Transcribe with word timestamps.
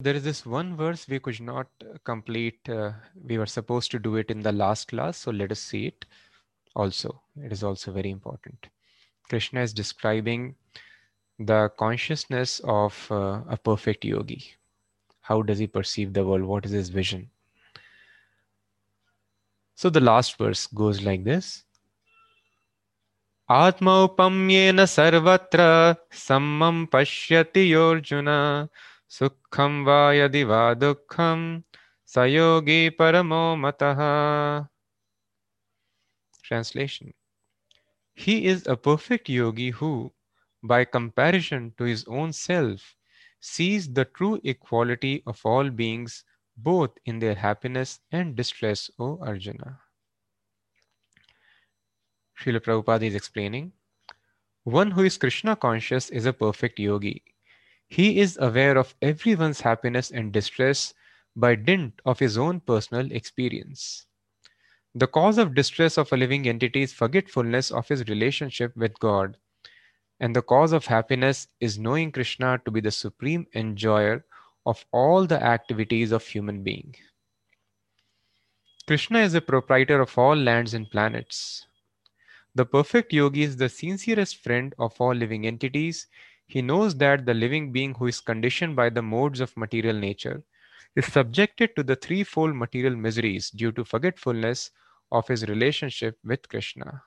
There 0.00 0.14
is 0.14 0.22
this 0.22 0.46
one 0.46 0.76
verse 0.76 1.08
we 1.08 1.18
could 1.18 1.40
not 1.40 1.66
complete. 2.04 2.68
Uh, 2.68 2.92
we 3.26 3.36
were 3.36 3.46
supposed 3.46 3.90
to 3.90 3.98
do 3.98 4.14
it 4.14 4.30
in 4.30 4.42
the 4.42 4.52
last 4.52 4.86
class, 4.86 5.16
so 5.16 5.32
let 5.32 5.50
us 5.50 5.58
see 5.58 5.86
it 5.86 6.04
also. 6.76 7.20
It 7.42 7.50
is 7.50 7.64
also 7.64 7.90
very 7.90 8.10
important. 8.10 8.68
Krishna 9.28 9.60
is 9.60 9.72
describing 9.72 10.54
the 11.40 11.70
consciousness 11.78 12.60
of 12.62 13.08
uh, 13.10 13.40
a 13.48 13.56
perfect 13.56 14.04
yogi. 14.04 14.44
How 15.20 15.42
does 15.42 15.58
he 15.58 15.66
perceive 15.66 16.12
the 16.12 16.24
world? 16.24 16.42
What 16.42 16.64
is 16.64 16.70
his 16.70 16.90
vision? 16.90 17.28
So 19.74 19.90
the 19.90 20.00
last 20.00 20.38
verse 20.38 20.68
goes 20.68 21.02
like 21.02 21.24
this 21.24 21.64
आत्मौपम्येन 23.50 24.84
सर्वत्र 24.84 25.96
sammam 26.12 26.86
pashyati 26.86 27.68
va 29.10 30.12
yadi 30.14 30.44
va 30.44 30.74
dukkham 30.74 31.64
sayogi 32.06 32.90
paramo 32.90 33.56
mataha. 33.56 34.68
Translation 36.42 37.12
He 38.14 38.46
is 38.46 38.66
a 38.66 38.76
perfect 38.76 39.28
yogi 39.28 39.70
who, 39.70 40.12
by 40.62 40.84
comparison 40.84 41.74
to 41.78 41.84
his 41.84 42.04
own 42.08 42.32
self, 42.32 42.96
sees 43.40 43.92
the 43.92 44.04
true 44.04 44.40
equality 44.44 45.22
of 45.26 45.40
all 45.44 45.70
beings 45.70 46.24
both 46.56 46.90
in 47.04 47.18
their 47.18 47.34
happiness 47.34 48.00
and 48.10 48.34
distress, 48.34 48.90
O 48.98 49.18
Arjuna. 49.22 49.78
Srila 52.40 52.60
Prabhupada 52.60 53.02
is 53.02 53.14
explaining 53.14 53.72
One 54.64 54.90
who 54.90 55.04
is 55.04 55.16
Krishna 55.18 55.56
conscious 55.56 56.10
is 56.10 56.26
a 56.26 56.32
perfect 56.32 56.78
yogi. 56.78 57.22
He 57.88 58.20
is 58.20 58.38
aware 58.40 58.76
of 58.76 58.94
everyone's 59.00 59.62
happiness 59.62 60.10
and 60.10 60.32
distress 60.32 60.94
by 61.34 61.54
dint 61.54 62.00
of 62.04 62.18
his 62.18 62.36
own 62.36 62.60
personal 62.60 63.10
experience. 63.10 64.06
The 64.94 65.06
cause 65.06 65.38
of 65.38 65.54
distress 65.54 65.96
of 65.96 66.12
a 66.12 66.16
living 66.16 66.48
entity 66.48 66.82
is 66.82 66.92
forgetfulness 66.92 67.70
of 67.70 67.88
his 67.88 68.06
relationship 68.08 68.76
with 68.76 68.98
God, 68.98 69.36
and 70.20 70.34
the 70.34 70.42
cause 70.42 70.72
of 70.72 70.86
happiness 70.86 71.48
is 71.60 71.78
knowing 71.78 72.12
Krishna 72.12 72.60
to 72.64 72.70
be 72.70 72.80
the 72.80 72.90
supreme 72.90 73.46
enjoyer 73.54 74.24
of 74.66 74.84
all 74.92 75.26
the 75.26 75.42
activities 75.42 76.12
of 76.12 76.26
human 76.26 76.62
being. 76.62 76.94
Krishna 78.86 79.20
is 79.20 79.32
the 79.32 79.40
proprietor 79.40 80.00
of 80.00 80.16
all 80.18 80.34
lands 80.36 80.74
and 80.74 80.90
planets. 80.90 81.66
The 82.54 82.66
perfect 82.66 83.12
yogi 83.12 83.42
is 83.42 83.56
the 83.56 83.68
sincerest 83.68 84.42
friend 84.42 84.74
of 84.78 85.00
all 85.00 85.14
living 85.14 85.46
entities 85.46 86.06
he 86.48 86.62
knows 86.62 86.96
that 86.96 87.26
the 87.26 87.34
living 87.34 87.70
being 87.72 87.94
who 87.94 88.06
is 88.06 88.20
conditioned 88.20 88.74
by 88.74 88.88
the 88.88 89.02
modes 89.02 89.38
of 89.38 89.54
material 89.56 89.96
nature 89.96 90.42
is 90.96 91.04
subjected 91.12 91.76
to 91.76 91.82
the 91.82 91.94
threefold 91.94 92.56
material 92.56 92.96
miseries 92.96 93.50
due 93.50 93.70
to 93.70 93.84
forgetfulness 93.84 94.70
of 95.12 95.28
his 95.28 95.46
relationship 95.46 96.18
with 96.24 96.48
Krishna. 96.48 97.02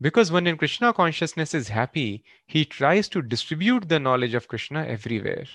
Because 0.00 0.30
when 0.30 0.46
in 0.46 0.56
Krishna 0.56 0.92
consciousness 0.92 1.52
is 1.52 1.68
happy, 1.68 2.22
he 2.46 2.64
tries 2.64 3.08
to 3.08 3.22
distribute 3.22 3.88
the 3.88 3.98
knowledge 3.98 4.34
of 4.34 4.46
Krishna 4.46 4.86
everywhere. 4.86 5.46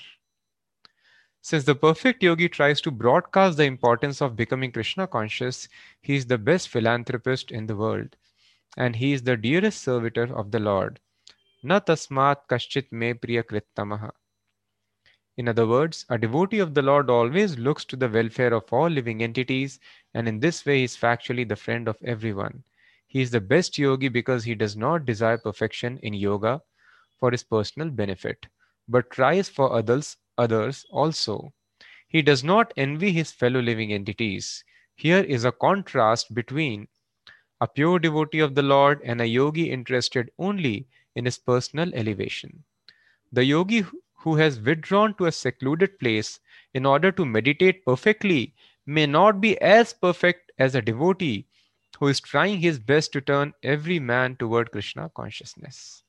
Since 1.42 1.64
the 1.64 1.76
perfect 1.76 2.22
yogi 2.22 2.50
tries 2.50 2.82
to 2.82 2.92
broadcast 2.92 3.58
the 3.58 3.64
importance 3.64 4.22
of 4.22 4.36
becoming 4.36 4.72
Krishna 4.72 5.08
conscious, 5.08 5.70
he 6.02 6.16
is 6.16 6.26
the 6.26 6.38
best 6.38 6.68
philanthropist 6.68 7.50
in 7.50 7.68
the 7.68 7.78
world, 7.78 8.18
and 8.76 8.98
he 8.98 9.14
is 9.14 9.24
the 9.24 9.38
dearest 9.38 9.82
servitor 9.82 10.36
of 10.36 10.52
the 10.52 10.60
Lord 10.60 11.00
Na 11.64 11.80
tasmat 11.80 12.48
kaschit 12.50 12.92
me 12.92 13.14
priyakrittamaha. 13.14 14.12
In 15.38 15.48
other 15.48 15.68
words, 15.68 16.06
a 16.10 16.18
devotee 16.18 16.60
of 16.60 16.74
the 16.74 16.82
Lord 16.82 17.10
always 17.10 17.58
looks 17.58 17.86
to 17.86 17.96
the 17.96 18.10
welfare 18.10 18.54
of 18.54 18.72
all 18.74 18.90
living 18.90 19.24
entities, 19.24 19.80
and 20.14 20.28
in 20.28 20.40
this 20.40 20.66
way 20.66 20.80
he 20.80 20.84
is 20.86 20.98
factually 20.98 21.48
the 21.48 21.56
friend 21.56 21.88
of 21.88 21.98
everyone. 22.04 22.64
He 23.08 23.22
is 23.22 23.32
the 23.32 23.42
best 23.42 23.78
yogi 23.78 24.08
because 24.10 24.44
he 24.44 24.56
does 24.56 24.76
not 24.76 25.06
desire 25.06 25.38
perfection 25.38 26.00
in 26.00 26.14
yoga 26.14 26.62
for 27.20 27.32
his 27.32 27.44
personal 27.44 27.90
benefit, 27.90 28.48
but 28.88 29.12
tries 29.12 29.48
for 29.48 29.72
others, 29.72 30.18
others 30.38 30.86
also. 30.90 31.54
He 32.08 32.22
does 32.22 32.44
not 32.44 32.74
envy 32.76 33.12
his 33.12 33.32
fellow 33.32 33.62
living 33.62 33.94
entities. 33.94 34.64
Here 34.96 35.24
is 35.24 35.46
a 35.46 35.52
contrast 35.52 36.34
between 36.34 36.88
a 37.62 37.68
pure 37.68 38.00
devotee 38.00 38.40
of 38.40 38.56
the 38.56 38.64
Lord 38.64 39.02
and 39.04 39.22
a 39.22 39.28
yogi 39.28 39.72
interested 39.72 40.32
only 40.40 40.88
in 41.16 41.26
his 41.26 41.38
personal 41.38 41.94
elevation. 41.94 42.64
The 43.32 43.46
yogi 43.46 43.86
who 44.14 44.36
has 44.36 44.60
withdrawn 44.60 45.16
to 45.16 45.26
a 45.26 45.32
secluded 45.32 45.98
place 46.00 46.40
in 46.74 46.86
order 46.86 47.12
to 47.12 47.26
meditate 47.26 47.84
perfectly 47.86 48.54
may 48.86 49.06
not 49.06 49.42
be 49.42 49.60
as 49.62 49.94
perfect 49.94 50.52
as 50.60 50.76
a 50.76 50.82
devotee 50.82 51.48
who 52.00 52.08
is 52.08 52.20
trying 52.20 52.60
his 52.60 52.80
best 52.80 53.12
to 53.14 53.22
turn 53.22 53.54
every 53.64 54.00
man 54.00 54.36
toward 54.36 54.72
Krishna 54.72 55.10
consciousness. 55.16 56.04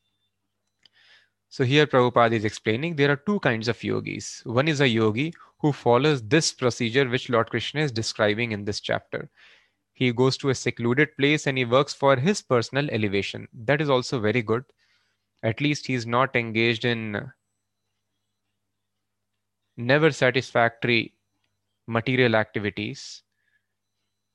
So 1.48 1.64
here 1.64 1.86
Prabhupada 1.86 2.32
is 2.32 2.46
explaining 2.46 2.96
there 2.96 3.10
are 3.10 3.16
two 3.16 3.38
kinds 3.40 3.68
of 3.68 3.82
yogis. 3.84 4.42
One 4.44 4.68
is 4.68 4.80
a 4.80 4.88
yogi 4.88 5.34
who 5.58 5.72
follows 5.72 6.22
this 6.22 6.52
procedure 6.52 7.08
which 7.08 7.28
Lord 7.28 7.50
Krishna 7.50 7.82
is 7.82 7.92
describing 7.92 8.52
in 8.52 8.64
this 8.64 8.80
chapter. 8.80 9.28
He 9.92 10.12
goes 10.12 10.38
to 10.38 10.48
a 10.48 10.54
secluded 10.54 11.16
place 11.18 11.46
and 11.46 11.58
he 11.58 11.66
works 11.66 11.92
for 11.92 12.16
his 12.16 12.40
personal 12.40 12.88
elevation. 12.90 13.48
That 13.52 13.82
is 13.82 13.90
also 13.90 14.18
very 14.18 14.40
good 14.40 14.64
at 15.42 15.60
least 15.60 15.86
he's 15.86 16.06
not 16.06 16.36
engaged 16.36 16.84
in 16.84 17.32
never 19.76 20.10
satisfactory 20.10 21.14
material 21.86 22.36
activities. 22.36 23.22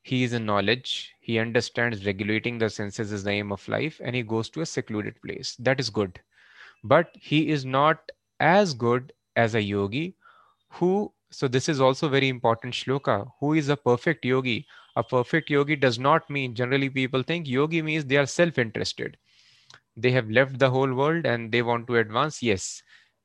He 0.01 0.23
is 0.23 0.33
in 0.33 0.43
knowledge. 0.47 1.13
He 1.19 1.37
understands 1.37 2.03
regulating 2.03 2.57
the 2.57 2.67
senses 2.71 3.11
is 3.11 3.23
the 3.23 3.29
aim 3.29 3.51
of 3.51 3.67
life 3.67 4.01
and 4.03 4.15
he 4.15 4.23
goes 4.23 4.49
to 4.49 4.61
a 4.61 4.65
secluded 4.65 5.21
place. 5.21 5.55
That 5.57 5.79
is 5.79 5.91
good. 5.91 6.19
But 6.83 7.11
he 7.15 7.49
is 7.49 7.65
not 7.65 8.11
as 8.39 8.73
good 8.73 9.13
as 9.35 9.55
a 9.55 9.61
yogi 9.61 10.15
who, 10.69 11.13
so 11.31 11.47
this 11.47 11.69
is 11.69 11.81
also 11.81 12.09
very 12.09 12.29
important 12.29 12.73
shloka, 12.75 13.31
who 13.39 13.53
is 13.53 13.69
a 13.69 13.77
perfect 13.77 14.25
yogi. 14.25 14.67
A 14.95 15.03
perfect 15.03 15.49
yogi 15.49 15.75
does 15.75 15.99
not 15.99 16.29
mean, 16.29 16.55
generally 16.55 16.89
people 16.89 17.23
think 17.23 17.47
yogi 17.47 17.81
means 17.81 18.05
they 18.05 18.17
are 18.17 18.25
self 18.27 18.57
interested 18.57 19.17
they 19.97 20.11
have 20.11 20.29
left 20.29 20.59
the 20.59 20.69
whole 20.69 20.93
world 20.93 21.25
and 21.25 21.51
they 21.51 21.61
want 21.61 21.87
to 21.87 21.97
advance 21.97 22.41
yes. 22.41 22.81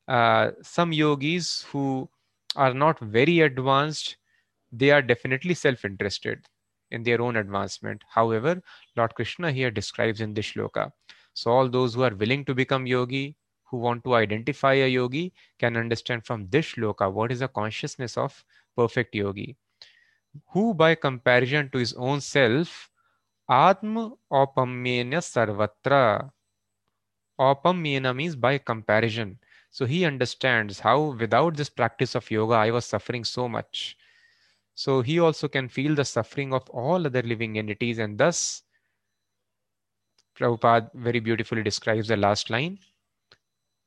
Uh, 0.08 0.50
some 0.62 0.92
yogis 0.92 1.64
who 1.70 2.08
are 2.56 2.74
not 2.74 2.98
very 3.00 3.40
advanced 3.40 4.16
they 4.72 4.90
are 4.90 5.02
definitely 5.02 5.54
self-interested 5.54 6.46
in 6.90 7.02
their 7.02 7.20
own 7.20 7.36
advancement. 7.36 8.02
However 8.08 8.62
lord 8.96 9.14
krishna 9.14 9.52
here 9.52 9.70
describes 9.70 10.20
in 10.20 10.34
this 10.34 10.52
shloka 10.52 10.90
so 11.34 11.50
all 11.50 11.68
those 11.68 11.94
who 11.94 12.02
are 12.02 12.14
willing 12.14 12.44
to 12.44 12.54
become 12.54 12.86
yogi 12.86 13.36
who 13.64 13.78
want 13.78 14.04
to 14.04 14.14
identify 14.14 14.74
a 14.74 14.88
yogi 14.88 15.32
can 15.58 15.76
understand 15.76 16.24
from 16.26 16.46
this 16.50 16.72
shloka 16.72 17.10
what 17.10 17.32
is 17.32 17.40
the 17.40 17.48
consciousness 17.48 18.16
of 18.18 18.44
perfect 18.76 19.14
yogi 19.14 19.56
who 20.52 20.74
by 20.74 20.94
comparison 20.94 21.70
to 21.70 21.78
his 21.78 21.94
own 21.94 22.20
self 22.20 22.90
atma 23.48 24.10
opamyena 24.30 25.22
sarvatra 25.32 26.30
Opamyena 27.38 28.14
means 28.14 28.36
by 28.36 28.58
comparison. 28.58 29.38
So 29.70 29.86
he 29.86 30.04
understands 30.04 30.80
how 30.80 31.12
without 31.12 31.56
this 31.56 31.70
practice 31.70 32.14
of 32.14 32.30
yoga, 32.30 32.54
I 32.54 32.70
was 32.70 32.84
suffering 32.84 33.24
so 33.24 33.48
much. 33.48 33.96
So 34.74 35.02
he 35.02 35.18
also 35.18 35.48
can 35.48 35.68
feel 35.68 35.94
the 35.94 36.04
suffering 36.04 36.52
of 36.52 36.68
all 36.70 37.06
other 37.06 37.22
living 37.22 37.58
entities, 37.58 37.98
and 37.98 38.18
thus 38.18 38.62
Prabhupada 40.34 40.90
very 40.94 41.20
beautifully 41.20 41.62
describes 41.62 42.08
the 42.08 42.16
last 42.16 42.50
line. 42.50 42.78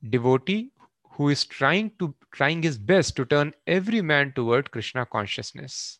Devotee 0.09 0.71
who 1.11 1.29
is 1.29 1.45
trying 1.45 1.91
to 1.97 2.13
trying 2.31 2.61
his 2.61 2.77
best 2.77 3.15
to 3.15 3.25
turn 3.25 3.53
every 3.67 4.01
man 4.01 4.33
toward 4.33 4.71
Krishna 4.71 5.05
consciousness. 5.05 5.99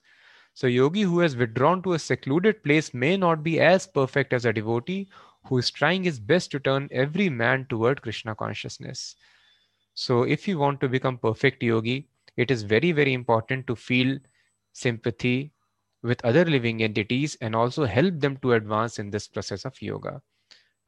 So 0.54 0.68
yogi 0.68 1.02
who 1.02 1.20
has 1.20 1.36
withdrawn 1.36 1.82
to 1.84 1.94
a 1.94 2.00
secluded 2.00 2.64
place 2.64 2.94
may 2.94 3.18
not 3.18 3.44
be 3.44 3.60
as 3.60 3.88
perfect 3.88 4.34
as 4.34 4.46
a 4.46 4.54
devotee 4.54 5.10
who 5.48 5.58
is 5.58 5.70
trying 5.70 6.04
his 6.04 6.20
best 6.20 6.52
to 6.52 6.60
turn 6.60 6.90
every 6.92 7.30
man 7.30 7.66
toward 7.70 8.02
Krishna 8.02 8.36
consciousness. 8.36 9.16
So, 9.94 10.24
if 10.24 10.48
you 10.48 10.58
want 10.58 10.82
to 10.82 10.90
become 10.90 11.18
perfect 11.18 11.64
yogi, 11.64 12.08
it 12.36 12.52
is 12.52 12.64
very, 12.64 12.92
very 12.92 13.14
important 13.14 13.68
to 13.68 13.76
feel 13.76 14.18
sympathy 14.74 15.52
with 16.04 16.24
other 16.26 16.46
living 16.46 16.84
entities 16.84 17.38
and 17.42 17.56
also 17.56 17.86
help 17.86 18.20
them 18.20 18.38
to 18.38 18.54
advance 18.54 19.00
in 19.00 19.10
this 19.10 19.28
process 19.28 19.66
of 19.66 19.82
yoga. 19.82 20.22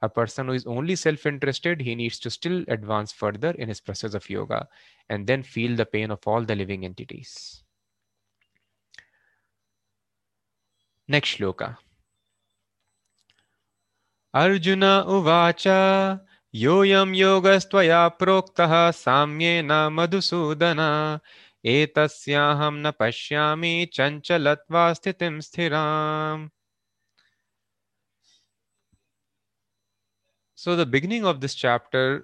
A 0.01 0.09
person 0.09 0.47
who 0.47 0.53
is 0.53 0.67
only 0.67 0.95
self 0.95 1.25
interested, 1.25 1.81
he 1.81 1.95
needs 1.95 2.19
to 2.19 2.29
still 2.29 2.63
advance 2.67 3.11
further 3.11 3.51
in 3.51 3.67
his 3.67 3.81
process 3.81 4.13
of 4.13 4.29
yoga 4.29 4.67
and 5.09 5.25
then 5.25 5.41
feel 5.41 5.75
the 5.75 5.85
pain 5.85 6.11
of 6.11 6.19
all 6.27 6.43
the 6.43 6.55
living 6.55 6.85
entities. 6.85 7.63
Next 11.07 11.37
shloka. 11.37 11.77
Arjun 14.33 14.83
उवाच 14.83 15.63
योयम् 16.53 17.15
योगस्त्वया 17.15 18.07
प्रोक्तः 18.19 18.73
साम्येन 18.91 19.71
मधुसूदन 19.93 20.81
एक 21.65 21.99
हम 22.59 22.75
न 22.85 22.91
पश्यामि 22.99 23.73
चंचल 23.93 24.55
स्थितिं 24.99 25.39
स्थिराम्। 25.47 26.47
So 30.57 30.75
the 30.75 30.87
beginning 30.87 31.25
of 31.25 31.37
this 31.37 31.57
chapter 31.61 32.19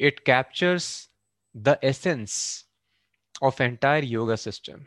it 0.00 0.20
captures 0.30 0.90
the 1.54 1.76
essence 1.84 2.38
of 3.44 3.60
entire 3.60 4.04
yoga 4.04 4.34
system 4.46 4.84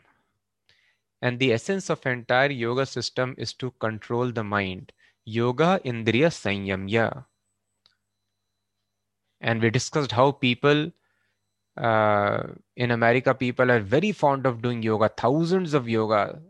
And 1.22 1.38
the 1.38 1.52
essence 1.52 1.90
of 1.90 2.04
entire 2.06 2.50
yoga 2.50 2.86
system 2.86 3.34
is 3.38 3.52
to 3.54 3.70
control 3.72 4.30
the 4.30 4.44
mind. 4.44 4.92
Yoga 5.24 5.80
Indriya 5.84 6.30
Sanyamya. 6.30 7.24
And 9.40 9.62
we 9.62 9.70
discussed 9.70 10.12
how 10.12 10.32
people 10.32 10.92
uh, 11.76 12.42
in 12.76 12.90
America, 12.90 13.34
people 13.34 13.70
are 13.70 13.80
very 13.80 14.12
fond 14.12 14.46
of 14.46 14.62
doing 14.62 14.82
yoga. 14.82 15.10
Thousands 15.16 15.74
of 15.74 15.88
yoga 15.88 16.40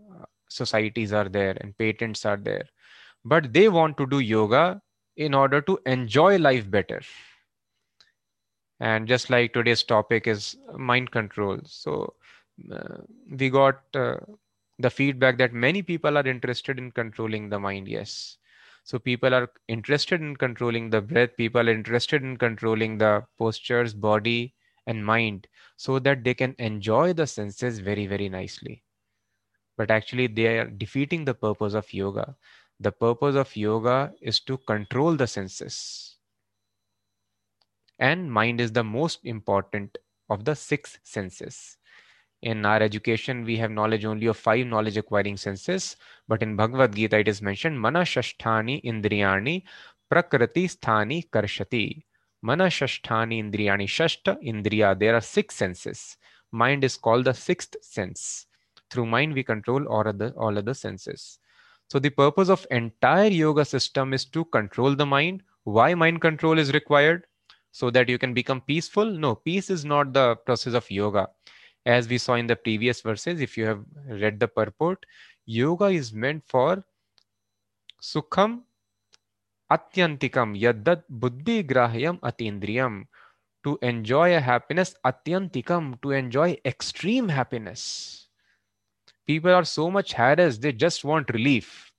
societies 0.48 1.12
are 1.12 1.28
there 1.28 1.56
and 1.60 1.76
patents 1.76 2.24
are 2.24 2.36
there 2.36 2.64
but 3.26 3.52
they 3.52 3.68
want 3.68 3.96
to 3.98 4.06
do 4.06 4.20
yoga 4.20 4.80
in 5.16 5.34
order 5.34 5.60
to 5.60 5.78
enjoy 5.84 6.38
life 6.38 6.70
better. 6.70 7.00
And 8.78 9.08
just 9.08 9.30
like 9.30 9.52
today's 9.52 9.82
topic 9.82 10.26
is 10.26 10.56
mind 10.76 11.10
control. 11.10 11.58
So 11.64 12.14
uh, 12.72 12.98
we 13.28 13.50
got 13.50 13.80
uh, 13.94 14.18
the 14.78 14.90
feedback 14.90 15.38
that 15.38 15.52
many 15.52 15.82
people 15.82 16.16
are 16.18 16.26
interested 16.26 16.78
in 16.78 16.90
controlling 16.92 17.48
the 17.48 17.58
mind. 17.58 17.88
Yes. 17.88 18.38
So 18.84 18.98
people 18.98 19.34
are 19.34 19.50
interested 19.68 20.20
in 20.20 20.36
controlling 20.36 20.90
the 20.90 21.00
breath. 21.00 21.36
People 21.36 21.68
are 21.68 21.72
interested 21.72 22.22
in 22.22 22.36
controlling 22.36 22.98
the 22.98 23.26
postures, 23.38 23.94
body, 23.94 24.54
and 24.86 25.04
mind 25.04 25.48
so 25.76 25.98
that 26.00 26.24
they 26.24 26.34
can 26.34 26.54
enjoy 26.58 27.12
the 27.12 27.26
senses 27.26 27.80
very, 27.80 28.06
very 28.06 28.28
nicely. 28.28 28.84
But 29.76 29.90
actually, 29.90 30.26
they 30.28 30.58
are 30.58 30.66
defeating 30.68 31.24
the 31.24 31.34
purpose 31.34 31.74
of 31.74 31.92
yoga. 31.94 32.36
The 32.78 32.92
purpose 32.92 33.36
of 33.36 33.56
yoga 33.56 34.14
is 34.20 34.40
to 34.40 34.58
control 34.58 35.16
the 35.16 35.26
senses. 35.26 36.16
And 37.98 38.32
mind 38.32 38.58
is 38.60 38.72
the 38.72 38.82
most 38.84 39.22
important 39.26 39.98
of 40.30 40.44
the 40.46 40.54
six 40.56 40.98
senses. 41.02 41.76
In 42.42 42.66
our 42.66 42.82
education, 42.82 43.44
we 43.44 43.56
have 43.56 43.70
knowledge 43.70 44.04
only 44.04 44.26
of 44.26 44.36
five 44.36 44.66
knowledge 44.66 44.96
acquiring 44.96 45.36
senses, 45.36 45.96
but 46.28 46.42
in 46.42 46.54
Bhagavad 46.54 46.94
Gita, 46.94 47.18
it 47.18 47.28
is 47.28 47.40
mentioned 47.40 47.80
Mana 47.80 48.00
Shasthani 48.00 48.84
Indriyani 48.84 49.62
Prakriti 50.10 50.68
Sthani 50.68 51.28
Karshati. 51.30 52.04
Mana 52.42 52.66
Shasthani 52.66 53.42
Indriyani 53.42 53.86
Shashta 53.86 54.36
Indriya. 54.44 54.98
There 54.98 55.14
are 55.14 55.20
six 55.20 55.56
senses. 55.56 56.16
Mind 56.52 56.84
is 56.84 56.96
called 56.96 57.24
the 57.24 57.34
sixth 57.34 57.74
sense. 57.82 58.46
Through 58.90 59.06
mind, 59.06 59.34
we 59.34 59.42
control 59.42 59.86
all 59.86 60.06
other, 60.06 60.32
all 60.36 60.56
other 60.56 60.74
senses. 60.74 61.38
So 61.88 61.98
the 61.98 62.10
purpose 62.10 62.48
of 62.48 62.66
entire 62.70 63.30
yoga 63.30 63.64
system 63.64 64.12
is 64.12 64.24
to 64.26 64.44
control 64.44 64.94
the 64.94 65.06
mind. 65.06 65.42
Why 65.64 65.94
mind 65.94 66.20
control 66.20 66.58
is 66.58 66.72
required? 66.72 67.26
So 67.72 67.90
that 67.90 68.08
you 68.08 68.18
can 68.18 68.32
become 68.32 68.60
peaceful? 68.60 69.04
No, 69.04 69.34
peace 69.34 69.70
is 69.70 69.84
not 69.84 70.12
the 70.12 70.36
process 70.36 70.74
of 70.74 70.90
yoga. 70.90 71.28
As 71.86 72.08
we 72.08 72.18
saw 72.18 72.34
in 72.34 72.48
the 72.48 72.56
previous 72.56 73.00
verses, 73.00 73.40
if 73.40 73.56
you 73.56 73.64
have 73.64 73.84
read 74.08 74.40
the 74.40 74.48
purport, 74.48 75.06
yoga 75.46 75.86
is 75.86 76.12
meant 76.12 76.42
for 76.46 76.84
sukham 78.02 78.62
atyantikam 79.70 80.58
yadat 80.60 81.04
buddhi 81.08 81.62
grahyam 81.62 82.18
atindriyam 82.20 83.04
to 83.64 83.78
enjoy 83.82 84.36
a 84.36 84.40
happiness 84.40 84.94
atyantikam 85.04 86.00
to 86.02 86.10
enjoy 86.10 86.56
extreme 86.64 87.28
happiness. 87.28 88.28
People 89.26 89.52
are 89.52 89.64
so 89.64 89.90
much 89.90 90.12
harassed 90.12 90.62
they 90.62 90.72
just 90.72 91.04
want 91.04 91.30
relief. 91.30 91.92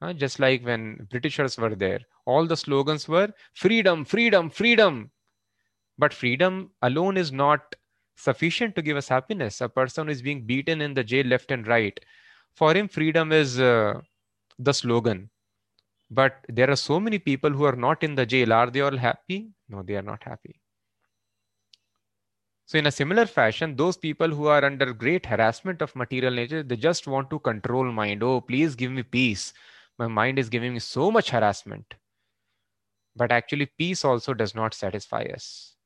Uh, 0.00 0.12
just 0.12 0.38
like 0.38 0.64
when 0.64 1.08
britishers 1.10 1.58
were 1.58 1.74
there 1.74 1.98
all 2.24 2.46
the 2.46 2.56
slogans 2.56 3.08
were 3.08 3.32
freedom 3.54 4.04
freedom 4.04 4.48
freedom. 4.48 5.10
But 5.98 6.14
freedom 6.14 6.70
alone 6.82 7.16
is 7.16 7.32
not 7.32 7.74
sufficient 8.26 8.74
to 8.76 8.82
give 8.82 8.96
us 8.96 9.08
happiness 9.08 9.60
a 9.60 9.68
person 9.68 10.08
is 10.08 10.22
being 10.28 10.42
beaten 10.52 10.80
in 10.86 10.94
the 10.94 11.04
jail 11.12 11.26
left 11.26 11.50
and 11.56 11.66
right 11.66 12.00
for 12.54 12.74
him 12.74 12.88
freedom 12.88 13.32
is 13.32 13.58
uh, 13.60 13.94
the 14.58 14.74
slogan 14.74 15.28
but 16.10 16.44
there 16.48 16.70
are 16.70 16.82
so 16.88 16.98
many 16.98 17.18
people 17.18 17.50
who 17.50 17.64
are 17.64 17.80
not 17.86 18.02
in 18.02 18.14
the 18.14 18.26
jail 18.34 18.52
are 18.52 18.70
they 18.70 18.80
all 18.80 18.96
happy 19.08 19.40
no 19.68 19.82
they 19.82 19.96
are 19.96 20.08
not 20.12 20.22
happy 20.32 20.56
so 22.68 22.76
in 22.76 22.86
a 22.86 22.90
similar 22.90 23.24
fashion, 23.24 23.76
those 23.76 23.96
people 23.96 24.28
who 24.28 24.48
are 24.48 24.62
under 24.62 24.92
great 24.92 25.24
harassment 25.24 25.80
of 25.80 25.96
material 25.96 26.34
nature, 26.34 26.62
they 26.62 26.76
just 26.76 27.06
want 27.06 27.30
to 27.30 27.38
control 27.38 27.90
mind. 27.90 28.22
Oh, 28.22 28.42
please 28.42 28.74
give 28.74 28.92
me 28.92 29.02
peace. 29.02 29.54
My 29.98 30.06
mind 30.06 30.38
is 30.38 30.50
giving 30.50 30.74
me 30.74 30.78
so 30.80 31.10
much 31.10 31.30
harassment. 31.30 31.94
But 33.16 33.32
actually, 33.32 33.72
peace 33.78 34.04
also 34.04 34.34
does 34.34 34.54
not 34.54 34.74
satisfy 34.74 35.22
us. 35.32 35.77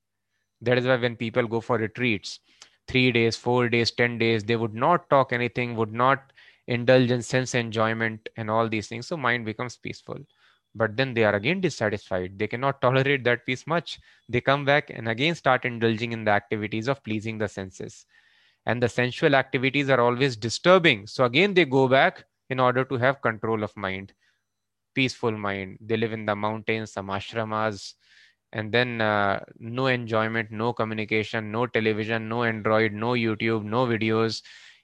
That 0.63 0.79
is 0.79 0.87
why 0.87 0.97
when 0.97 1.17
people 1.17 1.47
go 1.47 1.61
for 1.61 1.77
retreats, 1.79 2.41
three 2.89 3.13
days, 3.13 3.37
four 3.37 3.69
days, 3.69 3.91
10 3.91 4.19
days, 4.19 4.45
they 4.45 4.57
would 4.57 4.75
not 4.75 5.11
talk 5.11 5.33
anything, 5.33 5.77
would 5.77 5.93
not 5.93 6.33
indulge 6.67 7.11
in 7.11 7.23
sense 7.23 7.55
enjoyment 7.55 8.29
and 8.37 8.51
all 8.51 8.69
these 8.69 8.89
things. 8.89 9.07
So 9.09 9.17
mind 9.17 9.45
becomes 9.45 9.77
peaceful 9.77 10.19
but 10.75 10.97
then 10.97 11.15
they 11.15 11.25
are 11.25 11.35
again 11.35 11.61
dissatisfied. 11.61 12.39
They 12.39 12.47
cannot 12.47 12.81
tolerate 12.83 13.25
that 13.25 13.47
peace 13.47 13.67
much. 13.67 14.01
They 14.29 14.41
come 14.41 14.65
back 14.65 14.91
and 14.91 15.09
again 15.09 15.35
start 15.35 15.65
indulging 15.65 16.13
in 16.13 16.25
the 16.25 16.31
activities 16.31 16.89
of 16.89 17.03
pleasing 17.05 17.39
the 17.39 17.49
senses. 17.49 18.07
And 18.67 18.83
the 18.83 18.89
sensual 18.89 19.35
activities 19.35 19.91
are 19.91 20.01
always 20.01 20.37
disturbing. 20.37 21.07
So 21.07 21.25
again, 21.25 21.55
they 21.55 21.65
go 21.65 21.89
back 21.89 22.25
in 22.49 22.61
order 22.61 22.85
to 22.85 22.97
have 22.97 23.21
control 23.21 23.65
of 23.65 23.77
mind, 23.77 24.13
peaceful 24.95 25.33
mind. 25.33 25.79
They 25.81 25.97
live 25.97 26.13
in 26.13 26.27
the 26.27 26.37
mountains, 26.37 26.93
some 26.93 27.09
ashramas, 27.09 27.95
and 28.53 28.73
then 28.73 29.01
uh, 29.01 29.41
no 29.59 29.87
enjoyment, 29.87 30.51
no 30.51 30.73
communication, 30.73 31.51
no 31.51 31.67
television, 31.67 32.29
no 32.29 32.45
Android, 32.45 32.93
no 32.93 33.13
YouTube, 33.13 33.65
no 33.65 33.87
videos, 33.87 34.43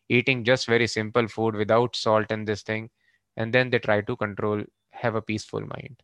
eating 0.09 0.45
just 0.45 0.67
very 0.67 0.87
simple 0.87 1.29
food 1.29 1.55
without 1.55 1.95
salt 1.95 2.27
and 2.31 2.47
this 2.47 2.63
thing. 2.63 2.91
And 3.37 3.53
then 3.53 3.71
they 3.71 3.79
try 3.79 4.01
to 4.01 4.17
control 4.17 4.65
have 4.91 5.15
a 5.15 5.23
peaceful 5.23 5.61
mind. 5.61 6.03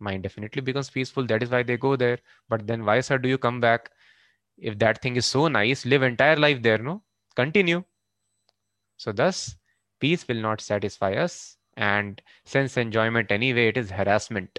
Mind 0.00 0.22
definitely 0.22 0.62
becomes 0.62 0.90
peaceful. 0.90 1.26
That 1.26 1.42
is 1.42 1.50
why 1.50 1.62
they 1.62 1.76
go 1.76 1.96
there. 1.96 2.18
But 2.48 2.66
then 2.66 2.84
why, 2.84 3.00
sir, 3.00 3.18
do 3.18 3.28
you 3.28 3.38
come 3.38 3.60
back? 3.60 3.90
If 4.58 4.78
that 4.78 5.02
thing 5.02 5.16
is 5.16 5.26
so 5.26 5.48
nice, 5.48 5.84
live 5.84 6.02
entire 6.02 6.36
life 6.36 6.62
there, 6.62 6.78
no? 6.78 7.02
Continue. 7.36 7.84
So 8.96 9.12
thus, 9.12 9.56
peace 10.00 10.26
will 10.28 10.40
not 10.40 10.60
satisfy 10.60 11.14
us. 11.14 11.56
And 11.76 12.20
sense 12.44 12.76
enjoyment 12.76 13.30
anyway, 13.32 13.68
it 13.68 13.76
is 13.76 13.90
harassment. 13.90 14.58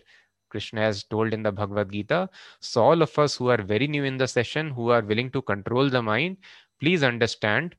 Krishna 0.53 0.81
has 0.87 1.03
told 1.03 1.33
in 1.37 1.43
the 1.47 1.51
Bhagavad 1.51 1.91
Gita. 1.91 2.29
So 2.71 2.83
all 2.89 3.01
of 3.07 3.19
us 3.27 3.35
who 3.35 3.49
are 3.49 3.61
very 3.61 3.87
new 3.87 4.03
in 4.03 4.17
the 4.17 4.27
session, 4.27 4.69
who 4.69 4.89
are 4.97 5.01
willing 5.01 5.31
to 5.31 5.41
control 5.53 5.89
the 5.89 6.01
mind, 6.01 6.37
please 6.79 7.03
understand 7.03 7.75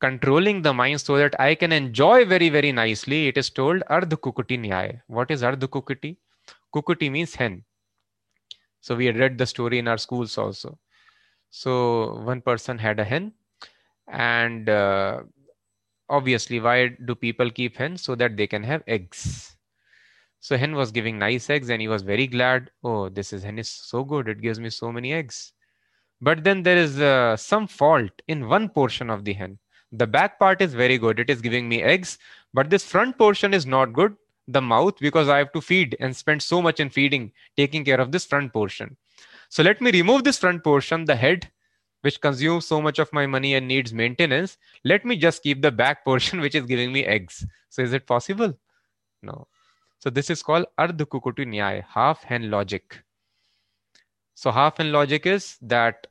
controlling 0.00 0.62
the 0.62 0.72
mind 0.72 1.00
so 1.00 1.16
that 1.16 1.38
I 1.40 1.54
can 1.54 1.72
enjoy 1.72 2.24
very, 2.24 2.48
very 2.48 2.72
nicely. 2.72 3.28
It 3.28 3.38
is 3.38 3.50
told 3.50 3.82
Ardh 3.90 4.12
Kukuti 4.26 4.58
Nyaya. 4.58 5.00
What 5.06 5.30
is 5.30 5.42
Ardh 5.42 5.68
Kukuti? 5.76 6.16
Kukuti 6.74 7.10
means 7.10 7.34
hen. 7.34 7.64
So 8.80 8.94
we 8.94 9.06
had 9.06 9.18
read 9.18 9.38
the 9.38 9.46
story 9.46 9.78
in 9.78 9.88
our 9.88 9.98
schools 9.98 10.38
also. 10.38 10.78
So 11.50 12.20
one 12.24 12.40
person 12.40 12.78
had 12.78 13.00
a 13.00 13.04
hen, 13.04 13.32
and 14.08 14.68
uh, 14.68 15.22
obviously, 16.08 16.60
why 16.60 16.88
do 17.04 17.14
people 17.14 17.50
keep 17.50 17.76
hens? 17.76 18.02
So 18.02 18.14
that 18.14 18.36
they 18.36 18.46
can 18.46 18.62
have 18.62 18.82
eggs. 18.86 19.55
So 20.40 20.56
hen 20.56 20.74
was 20.74 20.92
giving 20.92 21.18
nice 21.18 21.50
eggs, 21.50 21.70
and 21.70 21.80
he 21.80 21.88
was 21.88 22.02
very 22.02 22.26
glad. 22.26 22.70
Oh, 22.84 23.08
this 23.08 23.32
is 23.32 23.42
hen 23.42 23.58
is 23.58 23.70
so 23.70 24.04
good; 24.04 24.28
it 24.28 24.40
gives 24.40 24.60
me 24.60 24.70
so 24.70 24.92
many 24.92 25.12
eggs. 25.12 25.52
But 26.20 26.44
then 26.44 26.62
there 26.62 26.76
is 26.76 27.00
uh, 27.00 27.36
some 27.36 27.66
fault 27.66 28.12
in 28.28 28.48
one 28.48 28.68
portion 28.68 29.10
of 29.10 29.24
the 29.24 29.32
hen 29.34 29.58
the 29.92 30.06
back 30.06 30.38
part 30.38 30.60
is 30.60 30.74
very 30.74 30.98
good. 30.98 31.18
It 31.18 31.30
is 31.30 31.40
giving 31.40 31.68
me 31.68 31.82
eggs, 31.82 32.18
but 32.52 32.70
this 32.70 32.84
front 32.84 33.18
portion 33.18 33.54
is 33.54 33.66
not 33.66 33.92
good. 33.92 34.16
The 34.48 34.62
mouth, 34.62 34.98
because 35.00 35.28
I 35.28 35.38
have 35.38 35.52
to 35.52 35.60
feed 35.60 35.96
and 35.98 36.14
spend 36.14 36.42
so 36.42 36.62
much 36.62 36.78
in 36.78 36.90
feeding, 36.90 37.32
taking 37.56 37.84
care 37.84 38.00
of 38.00 38.12
this 38.12 38.24
front 38.24 38.52
portion. 38.52 38.96
So 39.48 39.62
let 39.62 39.80
me 39.80 39.90
remove 39.90 40.24
this 40.24 40.38
front 40.38 40.62
portion, 40.62 41.04
the 41.04 41.16
head, 41.16 41.50
which 42.02 42.20
consumes 42.20 42.66
so 42.66 42.80
much 42.80 42.98
of 42.98 43.12
my 43.12 43.26
money 43.26 43.54
and 43.54 43.66
needs 43.66 43.92
maintenance. 43.92 44.56
Let 44.84 45.04
me 45.04 45.16
just 45.16 45.42
keep 45.42 45.62
the 45.62 45.72
back 45.72 46.04
portion, 46.04 46.40
which 46.40 46.54
is 46.54 46.64
giving 46.66 46.92
me 46.92 47.04
eggs. 47.04 47.44
So 47.70 47.82
is 47.82 47.92
it 47.92 48.06
possible? 48.06 48.56
No. 49.22 49.48
So 49.98 50.10
this 50.10 50.30
is 50.30 50.42
called 50.42 50.66
Ardh 50.78 50.98
Kukuti 50.98 51.46
Nyaya, 51.46 51.84
half 51.88 52.22
hen 52.22 52.50
logic. 52.50 53.02
So 54.34 54.50
half 54.52 54.76
hen 54.78 54.92
logic 54.92 55.26
is 55.26 55.56
that 55.62 56.06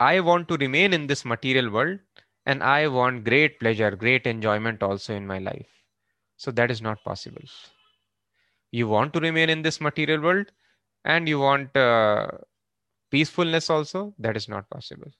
I 0.00 0.20
want 0.20 0.48
to 0.48 0.56
remain 0.56 0.92
in 0.92 1.06
this 1.06 1.24
material 1.24 1.70
world 1.70 2.00
and 2.46 2.62
I 2.62 2.88
want 2.88 3.24
great 3.24 3.60
pleasure, 3.60 3.92
great 3.92 4.26
enjoyment 4.26 4.82
also 4.82 5.14
in 5.14 5.26
my 5.26 5.38
life. 5.38 5.68
So 6.36 6.50
that 6.50 6.70
is 6.72 6.82
not 6.82 7.02
possible. 7.04 7.42
You 8.72 8.88
want 8.88 9.12
to 9.14 9.20
remain 9.20 9.48
in 9.48 9.62
this 9.62 9.80
material 9.80 10.20
world 10.20 10.46
and 11.04 11.28
you 11.28 11.38
want 11.38 11.76
uh, 11.76 12.26
peacefulness 13.10 13.70
also, 13.70 14.14
that 14.18 14.36
is 14.36 14.48
not 14.48 14.68
possible. 14.70 15.10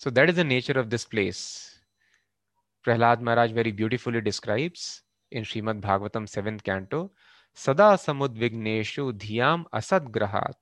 So 0.00 0.08
that 0.08 0.30
is 0.30 0.36
the 0.36 0.44
nature 0.44 0.78
of 0.80 0.88
this 0.88 1.04
place. 1.04 1.78
Prahlad 2.86 3.20
Maharaj 3.20 3.52
very 3.52 3.70
beautifully 3.70 4.22
describes 4.22 5.02
in 5.30 5.42
Srimad 5.44 5.82
Bhagavatam 5.82 6.24
7th 6.26 6.62
canto, 6.62 7.10
Sada 7.52 7.98
samudvigneshu 7.98 9.12
dhyam 9.12 9.66
asadgrahat. 9.74 10.54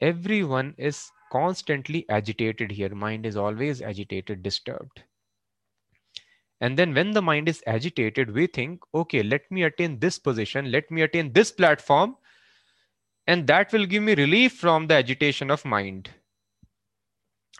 Everyone 0.00 0.74
is 0.78 1.10
constantly 1.30 2.06
agitated 2.08 2.72
here. 2.72 2.94
Mind 2.94 3.26
is 3.26 3.36
always 3.36 3.82
agitated, 3.82 4.42
disturbed. 4.42 5.02
And 6.62 6.78
then 6.78 6.94
when 6.94 7.10
the 7.10 7.20
mind 7.20 7.50
is 7.50 7.62
agitated, 7.66 8.30
we 8.30 8.46
think, 8.46 8.80
okay, 8.94 9.22
let 9.22 9.42
me 9.50 9.64
attain 9.64 9.98
this 9.98 10.18
position, 10.18 10.70
let 10.70 10.90
me 10.90 11.02
attain 11.02 11.34
this 11.34 11.52
platform, 11.52 12.16
and 13.26 13.46
that 13.46 13.74
will 13.74 13.84
give 13.84 14.02
me 14.02 14.14
relief 14.14 14.54
from 14.54 14.86
the 14.86 14.94
agitation 14.94 15.50
of 15.50 15.66
mind. 15.66 16.08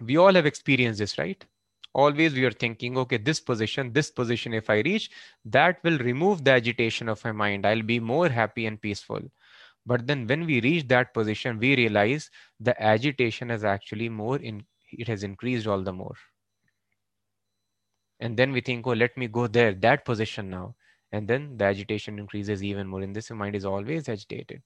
We 0.00 0.16
all 0.16 0.34
have 0.34 0.46
experienced 0.46 0.98
this, 0.98 1.18
right? 1.18 1.44
Always 1.92 2.34
we 2.34 2.44
are 2.44 2.50
thinking, 2.50 2.98
okay, 2.98 3.18
this 3.18 3.40
position, 3.40 3.92
this 3.92 4.10
position, 4.10 4.52
if 4.52 4.68
I 4.68 4.80
reach, 4.80 5.10
that 5.44 5.78
will 5.84 5.98
remove 5.98 6.44
the 6.44 6.50
agitation 6.50 7.08
of 7.08 7.24
my 7.24 7.32
mind. 7.32 7.64
I'll 7.64 7.82
be 7.82 8.00
more 8.00 8.28
happy 8.28 8.66
and 8.66 8.80
peaceful. 8.80 9.20
But 9.86 10.06
then 10.06 10.26
when 10.26 10.46
we 10.46 10.60
reach 10.60 10.88
that 10.88 11.14
position, 11.14 11.58
we 11.58 11.76
realize 11.76 12.30
the 12.58 12.80
agitation 12.82 13.50
has 13.50 13.64
actually 13.64 14.08
more 14.08 14.38
in 14.38 14.64
it 14.90 15.08
has 15.08 15.24
increased 15.24 15.66
all 15.66 15.82
the 15.82 15.92
more. 15.92 16.14
And 18.20 18.36
then 18.36 18.52
we 18.52 18.60
think, 18.60 18.86
oh, 18.86 18.92
let 18.92 19.16
me 19.16 19.26
go 19.26 19.46
there, 19.46 19.74
that 19.74 20.04
position 20.04 20.48
now. 20.50 20.76
And 21.12 21.28
then 21.28 21.56
the 21.56 21.64
agitation 21.64 22.18
increases 22.18 22.62
even 22.62 22.86
more. 22.86 23.02
In 23.02 23.12
this, 23.12 23.30
mind 23.30 23.54
is 23.54 23.64
always 23.64 24.08
agitated. 24.08 24.62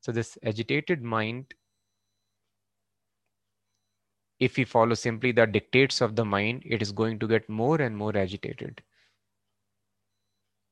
So 0.00 0.12
this 0.12 0.38
agitated 0.44 1.02
mind, 1.02 1.54
if 4.40 4.56
we 4.56 4.64
follow 4.64 4.94
simply 4.94 5.32
the 5.32 5.46
dictates 5.46 6.00
of 6.00 6.16
the 6.16 6.24
mind, 6.24 6.62
it 6.66 6.82
is 6.82 6.92
going 6.92 7.18
to 7.20 7.28
get 7.28 7.48
more 7.48 7.80
and 7.80 7.96
more 7.96 8.16
agitated. 8.16 8.82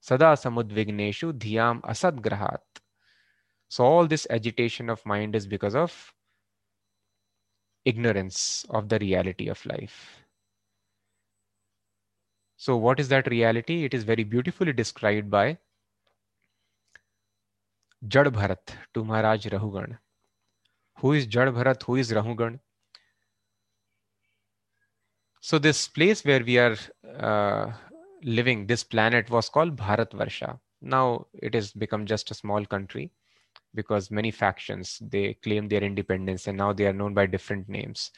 Sada 0.00 0.34
samudvigneshu 0.34 1.32
dhyam 1.34 1.80
asadgrahat. 1.82 2.58
So 3.68 3.84
all 3.84 4.06
this 4.06 4.26
agitation 4.28 4.90
of 4.90 5.04
mind 5.06 5.34
is 5.36 5.46
because 5.46 5.74
of 5.74 6.12
ignorance 7.84 8.66
of 8.70 8.88
the 8.88 8.98
reality 8.98 9.48
of 9.48 9.64
life. 9.64 10.24
So 12.56 12.76
what 12.76 13.00
is 13.00 13.08
that 13.08 13.26
reality? 13.28 13.84
It 13.84 13.94
is 13.94 14.04
very 14.04 14.24
beautifully 14.24 14.72
described 14.72 15.30
by 15.30 15.58
Jad 18.06 18.26
Bharat 18.26 18.74
to 18.94 19.04
Maharaj 19.04 19.46
Rahugan. 19.46 19.98
Who 20.98 21.12
is 21.12 21.26
Jad 21.26 21.48
Bharat? 21.48 21.82
Who 21.84 21.96
is 21.96 22.12
Rahugan? 22.12 22.58
So 25.42 25.58
this 25.58 25.88
place 25.88 26.24
where 26.24 26.44
we 26.44 26.56
are 26.58 26.76
uh, 27.18 27.72
living, 28.22 28.66
this 28.66 28.84
planet 28.84 29.28
was 29.28 29.48
called 29.48 29.76
Bharatvarsha. 29.76 30.60
Now 30.80 31.26
it 31.34 31.54
has 31.54 31.72
become 31.72 32.06
just 32.06 32.30
a 32.30 32.34
small 32.34 32.64
country 32.64 33.10
because 33.74 34.10
many 34.10 34.30
factions 34.30 35.00
they 35.02 35.34
claim 35.34 35.68
their 35.68 35.82
independence 35.82 36.46
and 36.46 36.58
now 36.58 36.72
they 36.72 36.86
are 36.86 36.92
known 36.92 37.14
by 37.14 37.26
different 37.26 37.68
names. 37.68 38.12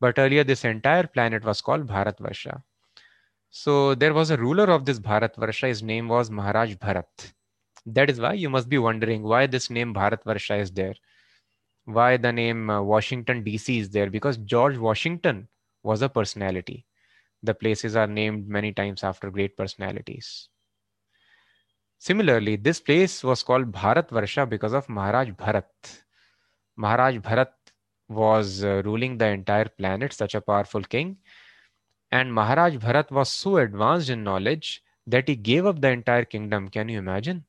But 0.00 0.18
earlier 0.18 0.44
this 0.44 0.64
entire 0.64 1.06
planet 1.08 1.44
was 1.44 1.60
called 1.60 1.88
bharatvarsha. 1.88 2.62
So 3.50 3.94
there 3.94 4.14
was 4.14 4.30
a 4.30 4.36
ruler 4.38 4.70
of 4.70 4.84
this 4.86 5.00
bharatvarsha. 5.00 5.68
His 5.68 5.82
name 5.82 6.08
was 6.08 6.30
maharaj 6.30 6.74
bharat. 6.76 7.32
That 7.86 8.10
is 8.10 8.20
why 8.20 8.34
you 8.34 8.50
must 8.50 8.68
be 8.68 8.78
wondering 8.78 9.22
why 9.24 9.46
this 9.48 9.70
name 9.70 9.94
bharatvarsha 9.94 10.60
is 10.60 10.72
there. 10.72 10.94
Why 11.86 12.16
the 12.18 12.32
name 12.32 12.70
uh, 12.70 12.82
washington 12.82 13.44
dc 13.44 13.80
is 13.80 13.90
there? 13.90 14.10
Because 14.10 14.36
george 14.38 14.78
washington 14.78 15.48
was 15.82 16.02
a 16.02 16.08
personality 16.08 16.86
the 17.42 17.54
places 17.54 17.96
are 17.96 18.06
named 18.08 18.48
many 18.48 18.72
times 18.72 19.04
after 19.04 19.30
great 19.30 19.56
personalities 19.56 20.48
Similarly, 21.98 22.56
this 22.56 22.80
place 22.80 23.22
was 23.24 23.42
called 23.44 23.70
Bharat 23.72 24.08
Varsha 24.08 24.48
because 24.48 24.72
of 24.72 24.88
Maharaj 24.88 25.30
Bharat. 25.30 26.02
Maharaj 26.76 27.16
Bharat 27.18 27.52
was 28.08 28.64
uh, 28.64 28.82
ruling 28.84 29.18
the 29.18 29.26
entire 29.28 29.66
planet, 29.68 30.12
such 30.12 30.34
a 30.34 30.40
powerful 30.40 30.82
king. 30.82 31.18
And 32.12 32.32
Maharaj 32.34 32.76
Bharat 32.76 33.10
was 33.10 33.30
so 33.30 33.58
advanced 33.58 34.10
in 34.10 34.24
knowledge 34.24 34.82
that 35.06 35.28
he 35.28 35.36
gave 35.36 35.66
up 35.66 35.80
the 35.80 35.90
entire 35.90 36.24
kingdom. 36.24 36.68
Can 36.68 36.88
you 36.88 36.98
imagine? 36.98 37.44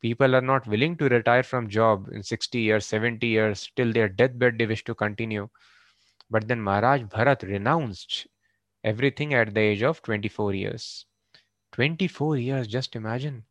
People 0.00 0.36
are 0.36 0.42
not 0.42 0.66
willing 0.68 0.96
to 0.98 1.08
retire 1.08 1.42
from 1.44 1.68
job 1.68 2.08
in 2.12 2.22
60 2.22 2.60
years, 2.60 2.86
70 2.86 3.28
years, 3.28 3.70
till 3.76 3.92
their 3.92 4.08
deathbed 4.08 4.58
they 4.58 4.66
wish 4.66 4.84
to 4.84 4.94
continue. 4.94 5.48
But 6.30 6.48
then 6.48 6.60
Maharaj 6.60 7.02
Bharat 7.02 7.42
renounced 7.42 8.26
everything 8.84 9.34
at 9.34 9.54
the 9.54 9.60
age 9.60 9.82
of 9.82 10.02
24 10.02 10.54
years. 10.54 11.06
24 11.72 12.36
years, 12.38 12.66
just 12.68 12.96
imagine. 12.96 13.44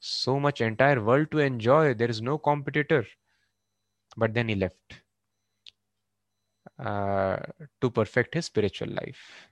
So 0.00 0.40
much 0.40 0.60
entire 0.60 1.02
world 1.02 1.30
to 1.32 1.38
enjoy 1.40 1.94
there 1.94 2.10
is 2.10 2.22
no 2.22 2.38
competitor. 2.38 3.06
But 4.16 4.34
then 4.34 4.48
he 4.48 4.54
left 4.56 5.02
uh, 6.78 7.38
to 7.80 7.90
perfect 7.90 8.34
his 8.34 8.46
spiritual 8.46 8.88
life 8.88 9.48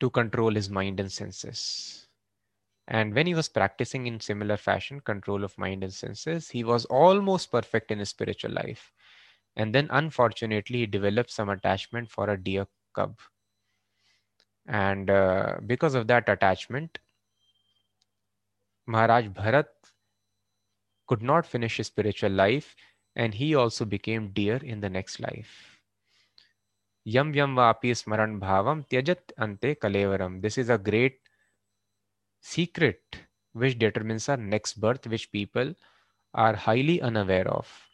to 0.00 0.10
control 0.10 0.54
his 0.54 0.68
mind 0.70 0.98
and 1.00 1.12
senses. 1.12 2.06
And 2.88 3.14
when 3.14 3.26
he 3.26 3.34
was 3.34 3.48
practicing 3.48 4.06
in 4.06 4.20
similar 4.20 4.56
fashion 4.56 5.00
control 5.00 5.44
of 5.44 5.56
mind 5.58 5.84
and 5.84 5.92
senses 5.92 6.50
he 6.50 6.64
was 6.64 6.84
almost 6.86 7.52
perfect 7.52 7.90
in 7.92 8.00
his 8.00 8.10
spiritual 8.10 8.52
life 8.52 8.92
and 9.60 9.74
then 9.74 9.88
unfortunately 10.00 10.80
he 10.80 10.86
developed 10.86 11.30
some 11.30 11.48
attachment 11.54 12.10
for 12.10 12.30
a 12.30 12.40
deer 12.48 12.66
cub 12.94 13.18
and 14.66 15.10
uh, 15.10 15.56
because 15.66 15.94
of 15.94 16.06
that 16.06 16.28
attachment 16.28 16.98
Maharaj 18.86 19.26
Bharat 19.28 19.68
could 21.06 21.22
not 21.22 21.46
finish 21.46 21.76
his 21.76 21.86
spiritual 21.88 22.30
life 22.30 22.74
and 23.16 23.34
he 23.34 23.54
also 23.54 23.84
became 23.84 24.32
deer 24.32 24.56
in 24.56 24.80
the 24.80 24.88
next 24.88 25.20
life. 25.20 25.80
Yam 27.04 27.34
yam 27.34 27.56
vapi 27.56 27.92
smaran 28.00 28.38
bhavam 28.40 28.86
tyajat 28.88 29.32
ante 29.38 29.74
kalevaram. 29.74 30.40
This 30.40 30.58
is 30.58 30.68
a 30.68 30.78
great 30.78 31.20
secret 32.40 33.02
which 33.52 33.78
determines 33.78 34.28
our 34.28 34.36
next 34.36 34.80
birth, 34.80 35.06
which 35.06 35.30
people 35.32 35.74
are 36.34 36.54
highly 36.54 37.00
unaware 37.00 37.48
of. 37.48 37.89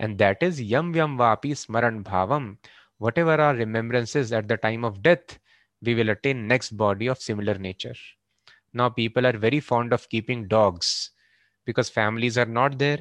And 0.00 0.18
that 0.18 0.42
is 0.42 0.60
yam 0.60 0.94
yam 0.96 1.18
vapi 1.18 1.52
smaran 1.52 2.02
bhavam. 2.02 2.58
Whatever 2.98 3.40
our 3.40 3.54
remembrances 3.54 4.32
at 4.32 4.48
the 4.48 4.56
time 4.56 4.84
of 4.84 5.02
death, 5.02 5.38
we 5.82 5.94
will 5.94 6.10
attain 6.10 6.48
next 6.48 6.72
body 6.76 7.06
of 7.06 7.18
similar 7.18 7.54
nature. 7.54 7.94
Now 8.72 8.88
people 8.88 9.26
are 9.26 9.36
very 9.36 9.60
fond 9.60 9.92
of 9.92 10.08
keeping 10.08 10.48
dogs 10.48 11.12
because 11.66 11.90
families 11.90 12.38
are 12.38 12.46
not 12.46 12.78
there. 12.78 13.00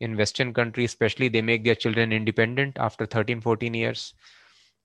In 0.00 0.16
western 0.16 0.54
countries 0.54 0.90
especially 0.90 1.28
they 1.28 1.42
make 1.42 1.64
their 1.64 1.74
children 1.74 2.12
independent 2.12 2.78
after 2.78 3.04
13 3.04 3.40
14 3.40 3.74
years. 3.74 4.14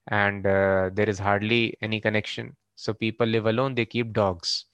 And 0.08 0.46
uh, 0.46 0.90
there 0.94 1.10
is 1.10 1.20
hardly 1.20 1.78
any 1.82 2.02
connection. 2.02 2.56
So 2.76 2.94
people 2.94 3.28
live 3.28 3.46
alone 3.46 3.76
they 3.76 3.86
keep 3.86 4.14
dogs. 4.14 4.66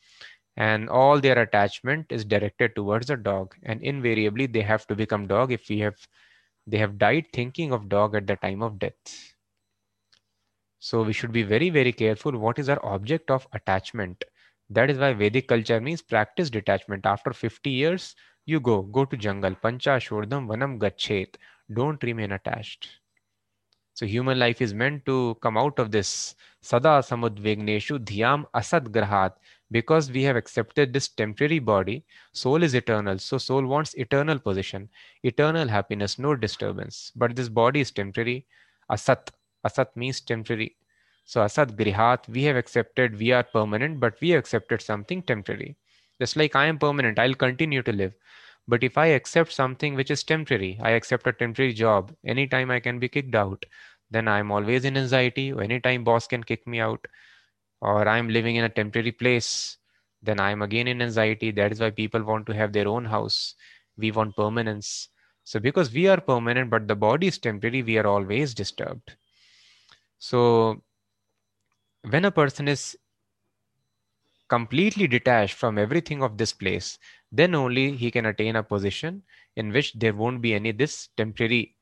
And 0.58 0.90
all 0.90 1.20
their 1.20 1.40
attachment 1.40 2.08
is 2.12 2.26
directed 2.26 2.76
towards 2.76 3.10
a 3.10 3.18
dog. 3.18 3.56
And 3.64 3.82
invariably 3.84 4.48
they 4.48 4.62
have 4.62 4.88
to 4.88 4.96
become 4.96 5.28
dog 5.28 5.52
if 5.52 5.70
we 5.70 5.80
have 5.80 5.98
they 6.70 6.78
have 6.78 6.98
died 6.98 7.26
thinking 7.34 7.72
of 7.72 7.90
dog 7.90 8.16
at 8.16 8.28
the 8.28 8.36
time 8.38 8.62
of 8.62 8.80
death 8.80 9.34
so 10.80 11.04
we 11.04 11.14
should 11.14 11.32
be 11.32 11.44
very 11.44 11.70
very 11.70 11.92
careful 11.92 12.38
what 12.38 12.60
is 12.60 12.70
our 12.70 12.84
object 12.86 13.30
of 13.32 13.48
attachment 13.54 14.24
that 14.70 14.90
is 14.90 15.00
why 15.00 15.14
Vedic 15.14 15.48
culture 15.48 15.82
means 15.82 16.02
practice 16.02 16.50
detachment. 16.50 17.06
After 17.06 17.34
50 17.34 17.70
years, 17.72 18.16
you 18.46 18.60
go, 18.60 18.84
go 18.84 19.04
to 19.06 19.18
jungle, 19.18 19.56
pancha 19.56 19.98
shodham 20.00 20.48
vanam 20.48 20.78
gachet. 20.80 21.36
Don't 21.74 22.02
remain 22.04 22.32
attached. 22.32 22.88
So 23.96 24.06
human 24.06 24.40
life 24.40 24.62
is 24.62 24.74
meant 24.74 25.06
to 25.08 25.36
come 25.42 25.58
out 25.58 25.80
of 25.80 25.92
this 25.92 26.36
sada 26.62 27.02
samudvegneshu 27.10 28.06
dhyam 28.06 28.46
asad 28.54 28.86
grahat 28.86 29.34
because 29.72 30.12
we 30.12 30.24
have 30.24 30.36
accepted 30.36 30.94
this 30.94 31.08
temporary 31.08 31.60
body. 31.60 32.04
Soul 32.34 32.64
is 32.64 32.74
eternal, 32.74 33.20
so 33.20 33.38
soul 33.38 33.66
wants 33.66 33.94
eternal 33.96 34.40
position, 34.40 34.90
eternal 35.24 35.68
happiness, 35.68 36.18
no 36.20 36.36
disturbance. 36.36 37.12
But 37.16 37.36
this 37.36 37.50
body 37.50 37.82
is 37.82 37.92
temporary. 37.92 38.46
Asat, 38.92 39.30
asat 39.66 39.96
means 39.96 40.22
temporary. 40.22 40.76
So 41.26 41.42
asat 41.42 41.76
grihat, 41.76 42.28
we 42.28 42.44
have 42.44 42.56
accepted 42.56 43.20
we 43.20 43.32
are 43.32 43.44
permanent, 43.44 44.00
but 44.00 44.20
we 44.22 44.30
have 44.30 44.40
accepted 44.40 44.82
something 44.82 45.22
temporary. 45.22 45.76
Just 46.20 46.36
like 46.36 46.56
I 46.56 46.66
am 46.66 46.80
permanent, 46.80 47.20
I'll 47.20 47.36
continue 47.36 47.84
to 47.84 47.92
live. 47.92 48.14
But 48.68 48.84
if 48.84 48.98
I 48.98 49.08
accept 49.08 49.52
something 49.52 49.96
which 49.96 50.12
is 50.12 50.24
temporary, 50.24 50.78
I 50.82 50.92
accept 50.92 51.28
a 51.28 51.34
temporary 51.34 51.74
job, 51.74 52.14
anytime 52.26 52.70
I 52.70 52.80
can 52.80 53.00
be 53.00 53.10
kicked 53.10 53.36
out, 53.36 53.66
then 54.12 54.28
I'm 54.28 54.52
always 54.52 54.86
in 54.86 54.98
anxiety. 54.98 55.50
Anytime 55.50 56.04
boss 56.04 56.28
can 56.28 56.44
kick 56.44 56.66
me 56.68 56.80
out, 56.80 57.06
or 57.82 58.08
I'm 58.08 58.30
living 58.30 58.56
in 58.56 58.66
a 58.66 58.70
temporary 58.70 59.12
place, 59.12 59.78
then 60.22 60.40
I'm 60.40 60.62
again 60.62 60.88
in 60.88 61.02
anxiety. 61.02 61.52
That 61.52 61.72
is 61.72 61.80
why 61.80 61.92
people 61.92 62.24
want 62.24 62.46
to 62.48 62.54
have 62.54 62.74
their 62.74 62.88
own 62.88 63.06
house. 63.06 63.56
We 63.98 64.12
want 64.12 64.36
permanence. 64.36 65.10
So, 65.44 65.60
because 65.60 65.92
we 65.92 66.08
are 66.08 66.22
permanent, 66.22 66.70
but 66.70 66.88
the 66.88 66.96
body 66.96 67.28
is 67.28 67.38
temporary, 67.38 67.82
we 67.82 67.98
are 67.98 68.08
always 68.08 68.54
disturbed. 68.54 69.16
So, 70.20 70.84
when 72.10 72.26
a 72.26 72.32
person 72.32 72.68
is 72.68 72.98
completely 74.50 75.08
detached 75.08 75.54
from 75.54 75.78
everything 75.78 76.24
of 76.24 76.38
this 76.38 76.52
place, 76.52 76.98
then 77.32 77.56
only 77.56 77.96
he 77.96 78.12
can 78.12 78.26
attain 78.26 78.56
a 78.56 78.64
position 78.64 79.24
in 79.56 79.72
which 79.72 79.94
there 79.94 80.14
won't 80.14 80.42
be 80.42 80.54
any 80.54 80.72
this 80.72 81.10
temporary 81.16 81.76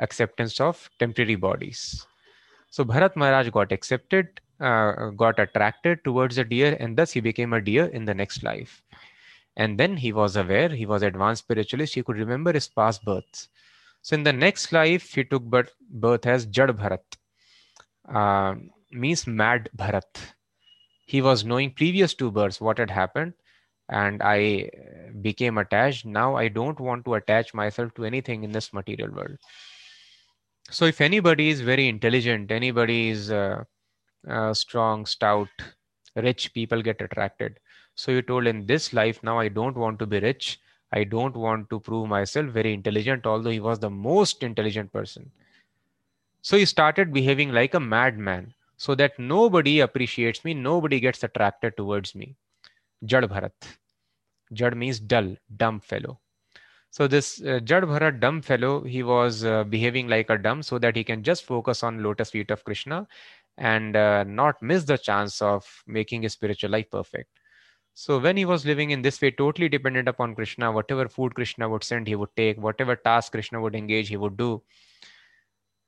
acceptance 0.00 0.60
of 0.60 0.88
temporary 0.98 1.34
bodies. 1.34 2.06
So 2.70 2.84
Bharat 2.84 3.16
Maharaj 3.16 3.50
got 3.50 3.72
accepted, 3.72 4.40
uh, 4.60 5.10
got 5.10 5.38
attracted 5.38 6.02
towards 6.04 6.38
a 6.38 6.44
deer, 6.44 6.76
and 6.80 6.96
thus 6.96 7.12
he 7.12 7.20
became 7.20 7.52
a 7.52 7.60
deer 7.60 7.86
in 7.86 8.04
the 8.04 8.14
next 8.14 8.42
life. 8.42 8.82
And 9.56 9.78
then 9.78 9.96
he 9.96 10.12
was 10.12 10.36
aware, 10.36 10.68
he 10.68 10.86
was 10.86 11.02
advanced 11.02 11.44
spiritualist, 11.44 11.94
he 11.94 12.02
could 12.02 12.16
remember 12.16 12.52
his 12.52 12.68
past 12.68 13.04
births. 13.04 13.48
So 14.02 14.14
in 14.14 14.22
the 14.22 14.32
next 14.32 14.72
life, 14.72 15.14
he 15.14 15.24
took 15.24 15.42
birth, 15.42 15.72
birth 15.90 16.26
as 16.26 16.46
Jad 16.46 16.70
Bharat, 16.70 17.00
uh, 18.08 18.54
means 18.92 19.26
mad 19.26 19.68
Bharat. 19.76 20.04
He 21.06 21.20
was 21.20 21.44
knowing 21.44 21.72
previous 21.72 22.14
two 22.14 22.30
births 22.30 22.60
what 22.60 22.78
had 22.78 22.90
happened, 22.90 23.32
and 23.88 24.22
I 24.22 24.70
became 25.22 25.58
attached. 25.58 26.04
Now 26.04 26.36
I 26.36 26.48
don't 26.48 26.78
want 26.78 27.04
to 27.06 27.14
attach 27.14 27.54
myself 27.54 27.94
to 27.94 28.04
anything 28.04 28.44
in 28.44 28.52
this 28.52 28.72
material 28.72 29.10
world. 29.10 29.38
So 30.70 30.84
if 30.84 31.00
anybody 31.00 31.48
is 31.48 31.62
very 31.62 31.88
intelligent, 31.88 32.50
anybody 32.50 33.08
is 33.08 33.30
uh, 33.30 33.64
uh, 34.28 34.54
strong, 34.54 35.06
stout, 35.06 35.48
rich, 36.16 36.52
people 36.54 36.82
get 36.82 37.00
attracted. 37.00 37.58
So 37.94 38.12
you 38.12 38.22
told 38.22 38.46
in 38.46 38.66
this 38.66 38.92
life 38.92 39.22
now 39.22 39.38
I 39.38 39.48
don't 39.48 39.76
want 39.76 39.98
to 39.98 40.06
be 40.06 40.20
rich. 40.20 40.60
I 40.92 41.04
don't 41.04 41.36
want 41.36 41.68
to 41.70 41.80
prove 41.80 42.08
myself 42.08 42.46
very 42.46 42.72
intelligent, 42.72 43.26
although 43.26 43.50
he 43.50 43.60
was 43.60 43.78
the 43.78 43.90
most 43.90 44.42
intelligent 44.42 44.92
person. 44.92 45.30
So 46.42 46.56
he 46.56 46.64
started 46.64 47.12
behaving 47.12 47.52
like 47.52 47.74
a 47.74 47.80
madman 47.80 48.54
so 48.76 48.94
that 48.94 49.18
nobody 49.18 49.80
appreciates 49.80 50.44
me, 50.44 50.54
nobody 50.54 51.00
gets 51.00 51.24
attracted 51.24 51.76
towards 51.76 52.14
me. 52.14 52.36
Jad 53.04 53.24
Bharat. 53.24 53.52
Jad 54.52 54.76
means 54.76 55.00
dull, 55.00 55.36
dumb 55.56 55.80
fellow. 55.80 56.20
So 56.90 57.06
this 57.06 57.42
uh, 57.42 57.60
Jad 57.60 57.82
Bharat 57.82 58.20
dumb 58.20 58.40
fellow, 58.40 58.82
he 58.82 59.02
was 59.02 59.44
uh, 59.44 59.64
behaving 59.64 60.08
like 60.08 60.30
a 60.30 60.38
dumb 60.38 60.62
so 60.62 60.78
that 60.78 60.96
he 60.96 61.04
can 61.04 61.22
just 61.22 61.44
focus 61.44 61.82
on 61.82 62.02
lotus 62.02 62.30
feet 62.30 62.50
of 62.50 62.64
Krishna 62.64 63.06
and 63.58 63.96
uh, 63.96 64.24
not 64.24 64.62
miss 64.62 64.84
the 64.84 64.96
chance 64.96 65.42
of 65.42 65.66
making 65.86 66.22
his 66.22 66.32
spiritual 66.32 66.70
life 66.70 66.90
perfect. 66.90 67.28
So 67.94 68.18
when 68.18 68.36
he 68.36 68.44
was 68.44 68.64
living 68.64 68.90
in 68.90 69.02
this 69.02 69.20
way, 69.20 69.32
totally 69.32 69.68
dependent 69.68 70.08
upon 70.08 70.34
Krishna, 70.34 70.70
whatever 70.70 71.08
food 71.08 71.34
Krishna 71.34 71.68
would 71.68 71.82
send, 71.82 72.06
he 72.06 72.14
would 72.14 72.34
take, 72.36 72.56
whatever 72.56 72.94
task 72.94 73.32
Krishna 73.32 73.60
would 73.60 73.74
engage, 73.74 74.08
he 74.08 74.16
would 74.16 74.36
do. 74.36 74.62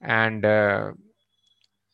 And 0.01 0.45
uh, 0.45 0.93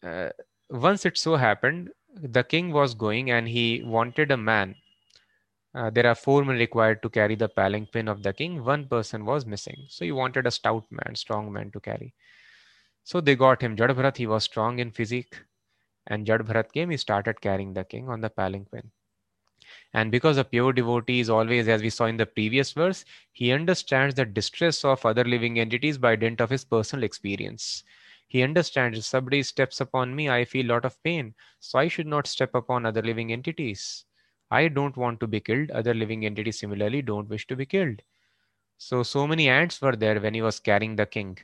uh, 0.03 0.31
once 0.71 1.05
it 1.05 1.19
so 1.19 1.37
happened, 1.37 1.91
the 2.15 2.43
king 2.43 2.73
was 2.73 2.95
going 2.95 3.31
and 3.31 3.47
he 3.47 3.83
wanted 3.85 4.31
a 4.31 4.37
man 4.37 4.75
uh, 5.77 5.91
there 5.91 6.07
are 6.07 6.15
four 6.15 6.43
men 6.43 6.57
required 6.57 7.03
to 7.03 7.11
carry 7.11 7.35
the 7.35 7.51
palanquin 7.51 8.09
of 8.09 8.23
the 8.23 8.33
king. 8.33 8.65
One 8.65 8.87
person 8.87 9.27
was 9.27 9.45
missing. 9.45 9.85
So 9.89 10.07
he 10.07 10.13
wanted 10.13 10.47
a 10.47 10.51
stout 10.51 10.87
man, 10.91 11.15
strong 11.15 11.53
man 11.53 11.71
to 11.73 11.81
carry. 11.81 12.15
So 13.05 13.21
they 13.21 13.37
got 13.37 13.61
him. 13.61 13.77
Jadbharat, 13.77 14.17
he 14.17 14.27
was 14.27 14.45
strong 14.45 14.79
in 14.79 14.91
physique. 14.91 15.37
And 16.07 16.27
Jadbharat 16.27 16.73
came, 16.73 16.91
he 16.91 16.97
started 16.97 17.41
carrying 17.41 17.75
the 17.75 17.85
king 17.85 18.09
on 18.09 18.21
the 18.21 18.31
palanquin. 18.31 18.91
And 19.93 20.13
because 20.13 20.37
a 20.37 20.45
pure 20.45 20.73
devotee 20.73 21.19
is 21.21 21.29
always, 21.31 21.67
as 21.69 21.83
we 21.83 21.91
saw 21.91 22.05
in 22.07 22.17
the 22.19 22.27
previous 22.27 22.73
verse, 22.73 23.05
he 23.33 23.51
understands 23.53 24.15
the 24.15 24.25
distress 24.25 24.85
of 24.85 25.05
other 25.05 25.25
living 25.25 25.59
entities 25.59 25.99
by 25.99 26.15
dint 26.17 26.41
of 26.41 26.51
his 26.51 26.65
personal 26.65 27.05
experience. 27.05 27.83
He 28.29 28.43
understands 28.43 28.99
if 28.99 29.05
somebody 29.05 29.43
steps 29.43 29.81
upon 29.81 30.15
me, 30.15 30.29
I 30.29 30.45
feel 30.45 30.67
a 30.67 30.73
lot 30.75 30.85
of 30.85 31.03
pain. 31.03 31.35
So 31.61 31.79
I 31.79 31.89
should 31.89 32.07
not 32.07 32.27
step 32.27 32.55
upon 32.55 32.87
other 32.87 33.03
living 33.03 33.33
entities. 33.33 34.05
I 34.51 34.69
don't 34.69 34.97
want 34.97 35.19
to 35.21 35.27
be 35.27 35.41
killed. 35.41 35.71
Other 35.73 35.95
living 35.95 36.25
entities 36.25 36.59
similarly 36.61 37.03
don't 37.03 37.29
wish 37.29 37.47
to 37.49 37.57
be 37.57 37.67
killed. 37.67 38.03
So, 38.79 39.03
so 39.03 39.27
many 39.27 39.49
ants 39.49 39.81
were 39.83 39.97
there 39.97 40.21
when 40.21 40.35
he 40.35 40.43
was 40.43 40.61
carrying 40.61 40.97
the 40.97 41.07
king. 41.07 41.39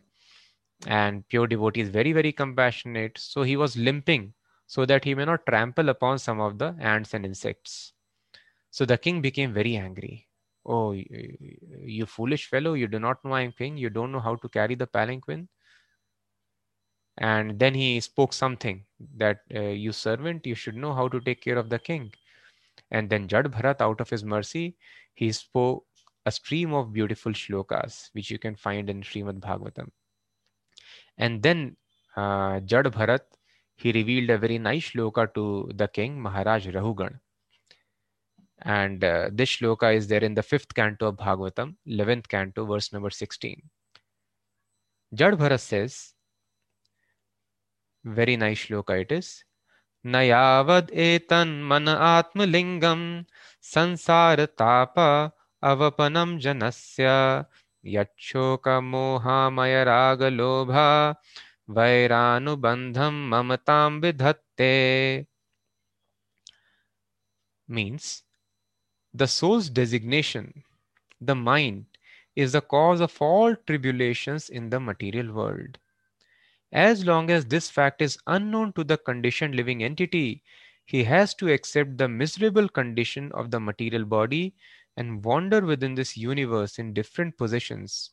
And 0.87 1.27
pure 1.29 1.47
devotee 1.49 1.81
is 1.81 1.89
very, 1.91 2.13
very 2.13 2.33
compassionate. 2.33 3.19
So 3.19 3.43
he 3.43 3.57
was 3.57 3.77
limping 3.77 4.35
so 4.67 4.87
that 4.87 5.05
he 5.05 5.15
may 5.15 5.25
not 5.25 5.47
trample 5.47 5.89
upon 5.89 6.19
some 6.19 6.41
of 6.41 6.59
the 6.59 6.75
ants 6.81 7.15
and 7.15 7.25
insects. 7.25 7.93
So 8.71 8.85
the 8.85 8.97
king 8.97 9.21
became 9.21 9.53
very 9.53 9.77
angry. 9.77 10.29
Oh, 10.65 10.93
you, 10.93 12.07
foolish 12.07 12.47
fellow, 12.47 12.75
you 12.75 12.87
do 12.87 12.99
not 12.99 13.25
know 13.25 13.33
I 13.33 13.43
am 13.43 13.53
king. 13.53 13.77
You 13.77 13.91
don't 13.91 14.13
know 14.13 14.21
how 14.21 14.37
to 14.37 14.49
carry 14.49 14.75
the 14.75 14.87
palanquin. 14.87 15.49
And 17.19 17.59
then 17.59 17.75
he 17.75 18.01
spoke 18.01 18.33
something 18.33 18.85
that 19.17 19.41
uh, 19.55 19.61
you 19.61 19.93
servant, 19.93 20.47
you 20.47 20.55
should 20.55 20.77
know 20.77 20.95
how 20.95 21.09
to 21.09 21.21
take 21.21 21.43
care 21.43 21.59
of 21.59 21.69
the 21.69 21.79
king. 21.79 22.13
And 22.91 23.11
then 23.11 23.29
Jad 23.29 23.47
Bharat, 23.47 23.81
out 23.81 24.01
of 24.01 24.09
his 24.09 24.25
mercy, 24.25 24.77
he 25.15 25.33
spoke 25.33 25.85
a 26.25 26.31
stream 26.31 26.73
of 26.73 26.93
beautiful 26.93 27.33
shlokas, 27.33 28.09
which 28.13 28.31
you 28.31 28.39
can 28.39 28.55
find 28.55 28.89
in 28.89 29.03
Srimad 29.03 29.41
Bhagavatam. 29.41 29.91
And 31.19 31.43
then 31.43 31.77
uh, 32.17 32.61
Jad 32.61 32.87
Bharat, 32.87 33.21
he 33.83 33.93
revealed 33.93 34.31
a 34.31 34.39
very 34.39 34.59
nice 34.59 34.91
shloka 34.91 35.33
to 35.35 35.71
the 35.75 35.89
king, 35.89 36.21
Maharaj 36.21 36.69
Rahugan. 36.69 37.19
And 38.63 39.03
uh, 39.03 39.31
this 39.33 39.57
shloka 39.57 39.95
is 39.95 40.07
there 40.07 40.23
in 40.23 40.35
the 40.35 40.43
fifth 40.43 40.75
canto 40.75 41.09
of 41.09 41.17
Bhagavatam, 41.17 41.75
11th 41.89 42.29
canto, 42.29 42.65
verse 42.65 42.93
number 42.93 43.11
16. 43.11 43.61
Jad 45.15 45.35
Bharat 45.35 45.61
says, 45.61 46.13
very 48.05 48.37
nice 48.37 48.67
shloka 48.67 49.01
it 49.01 49.13
is. 49.13 49.45
न 50.05 50.21
यावद् 50.27 50.91
एतन्मन 51.03 51.89
आत्मलिङ्गं 51.89 53.03
संसारताप 53.73 54.97
अवपनं 55.71 56.31
जनस्य 56.45 57.05
यच्छोकमोहामयरागलोभा 57.95 60.89
वैरानुबन्धं 61.70 63.16
ममतां 63.30 64.02
विधत्ते 64.02 65.26
means 67.68 68.24
the 69.14 69.28
soul's 69.28 69.70
designation, 69.70 70.64
the 71.20 71.36
mind, 71.36 71.86
is 72.36 72.54
the 72.54 72.62
cause 72.62 73.02
of 73.02 73.22
all 73.22 73.56
tribulations 73.68 74.50
in 74.50 74.70
the 74.70 74.80
material 74.80 75.34
world. 75.34 75.78
As 76.72 77.06
long 77.06 77.30
as 77.30 77.46
this 77.46 77.70
fact 77.70 78.02
is 78.02 78.18
unknown 78.28 78.74
to 78.74 78.84
the 78.84 78.98
conditioned 78.98 79.56
living 79.56 79.84
entity, 79.84 80.44
he 80.86 81.04
has 81.04 81.34
to 81.36 81.52
accept 81.52 81.98
the 81.98 82.08
miserable 82.08 82.70
condition 82.70 83.32
of 83.34 83.52
the 83.52 83.60
material 83.60 84.06
body 84.06 84.56
and 84.96 85.24
wander 85.24 85.62
within 85.62 85.96
this 85.96 86.16
universe 86.16 86.80
in 86.80 86.94
different 86.94 87.38
positions. 87.38 88.12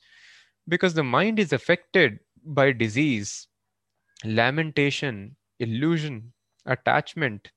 Because 0.67 0.95
the 0.95 1.05
mind 1.05 1.39
is 1.39 1.53
affected 1.53 2.19
by 2.46 2.72
disease, 2.72 3.48
lamentation, 4.24 5.36
illusion, 5.60 6.34
attachment, 6.66 7.52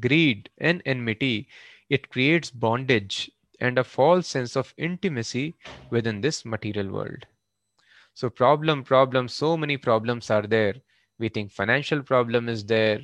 greed, 0.00 0.50
and 0.58 0.82
enmity, 0.86 1.48
it 1.90 2.08
creates 2.10 2.50
bondage 2.50 3.30
and 3.60 3.78
a 3.78 3.84
false 3.84 4.26
sense 4.26 4.56
of 4.56 4.74
intimacy 4.76 5.54
within 5.90 6.20
this 6.20 6.44
material 6.44 6.88
world. 6.90 7.26
So 8.14 8.28
problem, 8.28 8.82
problem, 8.84 9.28
so 9.28 9.56
many 9.56 9.76
problems 9.76 10.30
are 10.30 10.42
there. 10.42 10.74
We 11.18 11.28
think 11.28 11.52
financial 11.52 12.02
problem 12.02 12.48
is 12.48 12.64
there. 12.64 13.00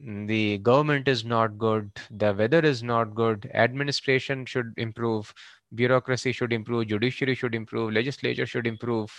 The 0.00 0.58
government 0.58 1.06
is 1.06 1.24
not 1.24 1.56
good. 1.56 1.90
The 2.10 2.34
weather 2.34 2.60
is 2.60 2.82
not 2.82 3.14
good. 3.14 3.50
Administration 3.54 4.44
should 4.44 4.74
improve. 4.76 5.32
Bureaucracy 5.74 6.32
should 6.32 6.52
improve. 6.52 6.88
Judiciary 6.88 7.34
should 7.34 7.54
improve. 7.54 7.92
Legislature 7.92 8.46
should 8.46 8.66
improve. 8.66 9.10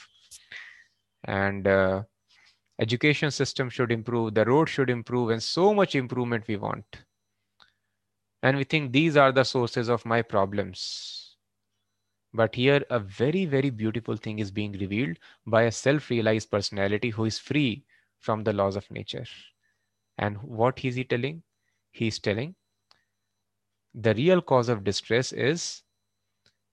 And 1.26 1.68
uh, 1.68 2.04
education 2.80 3.32
system 3.32 3.70
should 3.70 3.92
improve. 3.92 4.34
The 4.34 4.46
road 4.46 4.70
should 4.70 4.90
improve. 4.90 5.30
And 5.30 5.42
so 5.42 5.74
much 5.74 5.96
improvement 5.96 6.48
we 6.48 6.58
want. 6.58 6.86
And 8.44 8.58
we 8.58 8.64
think 8.64 8.92
these 8.92 9.18
are 9.18 9.32
the 9.32 9.44
sources 9.44 9.90
of 9.90 10.06
my 10.06 10.22
problems 10.22 11.26
but 12.36 12.54
here, 12.54 12.84
a 12.90 13.00
very, 13.00 13.46
very 13.46 13.70
beautiful 13.70 14.18
thing 14.18 14.40
is 14.40 14.52
being 14.52 14.74
revealed 14.74 15.18
by 15.48 15.64
a 15.64 15.72
self 15.72 16.10
realized 16.10 16.52
personality 16.52 17.10
who 17.10 17.24
is 17.24 17.40
free 17.40 17.86
from 18.20 18.44
the 18.44 18.52
laws 18.52 18.76
of 18.76 18.92
nature. 18.92 19.26
And 20.18 20.38
what 20.44 20.84
is 20.84 20.96
he 20.96 21.06
telling? 21.06 21.44
He's 21.92 22.20
telling 22.20 22.56
the 23.94 24.14
real 24.14 24.42
cause 24.42 24.68
of 24.68 24.84
distress 24.84 25.32
is 25.32 25.84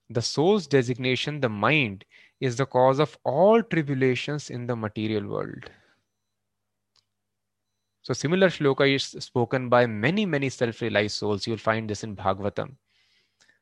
the 0.09 0.21
soul's 0.21 0.67
designation, 0.67 1.39
the 1.39 1.47
mind, 1.47 2.03
is 2.39 2.55
the 2.55 2.65
cause 2.65 2.99
of 2.99 3.17
all 3.23 3.61
tribulations 3.61 4.49
in 4.49 4.67
the 4.67 4.75
material 4.75 5.27
world. 5.27 5.69
So 8.01 8.13
similar 8.13 8.49
shloka 8.49 8.93
is 8.93 9.03
spoken 9.23 9.69
by 9.69 9.85
many, 9.85 10.25
many 10.25 10.49
self-realized 10.49 11.15
souls. 11.15 11.47
You'll 11.47 11.57
find 11.57 11.89
this 11.89 12.03
in 12.03 12.15
Bhagavatam. 12.15 12.75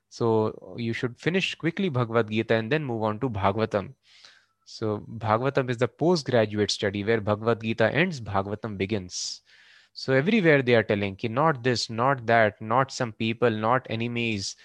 So 0.10 0.76
you 0.78 0.94
should 0.94 1.20
finish 1.20 1.54
quickly 1.56 1.90
Bhagavad 1.90 2.30
Gita 2.30 2.56
and 2.56 2.72
then 2.72 2.84
move 2.84 3.04
on 3.04 3.20
to 3.20 3.30
Bhagavatam. 3.30 3.94
So 4.66 5.06
Bhagavatam 5.18 5.70
is 5.70 5.78
the 5.78 5.88
postgraduate 5.88 6.72
study 6.72 7.04
where 7.04 7.22
Bhagavad 7.22 7.62
Gita 7.62 7.94
ends, 7.94 8.20
Bhagavatam 8.20 8.78
begins. 8.78 9.42
So 9.94 10.14
everywhere 10.14 10.62
they 10.62 10.76
are 10.76 10.84
telling, 10.84 11.18
ki 11.18 11.28
not 11.28 11.64
this, 11.64 11.90
not 11.90 12.26
that, 12.26 12.60
not 12.62 12.92
some 12.92 13.12
people, 13.12 13.50
not 13.50 13.86
enemies, 13.90 14.56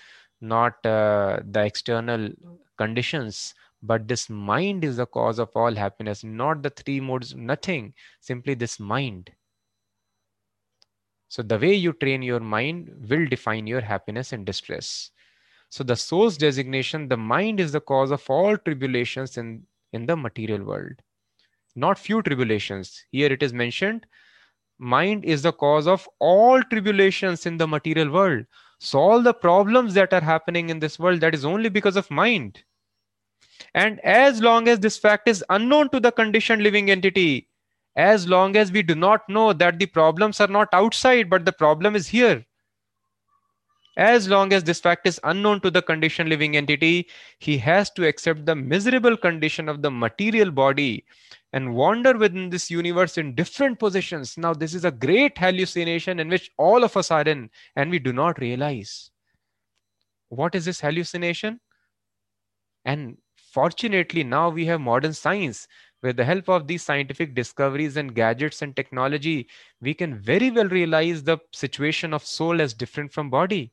not 0.40 0.84
uh, 0.86 1.40
the 1.50 1.64
external 1.64 2.30
conditions, 2.78 3.54
but 3.82 4.08
this 4.08 4.28
mind 4.30 4.84
is 4.84 4.96
the 4.96 5.06
cause 5.06 5.38
of 5.38 5.50
all 5.54 5.74
happiness, 5.74 6.24
not 6.24 6.62
the 6.62 6.70
three 6.70 7.00
modes, 7.00 7.34
nothing, 7.34 7.94
simply 8.20 8.54
this 8.54 8.80
mind. 8.80 9.30
So 11.28 11.42
the 11.42 11.58
way 11.58 11.74
you 11.74 11.92
train 11.92 12.22
your 12.22 12.40
mind 12.40 12.90
will 13.08 13.26
define 13.26 13.66
your 13.66 13.80
happiness 13.80 14.32
and 14.32 14.46
distress. 14.46 15.10
So 15.68 15.84
the 15.84 15.96
soul's 15.96 16.36
designation, 16.36 17.08
the 17.08 17.16
mind 17.16 17.60
is 17.60 17.72
the 17.72 17.80
cause 17.80 18.10
of 18.10 18.28
all 18.30 18.56
tribulations 18.56 19.36
in, 19.36 19.66
in 19.92 20.06
the 20.06 20.16
material 20.16 20.64
world. 20.64 20.94
Not 21.74 21.98
few 21.98 22.22
tribulations. 22.22 23.04
Here 23.10 23.32
it 23.32 23.42
is 23.42 23.52
mentioned, 23.52 24.06
mind 24.78 25.24
is 25.24 25.42
the 25.42 25.52
cause 25.52 25.86
of 25.86 26.08
all 26.20 26.62
tribulations 26.62 27.46
in 27.46 27.56
the 27.56 27.66
material 27.66 28.10
world. 28.10 28.46
So 28.78 28.98
all 28.98 29.22
the 29.22 29.34
problems 29.34 29.94
that 29.94 30.12
are 30.12 30.20
happening 30.20 30.70
in 30.70 30.78
this 30.78 30.98
world, 30.98 31.20
that 31.20 31.34
is 31.34 31.44
only 31.44 31.68
because 31.68 31.96
of 31.96 32.10
mind. 32.10 32.62
And 33.76 34.00
as 34.00 34.40
long 34.40 34.68
as 34.68 34.80
this 34.80 34.96
fact 34.96 35.28
is 35.28 35.44
unknown 35.50 35.90
to 35.90 36.00
the 36.00 36.10
conditioned 36.10 36.62
living 36.62 36.90
entity, 36.90 37.46
as 37.94 38.26
long 38.26 38.56
as 38.56 38.72
we 38.72 38.82
do 38.82 38.94
not 38.94 39.28
know 39.28 39.52
that 39.52 39.78
the 39.78 39.84
problems 39.84 40.40
are 40.40 40.48
not 40.48 40.68
outside, 40.72 41.28
but 41.28 41.44
the 41.44 41.52
problem 41.52 41.94
is 41.94 42.08
here. 42.08 42.44
As 43.98 44.28
long 44.28 44.54
as 44.54 44.64
this 44.64 44.80
fact 44.80 45.06
is 45.06 45.20
unknown 45.24 45.60
to 45.60 45.70
the 45.70 45.82
conditioned 45.82 46.30
living 46.30 46.56
entity, 46.56 47.08
he 47.38 47.58
has 47.58 47.90
to 47.92 48.06
accept 48.06 48.46
the 48.46 48.54
miserable 48.54 49.16
condition 49.16 49.68
of 49.68 49.82
the 49.82 49.90
material 49.90 50.50
body 50.50 51.04
and 51.52 51.74
wander 51.74 52.16
within 52.16 52.48
this 52.48 52.70
universe 52.70 53.18
in 53.18 53.34
different 53.34 53.78
positions. 53.78 54.38
Now, 54.38 54.54
this 54.54 54.74
is 54.74 54.86
a 54.86 54.90
great 54.90 55.36
hallucination 55.36 56.18
in 56.18 56.28
which 56.28 56.50
all 56.56 56.82
of 56.82 56.96
us 56.96 57.10
are 57.10 57.22
in, 57.22 57.50
and 57.76 57.90
we 57.90 57.98
do 57.98 58.12
not 58.14 58.38
realize. 58.38 59.10
What 60.30 60.54
is 60.54 60.64
this 60.64 60.80
hallucination? 60.80 61.60
And 62.84 63.16
fortunately, 63.56 64.22
now 64.22 64.50
we 64.50 64.66
have 64.66 64.80
modern 64.80 65.14
science 65.14 65.66
with 66.02 66.16
the 66.16 66.24
help 66.24 66.48
of 66.48 66.66
these 66.66 66.82
scientific 66.82 67.34
discoveries 67.34 67.96
and 67.96 68.14
gadgets 68.14 68.62
and 68.62 68.76
technology, 68.76 69.48
we 69.80 69.94
can 69.94 70.14
very 70.14 70.50
well 70.50 70.68
realize 70.68 71.22
the 71.22 71.38
situation 71.52 72.12
of 72.14 72.24
soul 72.24 72.60
as 72.60 72.74
different 72.74 73.12
from 73.12 73.30
body. 73.30 73.72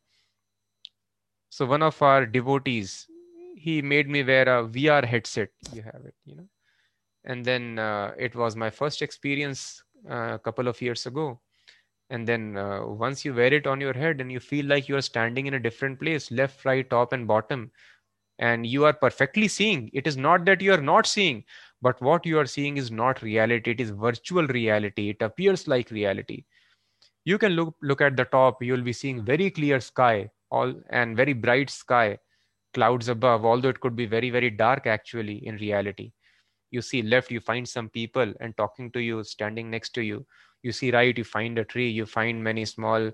So 1.50 1.66
one 1.66 1.84
of 1.84 2.02
our 2.02 2.26
devotees, 2.26 3.08
he 3.56 3.82
made 3.82 4.10
me 4.10 4.24
wear 4.24 4.48
a 4.48 4.64
VR 4.68 5.06
headset. 5.06 5.50
You 5.74 5.84
have 5.84 6.02
it, 6.06 6.16
you 6.26 6.36
know. 6.36 6.48
And 7.26 7.46
then 7.46 7.78
uh, 7.78 8.14
it 8.18 8.36
was 8.36 8.56
my 8.56 8.70
first 8.70 9.02
experience 9.02 9.84
uh, 10.10 10.34
a 10.34 10.40
couple 10.40 10.68
of 10.68 10.82
years 10.82 11.06
ago. 11.06 11.40
And 12.10 12.28
then 12.28 12.58
uh, 12.58 12.86
once 12.86 13.26
you 13.26 13.34
wear 13.34 13.54
it 13.54 13.68
on 13.68 13.80
your 13.82 13.94
head 13.94 14.22
and 14.22 14.32
you 14.32 14.40
feel 14.40 14.66
like 14.66 14.90
you 14.90 14.96
are 14.96 15.02
standing 15.12 15.46
in 15.48 15.54
a 15.54 15.60
different 15.60 16.00
place, 16.00 16.32
left, 16.32 16.66
right, 16.66 16.90
top, 16.90 17.14
and 17.14 17.28
bottom, 17.28 17.72
and 18.40 18.66
you 18.66 18.86
are 18.86 18.94
perfectly 18.94 19.48
seeing. 19.48 19.90
It 19.94 20.08
is 20.08 20.18
not 20.18 20.46
that 20.46 20.62
you 20.62 20.74
are 20.74 20.82
not 20.82 21.08
seeing, 21.08 21.44
but 21.82 22.02
what 22.02 22.26
you 22.26 22.40
are 22.40 22.46
seeing 22.46 22.78
is 22.78 22.92
not 22.92 23.22
reality. 23.22 23.72
It 23.72 23.82
is 23.82 23.92
virtual 23.92 24.48
reality. 24.48 25.10
It 25.10 25.22
appears 25.22 25.68
like 25.68 25.92
reality. 25.92 26.46
You 27.26 27.38
can 27.38 27.54
look 27.54 27.76
look 27.82 28.02
at 28.02 28.18
the 28.18 28.26
top. 28.26 28.62
You'll 28.64 28.82
be 28.82 28.94
seeing 28.94 29.24
very 29.24 29.50
clear 29.52 29.80
sky 29.80 30.30
all 30.52 30.74
and 30.90 31.18
very 31.18 31.34
bright 31.34 31.70
sky 31.70 32.20
clouds 32.74 33.08
above 33.10 33.46
although 33.46 33.70
it 33.70 33.80
could 33.80 33.96
be 33.96 34.06
very 34.06 34.30
very 34.30 34.50
dark 34.50 34.88
actually 34.88 35.46
in 35.48 35.58
reality. 35.58 36.12
You 36.72 36.82
see 36.82 37.02
left 37.02 37.32
you 37.32 37.40
find 37.40 37.68
some 37.68 37.90
people 37.90 38.34
and 38.40 38.58
talking 38.58 38.92
to 38.92 39.00
you 39.00 39.24
standing 39.24 39.70
next 39.70 39.92
to 39.96 40.02
you. 40.02 40.26
You 40.64 40.72
see 40.72 40.92
right 40.92 41.18
you 41.18 41.24
find 41.24 41.58
a 41.60 41.66
tree. 41.66 41.90
You 41.90 42.06
find 42.06 42.44
many 42.44 42.66
small 42.66 43.12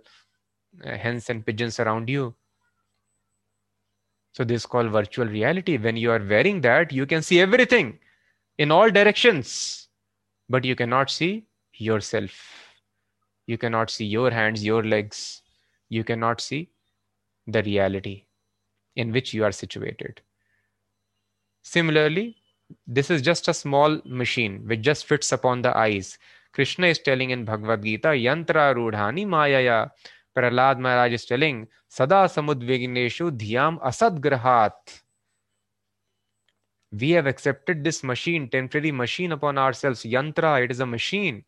uh, 0.85 0.97
hens 0.97 1.29
and 1.29 1.45
pigeons 1.45 1.79
around 1.79 2.09
you 2.09 2.35
so 4.39 4.45
this 4.45 4.61
is 4.61 4.65
called 4.65 4.89
virtual 4.89 5.25
reality 5.25 5.77
when 5.77 5.97
you 5.97 6.09
are 6.11 6.23
wearing 6.25 6.61
that 6.61 6.93
you 6.93 7.05
can 7.05 7.21
see 7.21 7.41
everything 7.41 7.99
in 8.57 8.71
all 8.71 8.89
directions, 8.89 9.89
but 10.47 10.63
you 10.63 10.77
cannot 10.77 11.11
see 11.11 11.45
yourself. 11.73 12.31
You 13.47 13.57
cannot 13.57 13.91
see 13.91 14.05
your 14.05 14.31
hands, 14.31 14.63
your 14.63 14.81
legs. 14.81 15.41
You 15.89 16.05
cannot 16.05 16.39
see 16.39 16.69
the 17.47 17.61
reality 17.63 18.27
in 18.95 19.11
which 19.11 19.33
you 19.33 19.43
are 19.43 19.51
situated. 19.51 20.21
Similarly, 21.63 22.37
this 22.87 23.11
is 23.11 23.21
just 23.21 23.49
a 23.49 23.53
small 23.53 23.99
machine 24.05 24.63
which 24.65 24.79
just 24.79 25.05
fits 25.05 25.33
upon 25.33 25.63
the 25.63 25.75
eyes. 25.75 26.17
Krishna 26.53 26.87
is 26.87 26.99
telling 26.99 27.31
in 27.31 27.43
Bhagavad 27.43 27.83
Gita, 27.83 28.09
Yantra 28.09 28.73
Rudhani 28.73 29.27
Mayaya. 29.27 29.91
We 36.91 37.11
have 37.11 37.27
accepted 37.27 37.83
this 37.83 38.03
machine 38.03 38.49
temporary 38.49 38.91
machine 38.91 39.31
upon 39.31 39.57
ourselves. 39.57 40.03
Yantra 40.03 40.63
it 40.63 40.71
is 40.71 40.79
a 40.79 40.85
machine. 40.85 41.43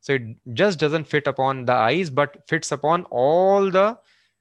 So 0.00 0.14
it 0.14 0.22
just 0.54 0.78
doesn't 0.78 1.04
fit 1.04 1.26
upon 1.26 1.64
the 1.64 1.74
eyes 1.74 2.10
but 2.10 2.48
fits 2.48 2.72
upon 2.72 3.04
all 3.04 3.70
the 3.70 3.98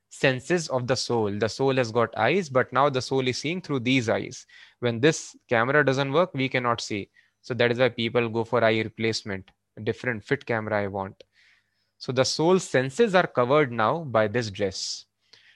senses 0.09 0.69
of 0.69 0.87
the 0.87 0.95
soul. 0.95 1.37
The 1.37 1.49
soul 1.49 1.75
has 1.75 1.91
got 1.91 2.17
eyes 2.17 2.49
but 2.49 2.71
now 2.73 2.89
the 2.89 3.01
soul 3.01 3.27
is 3.27 3.37
seeing 3.37 3.61
through 3.61 3.81
these 3.81 4.09
eyes. 4.09 4.47
When 4.79 4.99
this 4.99 5.35
camera 5.49 5.85
doesn't 5.85 6.11
work 6.11 6.33
we 6.33 6.49
cannot 6.49 6.81
see. 6.81 7.09
So 7.41 7.53
that 7.53 7.71
is 7.71 7.79
why 7.79 7.89
people 7.89 8.29
go 8.29 8.43
for 8.43 8.63
eye 8.63 8.79
replacement. 8.79 9.51
Different 9.83 10.23
fit 10.23 10.45
camera 10.45 10.81
i 10.81 10.87
want 10.87 11.23
so 11.99 12.11
the 12.11 12.25
soul's 12.25 12.63
senses 12.63 13.13
are 13.13 13.27
covered 13.27 13.71
now 13.71 13.99
by 13.99 14.27
this 14.27 14.49
dress 14.49 15.05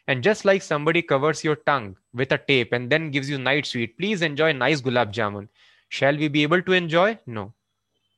and 0.08 0.24
just 0.24 0.46
like 0.46 0.62
somebody 0.62 1.02
covers 1.02 1.44
your 1.44 1.56
tongue 1.56 1.96
with 2.14 2.32
a 2.32 2.38
tape 2.38 2.74
and 2.74 2.90
then 2.90 3.12
gives 3.12 3.30
you 3.30 3.38
night 3.38 3.66
sweet, 3.66 3.98
please 3.98 4.22
enjoy 4.22 4.52
nice 4.52 4.82
gulab 4.82 5.14
jamun. 5.14 5.48
Shall 5.90 6.18
we 6.18 6.28
be 6.28 6.44
able 6.44 6.62
to 6.62 6.74
enjoy? 6.74 7.20
No, 7.26 7.54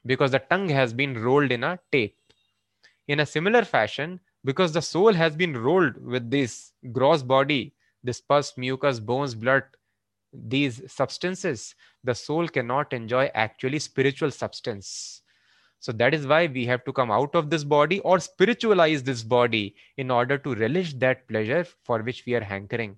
because 0.05 0.31
the 0.31 0.39
tongue 0.39 0.69
has 0.69 0.93
been 0.93 1.21
rolled 1.21 1.51
in 1.51 1.63
a 1.63 1.79
tape. 1.91 2.15
In 3.07 3.19
a 3.19 3.25
similar 3.25 3.63
fashion, 3.63 4.19
because 4.43 4.71
the 4.71 4.81
soul 4.81 5.13
has 5.13 5.35
been 5.35 5.55
rolled 5.55 6.03
with 6.03 6.31
this 6.31 6.71
gross 6.91 7.21
body, 7.21 7.73
this 8.03 8.21
pus, 8.21 8.57
mucus, 8.57 8.99
bones, 8.99 9.35
blood, 9.35 9.63
these 10.33 10.81
substances, 10.91 11.75
the 12.03 12.15
soul 12.15 12.47
cannot 12.47 12.93
enjoy 12.93 13.29
actually 13.35 13.79
spiritual 13.79 14.31
substance. 14.31 15.21
So 15.79 15.91
that 15.93 16.13
is 16.13 16.25
why 16.25 16.47
we 16.47 16.65
have 16.65 16.83
to 16.85 16.93
come 16.93 17.11
out 17.11 17.35
of 17.35 17.49
this 17.49 17.63
body 17.63 17.99
or 17.99 18.19
spiritualize 18.19 19.03
this 19.03 19.23
body 19.23 19.75
in 19.97 20.09
order 20.09 20.37
to 20.37 20.55
relish 20.55 20.93
that 20.95 21.27
pleasure 21.27 21.65
for 21.83 22.01
which 22.01 22.23
we 22.25 22.33
are 22.33 22.43
hankering. 22.43 22.97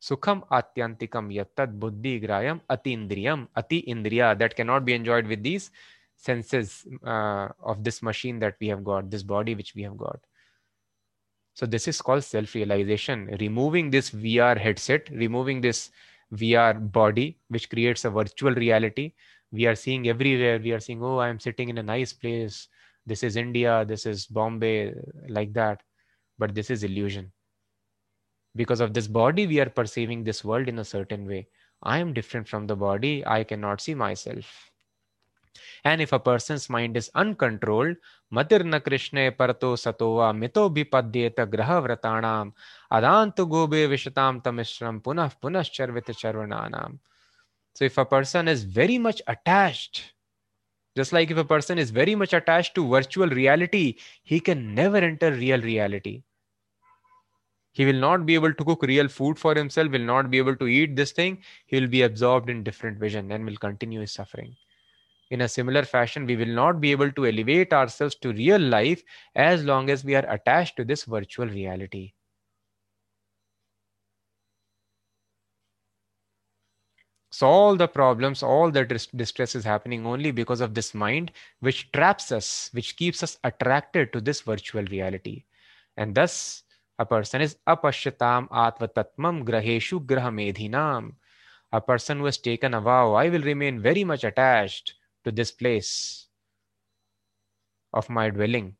Sukham 0.00 0.46
atyantikam 0.48 1.32
yattad 1.34 1.78
buddhi 1.78 2.20
grayam 2.20 2.60
atindriyam 2.70 3.48
ati 3.56 3.82
indriya 3.82 4.38
that 4.38 4.54
cannot 4.54 4.84
be 4.84 4.92
enjoyed 4.92 5.26
with 5.26 5.42
these 5.42 5.70
senses 6.16 6.86
uh, 7.04 7.48
of 7.62 7.82
this 7.84 8.02
machine 8.02 8.38
that 8.38 8.56
we 8.60 8.68
have 8.68 8.84
got, 8.84 9.10
this 9.10 9.22
body 9.22 9.54
which 9.54 9.74
we 9.74 9.82
have 9.82 9.96
got. 9.96 10.20
So 11.54 11.64
this 11.64 11.88
is 11.88 12.02
called 12.02 12.24
self-realization. 12.24 13.36
Removing 13.40 13.90
this 13.90 14.10
VR 14.10 14.58
headset, 14.58 15.08
removing 15.10 15.60
this 15.62 15.90
VR 16.34 16.92
body, 16.92 17.38
which 17.48 17.70
creates 17.70 18.04
a 18.04 18.10
virtual 18.10 18.54
reality, 18.54 19.14
we 19.56 19.66
are 19.66 19.74
seeing 19.74 20.08
everywhere. 20.08 20.58
We 20.58 20.72
are 20.76 20.80
seeing 20.86 21.02
oh 21.02 21.18
i'm 21.18 21.40
sitting 21.40 21.68
in 21.72 21.78
a 21.78 21.82
nice 21.94 22.12
place. 22.12 22.68
This 23.06 23.22
is 23.22 23.36
india. 23.36 23.84
This 23.92 24.06
is 24.12 24.26
bombay 24.26 24.94
like 25.28 25.52
that. 25.54 25.82
But 26.38 26.54
this 26.54 26.70
is 26.70 26.84
illusion. 26.84 27.32
Because 28.54 28.80
of 28.80 28.94
this 28.94 29.08
body 29.18 29.46
we 29.46 29.60
are 29.60 29.72
perceiving 29.80 30.24
this 30.24 30.44
world 30.44 30.68
in 30.68 30.78
a 30.78 30.88
certain 30.94 31.26
way. 31.26 31.48
I 31.82 31.98
am 31.98 32.12
different 32.12 32.48
from 32.48 32.66
the 32.66 32.76
body. 32.76 33.14
I 33.26 33.44
cannot 33.44 33.80
see 33.80 33.94
myself. 33.94 34.70
And 35.84 36.02
if 36.02 36.12
a 36.12 36.18
person's 36.18 36.68
mind 36.68 36.96
is 36.96 37.10
uncontrolled 37.14 37.96
matirna 38.38 38.82
krishna 38.86 39.30
parto 39.40 39.70
satova 39.84 40.28
mito 40.42 40.64
bipadyeta 40.76 41.46
graha 41.54 41.78
vratanam 41.86 42.52
adantu 42.98 43.48
gobe 43.54 43.80
vishatam 43.92 44.42
tamishram 44.42 45.00
punah 45.00 45.30
punah 45.42 45.64
charvita 45.76 46.14
charvananam 46.22 46.98
so 47.76 47.84
if 47.84 47.98
a 47.98 48.06
person 48.06 48.48
is 48.48 48.64
very 48.64 48.96
much 48.96 49.20
attached, 49.26 50.14
just 50.96 51.12
like 51.12 51.30
if 51.30 51.36
a 51.36 51.44
person 51.44 51.78
is 51.78 51.90
very 51.90 52.14
much 52.14 52.32
attached 52.32 52.74
to 52.74 52.88
virtual 52.88 53.28
reality, 53.28 53.98
he 54.22 54.40
can 54.40 54.74
never 54.74 54.96
enter 54.96 55.30
real 55.30 55.60
reality. 55.60 56.22
He 57.72 57.84
will 57.84 58.00
not 58.00 58.24
be 58.24 58.34
able 58.34 58.54
to 58.54 58.64
cook 58.64 58.80
real 58.80 59.08
food 59.08 59.38
for 59.38 59.54
himself, 59.54 59.92
will 59.92 59.98
not 59.98 60.30
be 60.30 60.38
able 60.38 60.56
to 60.56 60.66
eat 60.66 60.96
this 60.96 61.12
thing. 61.12 61.42
He 61.66 61.78
will 61.78 61.86
be 61.86 62.00
absorbed 62.00 62.48
in 62.48 62.64
different 62.64 62.98
vision 62.98 63.30
and 63.30 63.44
will 63.44 63.58
continue 63.58 64.00
his 64.00 64.12
suffering. 64.12 64.56
In 65.30 65.42
a 65.42 65.48
similar 65.48 65.84
fashion, 65.84 66.26
we 66.26 66.36
will 66.36 66.46
not 66.46 66.80
be 66.80 66.92
able 66.92 67.12
to 67.12 67.26
elevate 67.26 67.74
ourselves 67.74 68.14
to 68.22 68.32
real 68.32 68.60
life 68.60 69.02
as 69.34 69.64
long 69.64 69.90
as 69.90 70.02
we 70.02 70.14
are 70.14 70.26
attached 70.30 70.78
to 70.78 70.84
this 70.86 71.04
virtual 71.04 71.48
reality. 71.48 72.14
All 77.42 77.76
the 77.76 77.88
problems, 77.88 78.42
all 78.42 78.70
the 78.70 78.84
distress 78.84 79.54
is 79.54 79.64
happening 79.64 80.06
only 80.06 80.30
because 80.30 80.60
of 80.60 80.74
this 80.74 80.94
mind, 80.94 81.32
which 81.60 81.90
traps 81.92 82.32
us, 82.32 82.70
which 82.72 82.96
keeps 82.96 83.22
us 83.22 83.38
attracted 83.44 84.12
to 84.12 84.20
this 84.20 84.40
virtual 84.40 84.84
reality. 84.84 85.44
And 85.96 86.14
thus, 86.14 86.62
a 86.98 87.04
person 87.04 87.40
is 87.42 87.56
apashyatam 87.66 88.48
atvatatmam 88.48 89.44
graheshu 89.44 90.04
grahamedhinam. 90.06 91.12
A 91.72 91.80
person 91.80 92.18
who 92.18 92.26
has 92.26 92.38
taken 92.38 92.74
a 92.74 92.80
vow, 92.80 93.14
I 93.14 93.28
will 93.28 93.42
remain 93.42 93.82
very 93.82 94.04
much 94.04 94.24
attached 94.24 94.94
to 95.24 95.32
this 95.32 95.50
place 95.50 96.28
of 97.92 98.08
my 98.08 98.30
dwelling. 98.30 98.76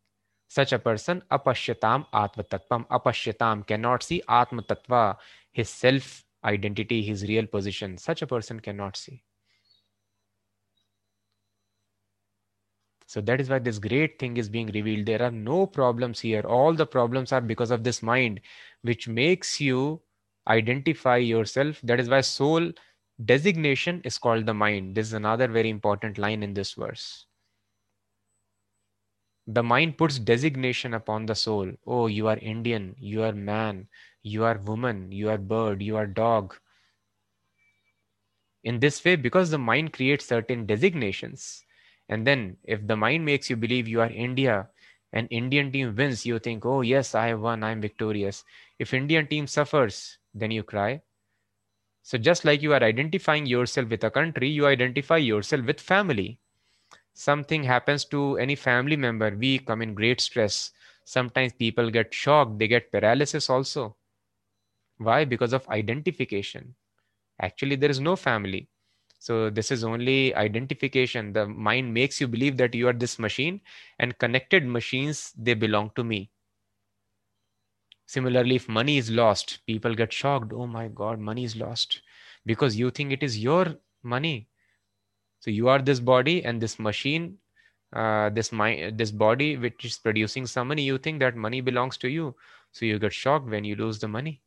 Such 0.49 0.73
a 0.73 0.79
person, 0.79 1.23
apashyatam 1.31 2.07
atvatatvam, 2.15 2.87
apashyatam, 2.89 3.67
cannot 3.67 4.03
see 4.03 4.23
atmatattva, 4.29 5.17
his 5.53 5.69
self 5.69 6.26
identity, 6.47 7.03
his 7.03 7.25
real 7.25 7.47
position. 7.47 7.99
Such 7.99 8.23
a 8.23 8.27
person 8.27 8.61
cannot 8.61 8.97
see. 8.97 9.23
So 13.09 13.21
that 13.21 13.41
is 13.41 13.49
why 13.49 13.61
this 13.61 13.79
great 13.79 14.19
thing 14.19 14.37
is 14.37 14.49
being 14.49 14.67
revealed. 14.69 15.07
There 15.07 15.23
are 15.23 15.31
no 15.31 15.67
problems 15.67 16.21
here. 16.21 16.43
All 16.43 16.75
the 16.75 16.87
problems 16.87 17.33
are 17.33 17.41
because 17.41 17.71
of 17.71 17.85
this 17.85 18.03
mind, 18.03 18.41
which 18.83 19.07
makes 19.07 19.61
you 19.61 20.01
identify 20.49 21.19
yourself. 21.19 21.81
That 21.83 22.01
is 22.01 22.09
why 22.09 22.23
soul 22.23 22.73
designation 23.25 24.03
is 24.05 24.19
called 24.19 24.47
the 24.47 24.55
mind. 24.55 24.95
This 24.95 25.07
is 25.07 25.13
another 25.13 25.47
very 25.47 25.71
important 25.71 26.19
line 26.19 26.43
in 26.43 26.53
this 26.53 26.75
verse. 26.75 27.27
The 29.47 29.63
mind 29.63 29.97
puts 29.97 30.19
designation 30.19 30.93
upon 30.95 31.27
the 31.27 31.37
soul. 31.37 31.71
Oh, 31.87 32.09
you 32.09 32.27
are 32.27 32.39
Indian, 32.39 32.97
you 32.99 33.23
are 33.23 33.33
man, 33.33 33.87
you 34.27 34.45
are 34.45 34.59
woman, 34.59 35.13
you 35.13 35.31
are 35.31 35.39
bird, 35.39 35.83
you 35.83 35.97
are 35.97 36.07
dog. 36.07 36.57
In 38.65 38.81
this 38.81 39.05
way, 39.05 39.17
because 39.17 39.51
the 39.51 39.59
mind 39.59 39.93
creates 39.93 40.27
certain 40.27 40.67
designations, 40.67 41.65
and 42.09 42.27
then 42.27 42.57
if 42.65 42.87
the 42.87 42.97
mind 42.97 43.25
makes 43.25 43.49
you 43.49 43.57
believe 43.57 43.87
you 43.89 44.01
are 44.01 44.11
India, 44.11 44.69
and 45.13 45.29
Indian 45.31 45.71
team 45.71 45.95
wins, 45.95 46.27
you 46.27 46.39
think, 46.41 46.67
oh 46.67 46.81
yes, 46.81 47.15
I 47.15 47.29
have 47.29 47.41
won, 47.41 47.63
I'm 47.63 47.81
victorious. 47.81 48.45
If 48.79 48.93
Indian 48.93 49.29
team 49.29 49.47
suffers, 49.47 50.19
then 50.35 50.51
you 50.51 50.65
cry. 50.65 51.03
So 52.03 52.17
just 52.19 52.45
like 52.47 52.63
you 52.63 52.73
are 52.73 52.83
identifying 52.83 53.47
yourself 53.47 53.91
with 53.91 54.03
a 54.03 54.11
country, 54.11 54.49
you 54.49 54.67
identify 54.67 55.19
yourself 55.19 55.67
with 55.67 55.81
family. 55.81 56.39
Something 57.15 57.65
happens 57.65 58.05
to 58.07 58.39
any 58.39 58.57
family 58.57 58.97
member, 58.97 59.31
we 59.37 59.59
come 59.61 59.83
in 59.83 59.95
great 59.95 60.21
stress. 60.21 60.73
Sometimes 61.05 61.53
people 61.55 61.91
get 61.91 62.15
shocked, 62.15 62.59
they 62.59 62.69
get 62.69 62.93
paralysis 62.93 63.51
also. 63.51 63.97
Why? 64.99 65.25
Because 65.25 65.53
of 65.55 65.67
identification. 65.71 66.75
Actually, 67.41 67.77
there 67.77 67.91
is 67.91 68.01
no 68.01 68.17
family. 68.17 68.69
So 69.19 69.51
this 69.51 69.71
is 69.73 69.85
only 69.85 70.35
identification. 70.35 71.33
The 71.33 71.47
mind 71.47 71.95
makes 71.95 72.21
you 72.21 72.29
believe 72.29 72.57
that 72.59 72.75
you 72.75 72.89
are 72.89 72.93
this 72.95 73.19
machine 73.19 73.63
and 73.99 74.19
connected 74.19 74.67
machines, 74.67 75.33
they 75.37 75.55
belong 75.55 75.93
to 75.97 76.05
me. 76.05 76.31
Similarly, 78.07 78.57
if 78.57 78.69
money 78.69 78.97
is 78.99 79.13
lost, 79.13 79.65
people 79.65 79.95
get 79.95 80.13
shocked. 80.13 80.53
Oh 80.53 80.67
my 80.67 80.89
God, 80.89 81.21
money 81.21 81.45
is 81.45 81.55
lost 81.55 82.03
because 82.45 82.77
you 82.77 82.91
think 82.91 83.13
it 83.13 83.23
is 83.23 83.39
your 83.39 83.79
money. 84.03 84.49
So 85.41 85.51
you 85.51 85.69
are 85.69 85.81
this 85.83 86.01
body 86.01 86.45
and 86.45 86.61
this 86.63 86.79
machine, 86.79 87.39
uh, 87.93 88.31
this 88.31 88.53
mind, 88.53 88.99
this 88.99 89.13
body 89.13 89.57
which 89.57 89.85
is 89.85 89.99
producing 89.99 90.47
some 90.47 90.69
money. 90.69 90.83
You 90.85 90.99
think 90.99 91.21
that 91.21 91.37
money 91.37 91.61
belongs 91.63 91.99
to 91.99 92.09
you. 92.09 92.37
So 92.73 92.87
you 92.87 92.99
get 92.99 93.13
shocked 93.15 93.47
when 93.49 93.65
you 93.65 93.77
lose 93.77 94.01
the 94.01 94.09
money. 94.09 94.43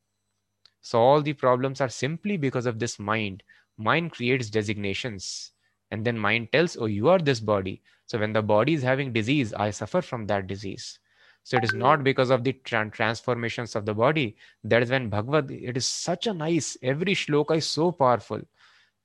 So 0.82 1.00
all 1.00 1.22
the 1.22 1.34
problems 1.34 1.82
are 1.82 1.90
simply 1.90 2.38
because 2.38 2.66
of 2.66 2.80
this 2.80 3.00
mind. 3.00 3.44
Mind 3.78 4.12
creates 4.12 4.50
designations 4.50 5.52
and 5.92 6.06
then 6.06 6.18
mind 6.18 6.52
tells, 6.52 6.78
oh, 6.78 6.86
you 6.86 7.10
are 7.10 7.20
this 7.20 7.40
body. 7.40 7.82
So 8.06 8.20
when 8.20 8.34
the 8.34 8.42
body 8.42 8.74
is 8.74 8.84
having 8.84 9.14
disease, 9.14 9.54
I 9.54 9.72
suffer 9.72 10.02
from 10.02 10.26
that 10.28 10.48
disease. 10.48 11.00
So 11.44 11.58
it 11.58 11.64
is 11.64 11.74
not 11.74 12.04
because 12.04 12.30
of 12.30 12.44
the 12.44 12.54
tra- 12.54 12.90
transformations 12.90 13.76
of 13.76 13.86
the 13.86 13.94
body. 13.94 14.36
That 14.64 14.84
is 14.84 14.92
when 14.92 15.10
Bhagavad, 15.10 15.50
it 15.52 15.78
is 15.78 15.86
such 15.86 16.28
a 16.28 16.34
nice, 16.34 16.78
every 16.84 17.16
shloka 17.16 17.58
is 17.58 17.66
so 17.66 17.92
powerful. 17.92 18.42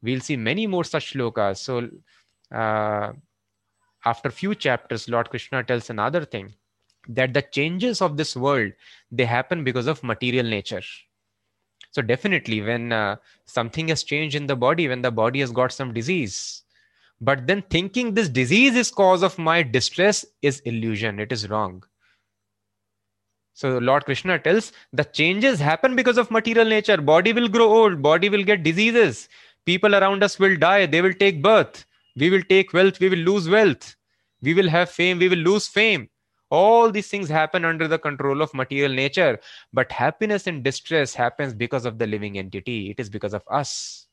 We'll 0.02 0.20
see 0.20 0.36
many 0.36 0.66
more 0.66 0.84
such 0.84 1.14
shlokas. 1.14 1.58
So 1.58 1.88
uh, 2.54 3.12
after 4.04 4.30
few 4.30 4.54
chapters, 4.54 5.08
Lord 5.08 5.30
Krishna 5.30 5.64
tells 5.64 5.90
another 5.90 6.24
thing 6.24 6.54
that 7.08 7.32
the 7.34 7.42
changes 7.42 8.02
of 8.02 8.16
this 8.16 8.36
world, 8.36 8.72
they 9.10 9.24
happen 9.24 9.64
because 9.64 9.86
of 9.86 10.02
material 10.02 10.46
nature 10.46 10.82
so 11.94 12.02
definitely 12.02 12.60
when 12.60 12.90
uh, 12.90 13.14
something 13.46 13.86
has 13.86 14.02
changed 14.02 14.34
in 14.34 14.48
the 14.48 14.56
body 14.56 14.88
when 14.88 15.00
the 15.00 15.12
body 15.12 15.38
has 15.38 15.52
got 15.52 15.70
some 15.70 15.94
disease. 15.94 16.64
But 17.20 17.46
then 17.46 17.62
thinking 17.70 18.12
this 18.12 18.28
disease 18.28 18.74
is 18.74 18.90
cause 18.90 19.22
of 19.22 19.38
my 19.38 19.62
distress 19.62 20.24
is 20.42 20.58
illusion. 20.60 21.20
It 21.20 21.30
is 21.30 21.48
wrong. 21.48 21.84
So 23.52 23.78
lord 23.78 24.04
krishna 24.04 24.40
tells 24.40 24.72
the 24.92 25.04
changes 25.04 25.60
happen 25.60 25.94
because 25.94 26.18
of 26.18 26.32
material 26.32 26.68
nature. 26.68 26.96
Body 26.96 27.32
will 27.32 27.46
grow 27.46 27.68
old. 27.68 28.02
Body 28.02 28.28
will 28.28 28.42
get 28.42 28.64
diseases. 28.64 29.28
People 29.64 29.94
around 29.94 30.24
us 30.24 30.36
will 30.40 30.56
die. 30.56 30.86
They 30.86 31.00
will 31.00 31.14
take 31.14 31.42
birth. 31.42 31.86
We 32.16 32.28
will 32.28 32.42
take 32.42 32.72
wealth. 32.72 32.98
We 32.98 33.08
will 33.08 33.24
lose 33.30 33.48
wealth. 33.48 33.94
We 34.42 34.52
will 34.52 34.68
have 34.68 34.90
fame. 34.90 35.20
We 35.20 35.28
will 35.28 35.38
lose 35.38 35.68
fame 35.68 36.08
all 36.54 36.90
these 36.90 37.08
things 37.08 37.28
happen 37.28 37.64
under 37.64 37.88
the 37.88 37.98
control 37.98 38.42
of 38.42 38.54
material 38.54 38.92
nature 38.92 39.38
but 39.72 39.92
happiness 39.92 40.46
and 40.46 40.62
distress 40.64 41.14
happens 41.14 41.54
because 41.54 41.84
of 41.84 41.98
the 41.98 42.06
living 42.06 42.38
entity. 42.38 42.90
It 42.90 43.00
is 43.00 43.10
because 43.10 43.34
of 43.34 43.42
us. 43.50 44.06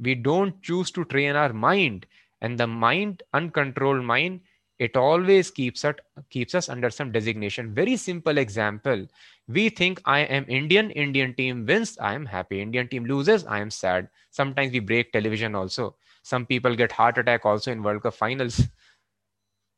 We 0.00 0.14
don't 0.16 0.60
choose 0.62 0.90
to 0.92 1.04
train 1.04 1.36
our 1.36 1.52
mind 1.52 2.06
and 2.40 2.58
the 2.58 2.66
mind 2.66 3.22
uncontrolled 3.32 4.04
mind 4.04 4.40
it 4.78 4.96
always 4.96 5.50
keeps 5.50 5.84
us 5.84 5.96
keeps 6.30 6.54
us 6.54 6.68
under 6.68 6.88
some 6.90 7.10
designation. 7.10 7.74
Very 7.74 7.96
simple 7.96 8.38
example. 8.38 9.06
We 9.48 9.68
think 9.70 10.00
i 10.04 10.20
am 10.20 10.44
indian 10.48 10.90
indian 10.92 11.34
team 11.34 11.64
wins 11.66 11.96
i 11.98 12.14
am 12.14 12.26
happy. 12.26 12.60
Indian 12.60 12.88
team 12.88 13.04
loses 13.04 13.44
i 13.46 13.58
am 13.60 13.70
sad. 13.70 14.08
Sometimes 14.30 14.72
we 14.72 14.80
break 14.80 15.12
television 15.12 15.54
also. 15.54 15.96
Some 16.22 16.46
people 16.46 16.76
get 16.76 16.92
heart 16.92 17.18
attack 17.18 17.44
also 17.44 17.72
in 17.72 17.82
world 17.82 18.02
cup 18.02 18.14
finals 18.14 18.60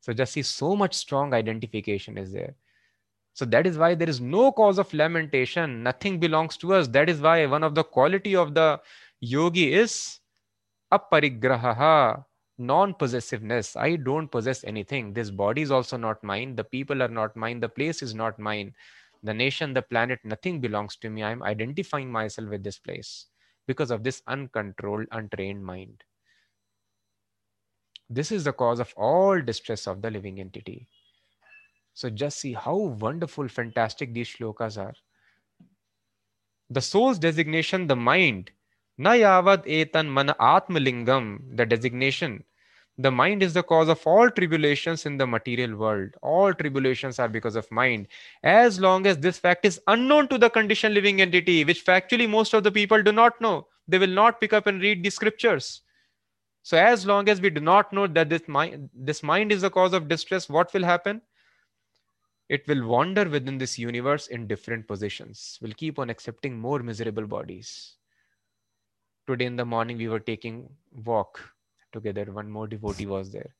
so 0.01 0.13
just 0.13 0.33
see 0.33 0.41
so 0.41 0.75
much 0.75 0.93
strong 0.95 1.33
identification 1.33 2.17
is 2.17 2.31
there. 2.31 2.55
So 3.33 3.45
that 3.45 3.65
is 3.65 3.77
why 3.77 3.95
there 3.95 4.09
is 4.09 4.19
no 4.19 4.51
cause 4.51 4.77
of 4.77 4.93
lamentation. 4.93 5.83
Nothing 5.83 6.19
belongs 6.19 6.57
to 6.57 6.73
us. 6.73 6.87
That 6.89 7.09
is 7.09 7.21
why 7.21 7.45
one 7.45 7.63
of 7.63 7.75
the 7.75 7.83
quality 7.83 8.35
of 8.35 8.53
the 8.53 8.81
yogi 9.21 9.73
is 9.73 10.19
aparigraha, 10.91 12.25
non-possessiveness. 12.57 13.77
I 13.77 13.95
don't 13.95 14.27
possess 14.27 14.63
anything. 14.63 15.13
This 15.13 15.29
body 15.29 15.61
is 15.61 15.71
also 15.71 15.95
not 15.97 16.23
mine. 16.23 16.55
The 16.55 16.63
people 16.63 17.01
are 17.01 17.07
not 17.07 17.35
mine. 17.37 17.59
The 17.59 17.69
place 17.69 18.01
is 18.01 18.13
not 18.13 18.37
mine. 18.37 18.73
The 19.23 19.33
nation, 19.33 19.73
the 19.73 19.83
planet, 19.83 20.19
nothing 20.23 20.59
belongs 20.59 20.95
to 20.97 21.09
me. 21.09 21.23
I'm 21.23 21.43
identifying 21.43 22.11
myself 22.11 22.49
with 22.49 22.63
this 22.63 22.79
place 22.79 23.27
because 23.67 23.91
of 23.91 24.03
this 24.03 24.23
uncontrolled, 24.27 25.05
untrained 25.11 25.63
mind. 25.63 26.03
This 28.13 28.29
is 28.33 28.43
the 28.43 28.51
cause 28.51 28.81
of 28.81 28.93
all 28.97 29.39
distress 29.39 29.87
of 29.87 30.01
the 30.01 30.11
living 30.11 30.41
entity. 30.41 30.89
So 31.93 32.09
just 32.09 32.39
see 32.39 32.51
how 32.51 32.75
wonderful, 32.75 33.47
fantastic 33.47 34.13
these 34.13 34.27
shlokas 34.27 34.77
are. 34.77 34.93
The 36.69 36.81
soul's 36.81 37.19
designation, 37.19 37.87
the 37.87 37.95
mind, 37.95 38.51
Nayavad 38.99 39.65
etan 39.65 40.09
mana 40.09 40.35
atmalingam, 40.41 41.55
the 41.55 41.65
designation. 41.65 42.43
The 42.97 43.11
mind 43.11 43.41
is 43.41 43.53
the 43.53 43.63
cause 43.63 43.87
of 43.87 44.05
all 44.05 44.29
tribulations 44.29 45.05
in 45.05 45.15
the 45.17 45.25
material 45.25 45.77
world. 45.77 46.09
All 46.21 46.53
tribulations 46.53 47.17
are 47.17 47.29
because 47.29 47.55
of 47.55 47.71
mind. 47.71 48.09
As 48.43 48.77
long 48.77 49.07
as 49.07 49.17
this 49.19 49.39
fact 49.39 49.65
is 49.65 49.79
unknown 49.87 50.27
to 50.27 50.37
the 50.37 50.49
conditioned 50.49 50.95
living 50.95 51.21
entity, 51.21 51.63
which 51.63 51.85
factually 51.85 52.29
most 52.29 52.53
of 52.53 52.63
the 52.63 52.71
people 52.71 53.01
do 53.01 53.13
not 53.13 53.39
know, 53.39 53.67
they 53.87 53.97
will 53.97 54.07
not 54.07 54.41
pick 54.41 54.51
up 54.51 54.67
and 54.67 54.81
read 54.81 55.01
the 55.01 55.09
scriptures. 55.09 55.81
So 56.63 56.77
as 56.77 57.05
long 57.05 57.27
as 57.27 57.41
we 57.41 57.49
do 57.49 57.61
not 57.61 57.91
know 57.91 58.07
that 58.07 58.29
this 58.29 58.47
mind, 58.47 58.89
this 58.93 59.23
mind 59.23 59.51
is 59.51 59.61
the 59.61 59.69
cause 59.69 59.93
of 59.93 60.07
distress, 60.07 60.47
what 60.47 60.73
will 60.73 60.83
happen? 60.83 61.21
It 62.49 62.67
will 62.67 62.85
wander 62.85 63.27
within 63.27 63.57
this 63.57 63.79
universe 63.79 64.27
in 64.27 64.45
different 64.45 64.87
positions. 64.87 65.57
Will 65.61 65.73
keep 65.73 65.97
on 65.97 66.09
accepting 66.09 66.59
more 66.59 66.79
miserable 66.79 67.25
bodies. 67.25 67.95
Today 69.27 69.45
in 69.45 69.55
the 69.55 69.65
morning, 69.65 69.97
we 69.97 70.09
were 70.09 70.19
taking 70.19 70.69
walk 71.05 71.39
together. 71.93 72.25
One 72.25 72.49
more 72.49 72.67
devotee 72.67 73.05
was 73.05 73.31
there. 73.31 73.55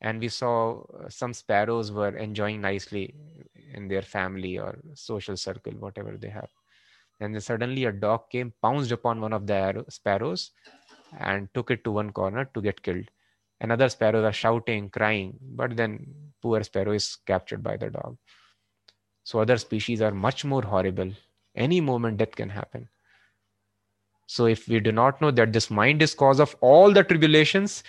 And 0.00 0.20
we 0.20 0.28
saw 0.28 0.82
uh, 0.82 1.08
some 1.08 1.34
sparrows 1.34 1.90
were 1.90 2.16
enjoying 2.16 2.60
nicely 2.60 3.14
in 3.74 3.88
their 3.88 4.02
family 4.02 4.58
or 4.58 4.78
social 4.94 5.36
circle, 5.36 5.72
whatever 5.72 6.16
they 6.16 6.28
have. 6.28 6.48
And 7.20 7.34
then 7.34 7.40
suddenly 7.40 7.84
a 7.84 7.92
dog 7.92 8.30
came, 8.30 8.52
pounced 8.62 8.92
upon 8.92 9.20
one 9.20 9.32
of 9.32 9.46
the 9.46 9.84
sparrows, 9.88 10.52
and 11.18 11.48
took 11.54 11.70
it 11.70 11.84
to 11.84 11.90
one 11.90 12.10
corner 12.10 12.44
to 12.54 12.60
get 12.60 12.82
killed. 12.82 13.04
Another 13.60 13.88
sparrow 13.88 14.22
was 14.22 14.36
shouting, 14.36 14.88
crying, 14.90 15.36
but 15.40 15.76
then 15.76 16.06
poor 16.40 16.62
sparrow 16.62 16.92
is 16.92 17.16
captured 17.26 17.62
by 17.62 17.76
the 17.76 17.90
dog. 17.90 18.16
So 19.24 19.40
other 19.40 19.58
species 19.58 20.00
are 20.00 20.12
much 20.12 20.44
more 20.44 20.62
horrible. 20.62 21.10
Any 21.54 21.80
moment 21.80 22.18
death 22.18 22.36
can 22.36 22.48
happen. 22.48 22.88
So 24.26 24.46
if 24.46 24.68
we 24.68 24.78
do 24.78 24.92
not 24.92 25.20
know 25.20 25.30
that 25.30 25.52
this 25.52 25.70
mind 25.70 26.02
is 26.02 26.14
cause 26.14 26.38
of 26.38 26.54
all 26.60 26.92
the 26.92 27.02
tribulations, 27.02 27.82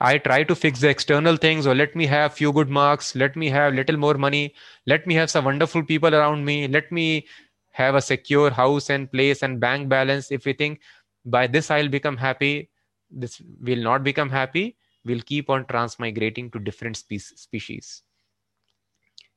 I 0.00 0.16
try 0.18 0.44
to 0.44 0.54
fix 0.54 0.80
the 0.80 0.88
external 0.88 1.36
things 1.36 1.66
or 1.66 1.74
let 1.74 1.94
me 1.94 2.06
have 2.06 2.32
few 2.32 2.52
good 2.52 2.70
marks, 2.70 3.14
let 3.14 3.36
me 3.36 3.50
have 3.50 3.74
little 3.74 3.98
more 3.98 4.14
money, 4.14 4.54
let 4.86 5.06
me 5.06 5.14
have 5.14 5.30
some 5.30 5.44
wonderful 5.44 5.82
people 5.82 6.14
around 6.14 6.44
me, 6.44 6.68
let 6.68 6.90
me 6.90 7.26
have 7.72 7.94
a 7.94 8.00
secure 8.00 8.50
house 8.50 8.88
and 8.88 9.12
place 9.12 9.42
and 9.42 9.60
bank 9.60 9.88
balance. 9.88 10.30
If 10.32 10.46
we 10.46 10.54
think 10.54 10.80
by 11.24 11.46
this 11.46 11.70
I'll 11.70 11.88
become 11.88 12.16
happy, 12.16 12.70
this 13.10 13.40
will 13.60 13.82
not 13.82 14.04
become 14.04 14.30
happy, 14.30 14.76
we'll 15.04 15.22
keep 15.22 15.50
on 15.50 15.64
transmigrating 15.64 16.52
to 16.52 16.58
different 16.58 16.96
spe- 16.96 17.36
species. 17.36 18.02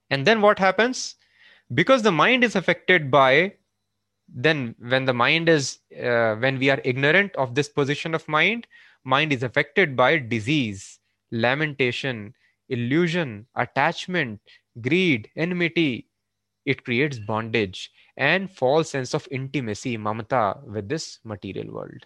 And 0.10 0.26
then 0.26 0.42
what 0.42 0.60
happens? 0.60 1.16
Because 1.74 2.04
the 2.04 2.12
mind 2.12 2.44
is 2.44 2.56
affected 2.56 3.10
by 3.10 3.54
then 4.28 4.76
when 4.80 5.06
the 5.06 5.14
mind 5.14 5.50
is 5.50 5.80
uh, 6.02 6.36
when 6.36 6.58
we 6.58 6.70
are 6.70 6.82
ignorant 6.84 7.36
of 7.36 7.56
this 7.56 7.70
position 7.70 8.16
of 8.16 8.28
mind 8.28 8.68
mind 9.04 9.34
is 9.34 9.44
affected 9.44 9.96
by 9.96 10.18
disease 10.18 11.00
lamentation 11.32 12.34
illusion 12.70 13.46
attachment 13.56 14.40
greed 14.82 15.30
enmity 15.36 16.08
it 16.66 16.84
creates 16.84 17.20
bondage 17.20 17.92
and 18.18 18.50
false 18.52 18.90
sense 18.90 19.14
of 19.14 19.28
intimacy 19.32 19.98
mamata 19.98 20.64
with 20.66 20.88
this 20.88 21.20
material 21.24 21.74
world 21.74 22.06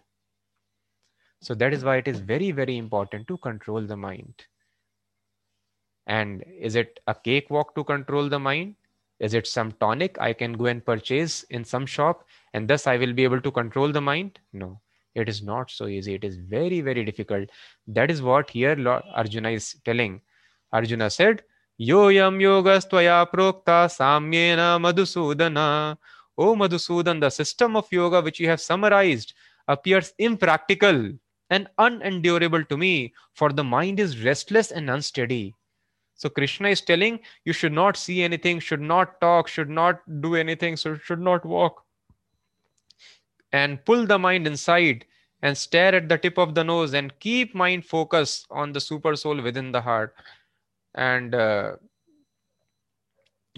so 1.42 1.54
that 1.54 1.74
is 1.74 1.84
why 1.84 1.98
it 1.98 2.08
is 2.08 2.20
very 2.20 2.52
very 2.52 2.78
important 2.78 3.28
to 3.28 3.38
control 3.38 3.82
the 3.82 3.98
mind 3.98 4.46
and 6.08 6.44
is 6.60 6.76
it 6.76 7.00
a 7.08 7.16
cakewalk 7.16 7.76
to 7.76 7.84
control 7.84 8.30
the 8.30 8.40
mind 8.40 8.76
is 9.20 9.34
it 9.34 9.48
some 9.48 9.72
tonic 9.74 10.20
I 10.20 10.34
can 10.34 10.54
go 10.54 10.66
and 10.66 10.86
purchase 10.86 11.44
in 11.44 11.64
some 11.64 11.86
shop 11.86 12.26
and 12.54 12.68
thus 12.68 12.86
I 12.86 12.98
will 12.98 13.14
be 13.14 13.24
able 13.24 13.42
to 13.42 13.52
control 13.52 13.92
the 13.92 14.02
mind? 14.02 14.40
No, 14.54 14.80
it 15.16 15.28
is 15.28 15.42
not 15.42 15.72
so 15.72 15.88
easy. 15.88 16.14
It 16.14 16.24
is 16.24 16.38
very, 16.38 16.82
very 16.82 17.04
difficult. 17.04 17.50
That 17.88 18.12
is 18.12 18.22
what 18.22 18.50
here 18.50 18.78
Arjuna 19.16 19.50
is 19.50 19.76
telling. 19.86 20.22
Arjuna 20.72 21.10
said, 21.10 21.44
Yoyam 21.80 22.40
yogastvaya 22.42 23.30
prokta 23.32 23.88
samyena 23.88 24.80
madhusudana. 24.80 25.98
O 26.38 26.56
Madhusudan, 26.56 27.20
the 27.20 27.32
system 27.32 27.76
of 27.76 27.92
yoga 27.92 28.22
which 28.22 28.40
you 28.40 28.48
have 28.48 28.62
summarized 28.62 29.34
appears 29.68 30.14
impractical 30.20 31.12
and 31.50 31.68
unendurable 31.80 32.64
to 32.66 32.78
me, 32.78 33.14
for 33.34 33.52
the 33.52 33.64
mind 33.64 34.00
is 34.00 34.24
restless 34.24 34.72
and 34.72 34.90
unsteady. 34.90 35.56
So 36.14 36.30
Krishna 36.30 36.70
is 36.70 36.82
telling 36.82 37.20
you 37.46 37.54
should 37.54 37.74
not 37.74 37.98
see 37.98 38.22
anything, 38.22 38.60
should 38.60 38.82
not 38.82 39.20
talk, 39.20 39.48
should 39.48 39.70
not 39.70 40.02
do 40.22 40.36
anything, 40.36 40.76
should 40.76 41.20
not 41.20 41.44
walk. 41.44 41.84
And 43.52 43.84
pull 43.84 44.06
the 44.06 44.20
mind 44.20 44.46
inside 44.46 45.06
and 45.42 45.58
stare 45.58 45.96
at 45.96 46.10
the 46.10 46.18
tip 46.18 46.38
of 46.38 46.54
the 46.54 46.64
nose 46.64 46.94
and 46.94 47.18
keep 47.20 47.56
mind 47.56 47.86
focus 47.86 48.46
on 48.52 48.74
the 48.74 48.80
super 48.80 49.16
soul 49.16 49.42
within 49.42 49.72
the 49.72 49.82
heart 49.82 50.14
and 50.97 51.35
uh, 51.35 51.77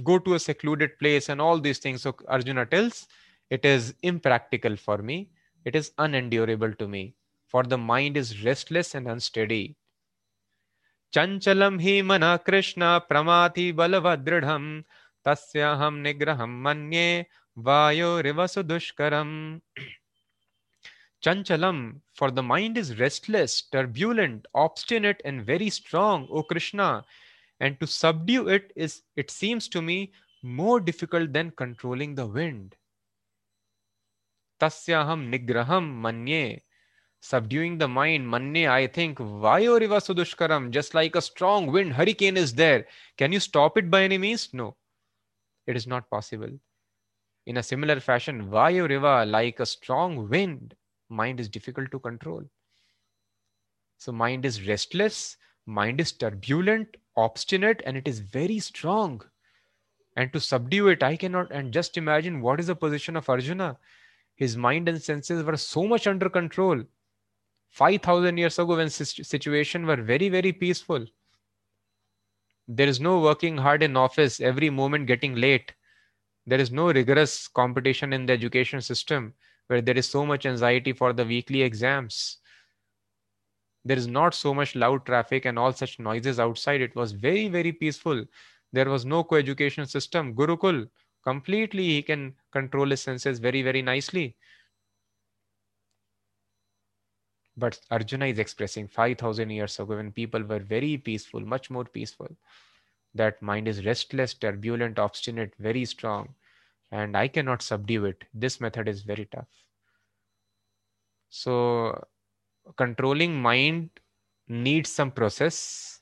go 0.02 0.18
to 0.18 0.34
a 0.34 0.38
secluded 0.38 0.98
place 0.98 1.28
and 1.28 1.40
all 1.40 1.60
these 1.60 1.78
things. 1.78 2.02
So 2.02 2.14
Arjuna 2.28 2.66
tells 2.66 3.06
it 3.50 3.64
is 3.64 3.94
impractical 4.02 4.76
for 4.76 4.98
me, 4.98 5.28
it 5.64 5.76
is 5.76 5.92
unendurable 5.98 6.72
to 6.74 6.88
me, 6.88 7.14
for 7.46 7.62
the 7.62 7.78
mind 7.78 8.16
is 8.16 8.44
restless 8.44 8.94
and 8.94 9.08
unsteady 9.08 9.76
चञ्चलं 11.14 11.78
हि 11.80 12.00
मनः 12.02 12.36
कृष्ण 12.46 12.82
प्रमाति 13.08 13.70
बलवदृढं 13.78 14.64
तस्याहं 15.26 16.00
निग्रहं 16.02 16.56
मन्ये 16.64 17.26
वायोरिव 17.66 18.46
सुदुष्करम् 18.54 19.60
Chanchalam, 21.24 22.00
for 22.12 22.30
the 22.30 22.42
mind 22.42 22.76
is 22.76 22.98
restless, 22.98 23.62
turbulent, 23.72 24.44
obstinate, 24.54 25.22
and 25.24 25.42
very 25.46 25.70
strong, 25.70 26.28
O 26.30 26.42
Krishna. 26.42 27.02
and 27.59 27.79
to 27.79 27.87
subdue 27.87 28.47
it 28.47 28.71
is, 28.75 29.01
it 29.15 29.31
seems 29.31 29.67
to 29.69 29.81
me, 29.81 30.13
more 30.41 30.79
difficult 30.79 31.33
than 31.33 31.51
controlling 31.51 32.15
the 32.15 32.25
wind. 32.25 32.75
Tasyaham 34.59 35.29
nigraham 35.29 36.01
manye. 36.01 36.61
Subduing 37.21 37.77
the 37.77 37.87
mind 37.87 38.29
manne 38.29 38.65
i 38.65 38.87
think 38.87 39.17
vayoriva 39.17 39.99
sudushkaram? 39.99 40.71
Just 40.71 40.93
like 40.93 41.15
a 41.15 41.21
strong 41.21 41.67
wind 41.67 41.93
hurricane 41.93 42.37
is 42.37 42.53
there. 42.53 42.87
Can 43.17 43.33
you 43.33 43.41
stop 43.41 43.77
it 43.77 43.91
by 43.91 44.03
any 44.03 44.17
means? 44.17 44.53
No. 44.53 44.77
It 45.67 45.75
is 45.75 45.85
not 45.85 46.09
possible. 46.09 46.51
In 47.45 47.57
a 47.57 47.63
similar 47.63 47.99
fashion 47.99 48.49
vayoriva 48.49 49.29
like 49.29 49.59
a 49.59 49.65
strong 49.65 50.29
wind 50.29 50.75
mind 51.09 51.41
is 51.41 51.49
difficult 51.49 51.91
to 51.91 51.99
control. 51.99 52.43
So 53.97 54.13
mind 54.13 54.45
is 54.45 54.65
restless 54.65 55.35
mind 55.69 56.01
is 56.01 56.11
turbulent 56.11 56.97
obstinate 57.15 57.81
and 57.85 57.95
it 57.95 58.07
is 58.07 58.19
very 58.19 58.59
strong. 58.59 59.21
And 60.15 60.33
to 60.33 60.39
subdue 60.39 60.87
it 60.89 61.03
i 61.03 61.15
cannot 61.15 61.51
and 61.51 61.71
just 61.71 61.97
imagine 61.97 62.41
what 62.41 62.59
is 62.59 62.67
the 62.67 62.75
position 62.75 63.15
of 63.15 63.29
arjuna. 63.29 63.77
His 64.35 64.57
mind 64.57 64.89
and 64.89 65.01
senses 65.01 65.43
were 65.43 65.57
so 65.57 65.85
much 65.85 66.07
under 66.07 66.29
control. 66.29 66.83
5000 67.69 68.37
years 68.37 68.57
ago 68.57 68.77
when 68.77 68.89
situation 68.89 69.85
were 69.85 69.97
very 69.97 70.27
very 70.29 70.51
peaceful 70.51 71.05
there 72.67 72.87
is 72.87 72.99
no 72.99 73.19
working 73.19 73.57
hard 73.57 73.83
in 73.83 73.97
office 73.97 74.39
every 74.39 74.69
moment 74.69 75.07
getting 75.07 75.35
late. 75.35 75.73
There 76.45 76.59
is 76.59 76.71
no 76.71 76.91
rigorous 76.91 77.47
competition 77.47 78.13
in 78.13 78.25
the 78.25 78.33
education 78.33 78.81
system 78.81 79.33
where 79.67 79.81
there 79.81 79.97
is 79.97 80.07
so 80.07 80.25
much 80.25 80.45
anxiety 80.45 80.93
for 80.93 81.13
the 81.13 81.25
weekly 81.25 81.61
exams 81.63 82.38
there 83.85 83.97
is 83.97 84.07
not 84.07 84.33
so 84.33 84.53
much 84.53 84.75
loud 84.75 85.05
traffic 85.05 85.45
and 85.45 85.57
all 85.59 85.73
such 85.73 85.99
noises 85.99 86.39
outside 86.39 86.81
it 86.81 86.95
was 86.95 87.11
very 87.11 87.47
very 87.47 87.71
peaceful 87.71 88.25
there 88.73 88.89
was 88.89 89.05
no 89.05 89.23
co-education 89.23 89.85
system 89.85 90.33
gurukul 90.35 90.89
completely 91.23 91.83
he 91.85 92.01
can 92.01 92.35
control 92.51 92.89
his 92.89 93.01
senses 93.01 93.39
very 93.39 93.61
very 93.61 93.81
nicely 93.81 94.35
but 97.55 97.79
Arjuna 97.91 98.25
is 98.25 98.39
expressing 98.39 98.87
5000 98.87 99.51
years 99.51 99.79
ago 99.79 99.95
when 99.97 100.11
people 100.11 100.41
were 100.41 100.57
very 100.57 100.97
peaceful, 100.97 101.41
much 101.41 101.69
more 101.69 101.85
peaceful. 101.85 102.35
That 103.13 103.41
mind 103.41 103.67
is 103.67 103.85
restless, 103.85 104.33
turbulent, 104.33 104.99
obstinate, 104.99 105.55
very 105.59 105.85
strong, 105.85 106.35
and 106.91 107.17
I 107.17 107.27
cannot 107.27 107.61
subdue 107.61 108.05
it. 108.05 108.25
This 108.33 108.61
method 108.61 108.87
is 108.87 109.03
very 109.03 109.25
tough. 109.25 109.49
So, 111.29 112.07
controlling 112.77 113.41
mind 113.41 113.89
needs 114.47 114.91
some 114.91 115.11
process, 115.11 116.01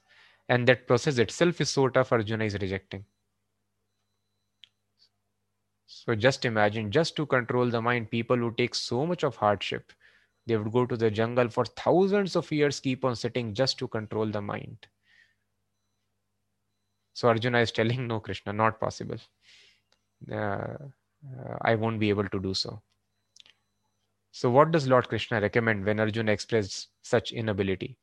and 0.49 0.67
that 0.67 0.87
process 0.87 1.17
itself 1.17 1.61
is 1.61 1.69
so 1.69 1.89
tough, 1.89 2.11
Arjuna 2.11 2.45
is 2.45 2.53
rejecting. 2.55 3.05
So, 5.85 6.15
just 6.15 6.45
imagine, 6.45 6.91
just 6.91 7.15
to 7.15 7.25
control 7.25 7.69
the 7.69 7.81
mind, 7.81 8.11
people 8.11 8.37
who 8.37 8.53
take 8.53 8.75
so 8.75 9.05
much 9.05 9.23
of 9.23 9.35
hardship 9.35 9.91
they 10.47 10.55
would 10.55 10.71
go 10.71 10.85
to 10.85 10.95
the 10.95 11.11
jungle 11.11 11.49
for 11.49 11.65
thousands 11.65 12.35
of 12.35 12.49
years, 12.51 12.79
keep 12.79 13.03
on 13.03 13.15
sitting 13.15 13.53
just 13.53 13.77
to 13.79 13.87
control 13.87 14.27
the 14.27 14.41
mind. 14.41 14.87
So 17.13 17.27
Arjuna 17.27 17.59
is 17.59 17.71
telling, 17.71 18.07
no, 18.07 18.21
Krishna, 18.21 18.53
not 18.53 18.79
possible. 18.79 19.17
Uh, 20.31 20.35
uh, 20.35 21.57
I 21.61 21.75
won't 21.75 21.99
be 21.99 22.09
able 22.09 22.29
to 22.29 22.39
do 22.39 22.53
so. 22.53 22.81
So, 24.37 24.51
what 24.51 24.71
does 24.71 24.87
Lord 24.87 25.07
Krishna 25.09 25.41
recommend 25.41 25.83
when 25.83 25.99
Arjuna 25.99 26.31
expresses 26.31 26.89
such 27.01 27.31
inability? 27.31 27.97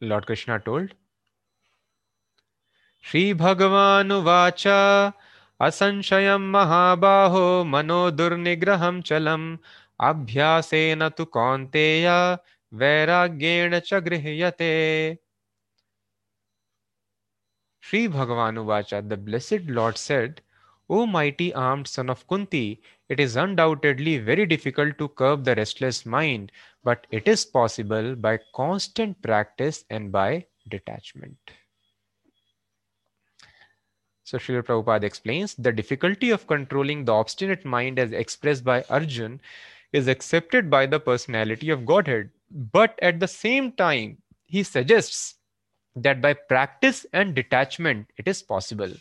Lord 0.00 0.26
Krishna 0.26 0.60
told, 0.60 0.94
Sri 3.02 3.34
Bhagavan 3.34 4.12
असंशयं 5.60 6.44
महाबाहो 6.52 7.42
मनो 7.70 7.98
दुर्निग्रहं 8.10 9.00
चलम् 9.08 9.48
अभ्यासेन 10.10 11.08
तु 11.18 11.24
कौन्तेय 11.36 12.06
वैराग्येण 12.82 13.78
च 13.78 14.00
गृह्यते 14.06 15.18
Sri 17.80 18.06
Bhagavan 18.06 18.62
Uvacha, 18.64 19.02
the 19.08 19.16
blessed 19.16 19.66
Lord 19.66 19.98
said, 19.98 20.42
O 20.88 21.06
mighty 21.06 21.52
armed 21.54 21.86
son 21.88 22.10
of 22.10 22.26
Kunti, 22.26 22.80
it 23.10 23.18
is 23.18 23.34
undoubtedly 23.34 24.18
very 24.18 24.46
difficult 24.46 24.96
to 24.96 25.08
curb 25.08 25.44
the 25.44 25.56
restless 25.56 26.06
mind, 26.06 26.52
but 26.84 27.08
it 27.10 27.26
is 27.26 27.44
possible 27.44 28.14
by 28.14 28.38
constant 28.54 29.20
practice 29.20 29.84
and 29.90 30.12
by 30.12 30.46
detachment. 30.68 31.36
So 34.22 34.38
Srila 34.38 34.62
Prabhupada 34.62 35.02
explains 35.02 35.56
the 35.56 35.72
difficulty 35.72 36.30
of 36.30 36.46
controlling 36.46 37.04
the 37.04 37.12
obstinate 37.12 37.64
mind 37.64 37.98
as 37.98 38.12
expressed 38.12 38.62
by 38.62 38.84
Arjun 38.88 39.40
is 39.92 40.06
accepted 40.06 40.70
by 40.70 40.86
the 40.86 41.00
personality 41.00 41.70
of 41.70 41.84
Godhead. 41.84 42.30
But 42.72 42.96
at 43.02 43.18
the 43.18 43.26
same 43.26 43.72
time, 43.72 44.18
he 44.46 44.62
suggests 44.62 45.34
that 45.96 46.22
by 46.22 46.34
practice 46.34 47.06
and 47.12 47.34
detachment, 47.34 48.06
it 48.16 48.28
is 48.28 48.40
possible. 48.40 48.92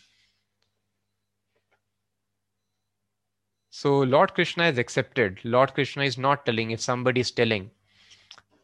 So 3.69 3.99
Lord 3.99 4.33
Krishna 4.33 4.65
is 4.65 4.77
accepted. 4.77 5.39
Lord 5.43 5.73
Krishna 5.73 6.03
is 6.03 6.17
not 6.17 6.45
telling 6.45 6.71
if 6.71 6.81
somebody 6.81 7.21
is 7.21 7.31
telling. 7.31 7.71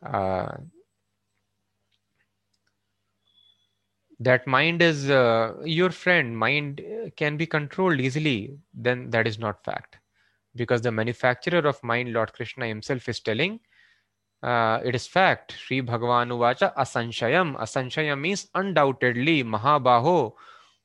Uh, 0.03 0.57
that 4.19 4.47
mind 4.47 4.81
is 4.81 5.09
uh, 5.09 5.53
your 5.63 5.91
friend 5.91 6.37
mind 6.37 6.81
can 7.17 7.35
be 7.35 7.45
controlled 7.45 7.99
easily 7.99 8.57
then 8.73 9.09
that 9.09 9.27
is 9.27 9.37
not 9.37 9.61
fact 9.65 9.97
because 10.55 10.81
the 10.81 10.91
manufacturer 10.91 11.67
of 11.67 11.83
mind 11.83 12.13
lord 12.13 12.31
krishna 12.31 12.65
himself 12.65 13.09
is 13.09 13.19
telling 13.19 13.59
uh, 14.43 14.79
it 14.83 14.93
is 14.93 15.07
fact 15.07 15.53
Sri 15.53 15.81
Bhagavan 15.81 16.29
Uvacha 16.29 16.75
Asanshayam. 16.75 17.57
Asanshayam 17.57 18.19
means 18.19 18.47
undoubtedly 18.53 19.43
Mahabaho, 19.43 20.33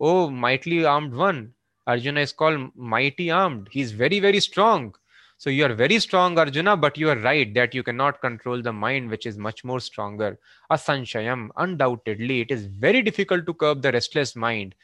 oh 0.01 0.31
mightily 0.31 0.87
armed 0.87 1.13
one. 1.13 1.53
Arjuna 1.87 2.21
is 2.21 2.33
called 2.33 2.71
mighty 2.77 3.31
armed. 3.31 3.69
He 3.71 3.81
is 3.81 3.93
very, 3.93 4.21
very 4.21 4.41
strong. 4.41 4.95
So 5.39 5.49
you 5.49 5.65
are 5.65 5.73
very 5.73 5.99
strong, 5.99 6.39
Arjuna, 6.39 6.77
but 6.77 6.99
you 6.99 7.09
are 7.09 7.19
right 7.19 7.53
that 7.55 7.75
you 7.75 7.83
cannot 7.83 8.21
control 8.21 8.61
the 8.61 8.75
mind, 8.75 9.09
which 9.09 9.25
is 9.25 9.39
much 9.39 9.65
more 9.65 9.81
stronger. 9.81 10.39
Asanshayam, 10.71 11.49
undoubtedly, 11.57 12.43
it 12.43 12.51
is 12.51 12.67
very 12.67 13.01
difficult 13.01 13.47
to 13.47 13.55
curb 13.55 13.81
the 13.81 13.91
restless 13.91 14.37
mind. 14.37 14.75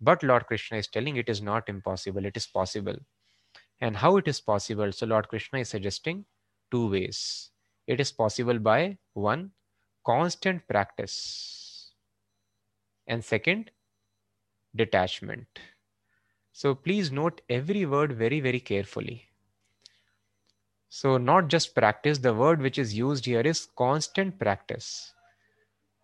But 0.00 0.22
Lord 0.22 0.46
Krishna 0.46 0.78
is 0.78 0.88
telling 0.88 1.16
it 1.16 1.28
is 1.28 1.42
not 1.42 1.68
impossible, 1.68 2.24
it 2.24 2.36
is 2.36 2.46
possible. 2.46 2.96
And 3.80 3.94
how 3.94 4.16
it 4.16 4.26
is 4.26 4.40
possible? 4.40 4.90
So 4.90 5.06
Lord 5.06 5.28
Krishna 5.28 5.58
is 5.58 5.68
suggesting 5.68 6.24
two 6.70 6.90
ways 6.90 7.50
it 7.86 8.00
is 8.00 8.10
possible 8.10 8.58
by 8.58 8.98
one, 9.14 9.52
constant 10.04 10.66
practice, 10.66 11.92
and 13.06 13.24
second, 13.24 13.70
detachment. 14.74 15.46
So 16.56 16.74
please 16.74 17.12
note 17.12 17.42
every 17.50 17.84
word 17.84 18.14
very, 18.14 18.40
very 18.40 18.60
carefully. 18.60 19.28
So, 20.88 21.18
not 21.18 21.48
just 21.48 21.74
practice, 21.74 22.16
the 22.16 22.32
word 22.32 22.62
which 22.62 22.78
is 22.78 22.96
used 22.96 23.26
here 23.26 23.42
is 23.42 23.68
constant 23.76 24.38
practice. 24.38 25.12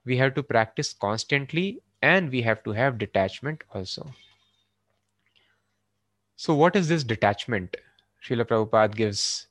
We 0.04 0.18
have 0.18 0.34
to 0.34 0.42
practice 0.42 0.92
constantly 0.92 1.80
and 2.02 2.30
we 2.30 2.42
have 2.42 2.62
to 2.64 2.72
have 2.72 2.98
detachment 2.98 3.64
also. 3.72 4.12
So, 6.36 6.54
what 6.54 6.76
is 6.76 6.86
this 6.86 7.02
detachment? 7.02 7.78
Srila 8.22 8.44
Prabhupada 8.44 8.94
gives 8.94 9.46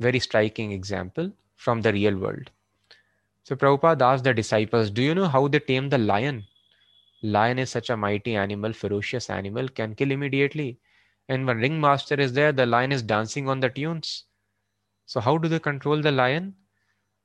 very 0.00 0.18
striking 0.18 0.72
example 0.72 1.30
from 1.54 1.82
the 1.82 1.92
real 1.92 2.16
world. 2.18 2.50
So 3.44 3.54
Prabhupada 3.54 4.02
asked 4.02 4.24
the 4.24 4.34
disciples, 4.34 4.90
Do 4.90 5.00
you 5.00 5.14
know 5.14 5.28
how 5.28 5.46
they 5.46 5.60
tame 5.60 5.90
the 5.90 5.98
lion? 5.98 6.44
Lion 7.22 7.58
is 7.58 7.70
such 7.70 7.90
a 7.90 7.96
mighty 7.96 8.36
animal, 8.36 8.72
ferocious 8.72 9.30
animal, 9.30 9.68
can 9.68 9.94
kill 9.94 10.10
immediately. 10.10 10.78
And 11.28 11.46
when 11.46 11.58
ringmaster 11.58 12.14
is 12.14 12.32
there, 12.32 12.52
the 12.52 12.66
lion 12.66 12.92
is 12.92 13.02
dancing 13.02 13.48
on 13.48 13.60
the 13.60 13.68
tunes. 13.70 14.24
So 15.06 15.20
how 15.20 15.38
do 15.38 15.48
they 15.48 15.58
control 15.58 16.00
the 16.00 16.12
lion? 16.12 16.54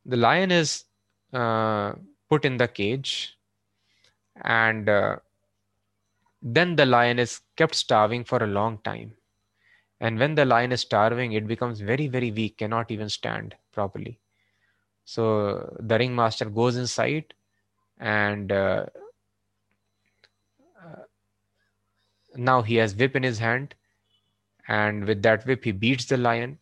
The 0.05 0.17
lion 0.17 0.51
is 0.51 0.85
uh, 1.33 1.93
put 2.29 2.45
in 2.45 2.57
the 2.57 2.67
cage, 2.67 3.37
and 4.43 4.89
uh, 4.89 5.17
then 6.41 6.75
the 6.75 6.85
lion 6.85 7.19
is 7.19 7.41
kept 7.55 7.75
starving 7.75 8.23
for 8.23 8.43
a 8.43 8.47
long 8.47 8.77
time 8.79 9.13
and 9.99 10.19
when 10.19 10.35
the 10.35 10.45
lion 10.45 10.71
is 10.71 10.81
starving 10.81 11.33
it 11.33 11.47
becomes 11.47 11.81
very 11.81 12.07
very 12.07 12.31
weak 12.31 12.57
cannot 12.57 12.91
even 12.91 13.09
stand 13.09 13.55
properly 13.71 14.19
so 15.05 15.25
the 15.79 15.97
ringmaster 15.97 16.45
goes 16.49 16.77
inside 16.77 17.33
and 17.99 18.51
uh, 18.51 18.85
now 22.35 22.61
he 22.61 22.75
has 22.75 22.95
whip 22.95 23.15
in 23.15 23.23
his 23.23 23.39
hand 23.39 23.75
and 24.67 25.05
with 25.05 25.21
that 25.21 25.45
whip 25.45 25.63
he 25.63 25.71
beats 25.71 26.05
the 26.05 26.17
lion 26.17 26.57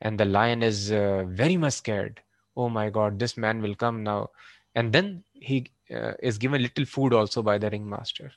and 0.00 0.18
the 0.18 0.24
lion 0.24 0.62
is 0.62 0.92
uh, 0.92 1.24
very 1.28 1.56
much 1.56 1.74
scared 1.74 2.20
oh 2.56 2.68
my 2.68 2.90
god 2.90 3.18
this 3.18 3.36
man 3.36 3.62
will 3.62 3.74
come 3.74 4.02
now 4.02 4.28
and 4.74 4.92
then 4.92 5.22
he 5.32 5.70
uh, 5.94 6.12
is 6.20 6.38
given 6.38 6.62
little 6.62 6.84
food 6.84 7.12
also 7.12 7.42
by 7.42 7.56
the 7.58 7.70
ringmaster 7.70 8.30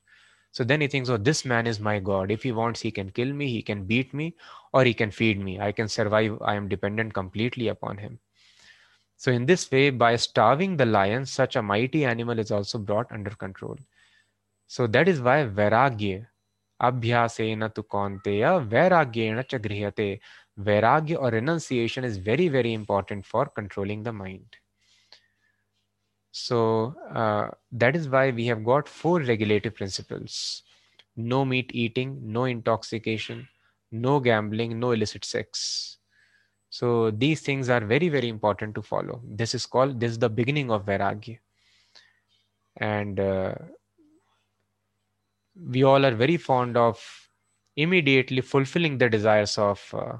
so 0.51 0.63
then 0.63 0.82
he 0.82 0.88
thinks, 0.88 1.09
oh, 1.09 1.17
this 1.17 1.45
man 1.45 1.67
is 1.67 1.80
my 1.80 1.99
God. 1.99 2.32
If 2.32 2.43
he 2.43 2.51
wants, 2.51 2.82
he 2.82 2.91
can 2.91 3.11
kill 3.11 3.32
me, 3.32 3.49
he 3.49 3.61
can 3.61 3.86
beat 3.86 4.13
me, 4.13 4.36
or 4.73 4.84
he 4.84 4.93
can 4.93 5.11
feed 5.11 5.39
me. 5.39 5.59
I 5.59 5.71
can 5.71 5.88
survive. 5.88 6.41
I 6.41 6.55
am 6.55 6.67
dependent 6.67 7.13
completely 7.13 7.67
upon 7.67 7.97
him. 7.97 8.19
So, 9.17 9.32
in 9.32 9.45
this 9.45 9.69
way, 9.69 9.89
by 9.89 10.15
starving 10.15 10.77
the 10.77 10.86
lion, 10.86 11.25
such 11.25 11.55
a 11.55 11.61
mighty 11.61 12.05
animal 12.05 12.39
is 12.39 12.51
also 12.51 12.80
brought 12.80 13.11
under 13.11 13.32
control. 13.32 13.77
So, 14.67 14.88
that 14.88 15.07
is 15.07 15.21
why 15.21 15.43
Vairagya, 15.45 16.25
Abhyasena 16.82 17.73
tu 17.73 17.84
Kaunteya, 17.84 18.67
Vairagyena 18.67 19.47
cha 19.47 19.57
grihate. 19.57 20.19
Vairagya 20.59 21.17
or 21.21 21.32
renunciation 21.32 22.03
is 22.03 22.17
very, 22.17 22.47
very 22.47 22.73
important 22.73 23.25
for 23.25 23.45
controlling 23.45 24.03
the 24.03 24.11
mind. 24.11 24.45
So 26.32 26.95
uh, 27.13 27.49
that 27.71 27.95
is 27.95 28.09
why 28.09 28.32
we 28.32 28.45
have 28.47 28.63
got 28.63 28.88
four 28.88 29.19
regulative 29.19 29.75
principles 29.75 30.63
no 31.19 31.43
meat 31.43 31.69
eating, 31.73 32.17
no 32.23 32.45
intoxication, 32.45 33.47
no 33.91 34.19
gambling, 34.19 34.80
no 34.80 34.91
illicit 34.91 35.25
sex. 35.25 35.97
So 36.69 37.11
these 37.11 37.41
things 37.41 37.69
are 37.69 37.82
very, 37.82 38.09
very 38.09 38.30
important 38.30 38.75
to 38.75 38.82
follow. 38.82 39.21
This 39.25 39.53
is 39.53 39.65
called, 39.65 39.99
this 39.99 40.11
is 40.11 40.19
the 40.19 40.30
beginning 40.30 40.71
of 40.71 40.86
Vairagya. 40.86 41.39
And 42.77 43.19
uh, 43.19 43.55
we 45.68 45.84
all 45.84 46.05
are 46.05 46.16
very 46.16 46.38
fond 46.38 46.78
of 46.78 47.03
immediately 47.76 48.41
fulfilling 48.41 48.97
the 48.97 49.10
desires 49.10 49.57
of 49.57 49.93
uh, 49.93 50.18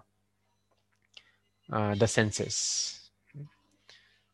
uh, 1.72 1.96
the 1.96 2.08
senses 2.08 3.00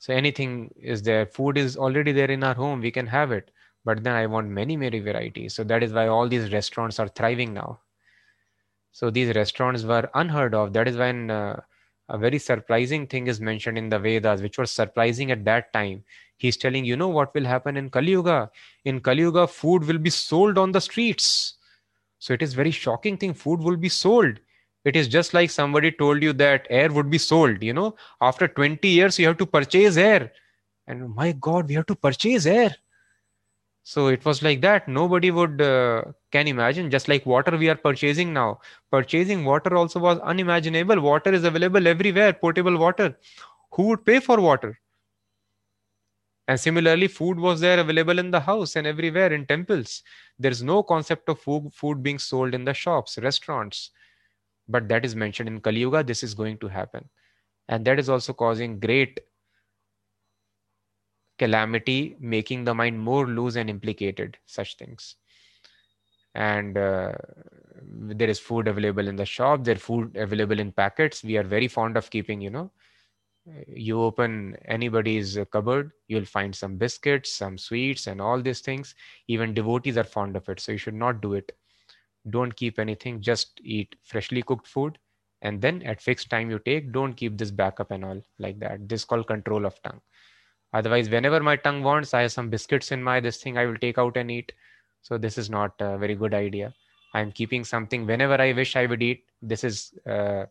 so 0.05 0.13
anything 0.13 0.71
is 0.79 1.01
there. 1.01 1.25
Food 1.25 1.57
is 1.57 1.77
already 1.77 2.11
there 2.11 2.29
in 2.29 2.43
our 2.43 2.53
home. 2.53 2.79
We 2.79 2.91
can 2.91 3.07
have 3.07 3.31
it. 3.31 3.49
But 3.85 4.03
then 4.03 4.13
I 4.13 4.27
want 4.27 4.47
many, 4.47 4.77
many 4.77 4.99
varieties. 4.99 5.55
So 5.55 5.63
that 5.63 5.81
is 5.81 5.93
why 5.93 6.09
all 6.09 6.29
these 6.29 6.53
restaurants 6.53 6.99
are 6.99 7.07
thriving 7.07 7.55
now. 7.55 7.79
So 8.91 9.09
these 9.09 9.35
restaurants 9.35 9.81
were 9.81 10.07
unheard 10.13 10.53
of. 10.53 10.73
That 10.73 10.87
is 10.87 10.95
when 10.95 11.31
uh, 11.31 11.59
a 12.07 12.19
very 12.19 12.37
surprising 12.37 13.07
thing 13.07 13.25
is 13.25 13.41
mentioned 13.41 13.79
in 13.79 13.89
the 13.89 13.97
Vedas, 13.97 14.43
which 14.43 14.59
was 14.59 14.69
surprising 14.69 15.31
at 15.31 15.43
that 15.45 15.73
time. 15.73 16.03
He's 16.37 16.57
telling, 16.57 16.85
you 16.85 16.97
know 16.97 17.07
what 17.07 17.33
will 17.33 17.45
happen 17.45 17.77
in 17.77 17.89
Kali 17.89 18.11
Yuga? 18.11 18.49
In 18.83 18.99
Kali 18.99 19.21
Yuga, 19.21 19.47
food 19.47 19.85
will 19.85 19.97
be 19.97 20.09
sold 20.09 20.57
on 20.57 20.71
the 20.71 20.81
streets. 20.81 21.55
So 22.19 22.33
it 22.33 22.41
is 22.41 22.53
very 22.53 22.71
shocking 22.71 23.17
thing. 23.17 23.33
Food 23.33 23.61
will 23.61 23.77
be 23.77 23.89
sold. 23.89 24.39
It 24.83 24.95
is 24.95 25.07
just 25.07 25.33
like 25.33 25.49
somebody 25.49 25.91
told 25.91 26.21
you 26.21 26.31
that 26.33 26.67
air 26.69 26.91
would 26.91 27.09
be 27.09 27.17
sold 27.17 27.63
you 27.63 27.73
know? 27.73 27.95
After 28.21 28.47
20 28.47 28.87
years 28.87 29.17
you 29.17 29.27
have 29.27 29.37
to 29.37 29.45
purchase 29.45 29.97
air. 29.97 30.31
And 30.87 31.13
my 31.15 31.31
god 31.31 31.67
we 31.67 31.73
have 31.75 31.87
to 31.87 31.95
purchase 31.95 32.45
air. 32.45 32.75
So 33.83 34.07
it 34.07 34.25
was 34.25 34.41
like 34.41 34.61
that. 34.61 34.87
Nobody 34.87 35.31
would 35.31 35.61
uh, 35.61 36.03
can 36.31 36.47
imagine 36.47 36.89
just 36.89 37.07
like 37.07 37.25
water 37.25 37.55
we 37.57 37.69
are 37.69 37.75
purchasing 37.75 38.33
now. 38.33 38.59
Purchasing 38.91 39.45
water 39.45 39.75
also 39.75 39.99
was 39.99 40.19
unimaginable. 40.19 40.99
Water 40.99 41.33
is 41.33 41.43
available 41.43 41.87
everywhere 41.87 42.33
potable 42.33 42.77
water. 42.77 43.17
Who 43.73 43.83
would 43.89 44.05
pay 44.05 44.19
for 44.19 44.39
water 44.39 44.79
and 46.47 46.59
similarly 46.59 47.07
food 47.07 47.39
was 47.39 47.59
there 47.59 47.79
available 47.79 48.19
in 48.19 48.31
the 48.31 48.39
house 48.39 48.75
and 48.75 48.85
everywhere 48.85 49.33
in 49.33 49.45
temples 49.45 50.03
there 50.37 50.51
is 50.51 50.61
no 50.61 50.83
concept 50.83 51.29
of 51.29 51.39
food, 51.39 51.71
food 51.73 52.03
being 52.03 52.19
sold 52.19 52.53
in 52.53 52.65
the 52.65 52.73
shops 52.73 53.17
restaurants 53.17 53.91
but 54.67 54.87
that 54.89 55.05
is 55.05 55.15
mentioned 55.15 55.47
in 55.47 55.59
Kali 55.59 55.79
Yuga, 55.81 56.03
this 56.03 56.23
is 56.23 56.33
going 56.33 56.57
to 56.59 56.67
happen. 56.67 57.07
And 57.67 57.85
that 57.85 57.99
is 57.99 58.09
also 58.09 58.33
causing 58.33 58.79
great 58.79 59.19
calamity, 61.37 62.15
making 62.19 62.63
the 62.63 62.73
mind 62.73 62.99
more 62.99 63.27
loose 63.27 63.55
and 63.55 63.69
implicated, 63.69 64.37
such 64.45 64.77
things. 64.77 65.15
And 66.33 66.77
uh, 66.77 67.13
there 67.81 68.29
is 68.29 68.39
food 68.39 68.67
available 68.67 69.07
in 69.07 69.15
the 69.15 69.25
shop, 69.25 69.63
there 69.63 69.75
food 69.75 70.15
available 70.15 70.59
in 70.59 70.71
packets. 70.71 71.23
We 71.23 71.37
are 71.37 71.43
very 71.43 71.67
fond 71.67 71.97
of 71.97 72.09
keeping, 72.09 72.41
you 72.41 72.49
know, 72.49 72.71
you 73.67 74.01
open 74.01 74.57
anybody's 74.65 75.37
cupboard, 75.51 75.91
you'll 76.07 76.25
find 76.25 76.55
some 76.55 76.77
biscuits, 76.77 77.31
some 77.31 77.57
sweets, 77.57 78.07
and 78.07 78.19
all 78.21 78.41
these 78.41 78.61
things. 78.61 78.95
Even 79.27 79.53
devotees 79.53 79.97
are 79.97 80.03
fond 80.03 80.35
of 80.35 80.47
it, 80.49 80.59
so 80.59 80.71
you 80.71 80.77
should 80.77 80.95
not 80.95 81.21
do 81.21 81.33
it. 81.33 81.51
Don't 82.29 82.55
keep 82.55 82.79
anything 82.79 83.21
just 83.21 83.59
eat 83.63 83.95
freshly 84.03 84.41
cooked 84.41 84.67
food. 84.67 84.97
And 85.41 85.61
then 85.61 85.83
at 85.83 86.01
fixed 86.01 86.29
time 86.29 86.49
you 86.49 86.57
take 86.59 86.91
don't 86.91 87.13
keep 87.13 87.37
this 87.37 87.51
backup 87.51 87.91
and 87.91 88.03
all 88.03 88.21
like 88.39 88.59
that. 88.59 88.89
This 88.89 89.05
called 89.05 89.27
control 89.27 89.65
of 89.65 89.79
tongue. 89.83 90.01
Otherwise 90.73 91.09
whenever 91.09 91.39
my 91.39 91.55
tongue 91.55 91.83
wants 91.83 92.15
i 92.15 92.21
have 92.21 92.31
some 92.31 92.49
biscuits 92.49 92.91
in 92.91 93.03
my 93.03 93.19
this 93.19 93.37
thing 93.37 93.57
i 93.57 93.65
will 93.65 93.77
take 93.77 93.99
out 93.99 94.17
and 94.17 94.31
eat. 94.31 94.53
So 95.03 95.19
this 95.19 95.37
is 95.37 95.51
not 95.51 95.73
a 95.79 95.99
very 95.99 96.15
good 96.15 96.33
idea. 96.33 96.73
I'm 97.13 97.31
keeping 97.31 97.63
something 97.63 98.07
whenever 98.07 98.41
i 98.41 98.53
wish 98.53 98.75
i 98.75 98.87
would 98.87 99.03
eat. 99.03 99.25
This 99.43 99.63
is 99.63 99.93
uh, 100.09 100.45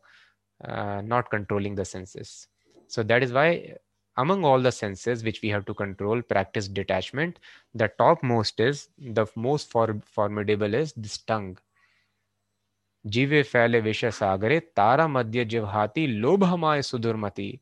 uh, 0.64 1.00
not 1.00 1.28
controlling 1.30 1.74
the 1.74 1.84
senses. 1.84 2.46
So 2.87 3.03
that 3.03 3.23
is 3.23 3.31
why 3.31 3.75
among 4.17 4.43
all 4.43 4.61
the 4.61 4.71
senses 4.71 5.23
which 5.23 5.41
we 5.41 5.49
have 5.49 5.65
to 5.65 5.73
control, 5.73 6.21
practice 6.21 6.67
detachment, 6.67 7.39
the 7.73 7.87
topmost 7.97 8.59
is, 8.59 8.89
the 8.97 9.25
most 9.35 9.71
for, 9.71 10.01
formidable 10.05 10.73
is 10.73 10.93
this 10.93 11.17
tongue. 11.19 11.57
जीवे 13.07 13.41
फैले 13.43 13.79
विषय 13.81 14.11
सागरे 14.11 14.59
तारा 14.75 15.07
मध्य 15.07 15.45
जिवहाती 15.45 16.05
लोभ 16.07 16.43
हमाय 16.43 16.81
sudurmati. 16.81 17.59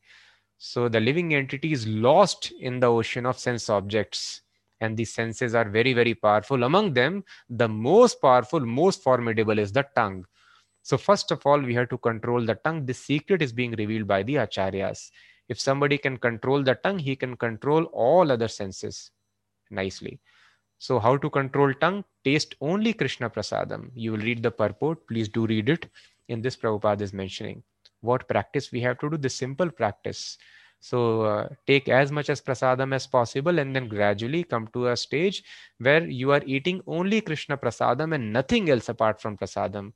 So 0.58 0.90
the 0.90 1.00
living 1.00 1.36
entity 1.36 1.72
is 1.74 1.86
lost 1.88 2.52
in 2.60 2.80
the 2.80 2.88
ocean 2.88 3.28
of 3.28 3.38
sense 3.38 3.70
objects. 3.70 4.42
And 4.82 4.98
the 4.98 5.06
senses 5.06 5.54
are 5.54 5.70
very, 5.70 5.94
very 5.94 6.16
powerful. 6.16 6.64
Among 6.64 6.94
them, 6.94 7.24
the 7.50 7.68
most 7.68 8.22
powerful, 8.22 8.60
most 8.60 9.04
formidable 9.04 9.60
is 9.60 9.72
the 9.72 9.86
tongue. 9.96 10.26
so 10.83 10.99
first 10.99 11.31
of 11.31 11.41
all, 11.47 11.61
we 11.61 11.75
have 11.75 11.89
to 11.91 11.99
control 11.99 12.45
the 12.45 12.57
tongue. 12.57 12.85
This 12.85 12.99
secret 12.99 13.41
is 13.41 13.53
being 13.53 13.73
revealed 13.73 14.09
by 14.09 14.23
the 14.23 14.37
acharyas. 14.37 15.11
If 15.49 15.61
somebody 15.61 15.99
can 15.99 16.17
control 16.19 16.63
the 16.63 16.75
tongue, 16.75 16.99
he 16.99 17.17
can 17.17 17.37
control 17.37 17.85
all 17.85 18.31
other 18.31 18.49
senses 18.49 19.11
nicely. 19.71 20.21
So 20.79 20.99
how 20.99 21.17
to 21.17 21.31
control 21.31 21.73
tongue? 21.75 22.05
Taste 22.25 22.57
only 22.61 22.93
Krishna 22.93 23.31
Prasadam. 23.31 23.91
You 23.95 24.13
will 24.13 24.19
read 24.19 24.43
the 24.43 24.51
purport. 24.51 25.07
Please 25.07 25.29
do 25.29 25.47
read 25.47 25.69
it. 25.69 25.89
In 26.29 26.41
this 26.41 26.57
Prabhupada 26.57 27.03
is 27.03 27.13
mentioning. 27.13 27.63
What 28.01 28.27
practice 28.27 28.73
we 28.73 28.81
have 28.81 28.99
to 29.01 29.11
do? 29.11 29.17
The 29.17 29.29
simple 29.29 29.71
practice. 29.71 30.39
So 30.81 31.23
uh, 31.23 31.49
take 31.69 31.89
as 31.89 32.11
much 32.11 32.29
as 32.29 32.41
prasadam 32.41 32.93
as 32.93 33.07
possible 33.07 33.61
and 33.61 33.75
then 33.75 33.87
gradually 33.87 34.43
come 34.43 34.67
to 34.73 34.89
a 34.89 34.97
stage 34.97 35.45
where 35.79 36.05
you 36.05 36.33
are 36.33 36.43
eating 36.45 36.83
only 36.89 37.21
Krishna 37.21 37.57
prasadam 37.57 38.13
and 38.17 38.33
nothing 38.33 38.69
else 38.69 38.89
apart 38.89 39.21
from 39.21 39.37
prasadam. 39.37 39.93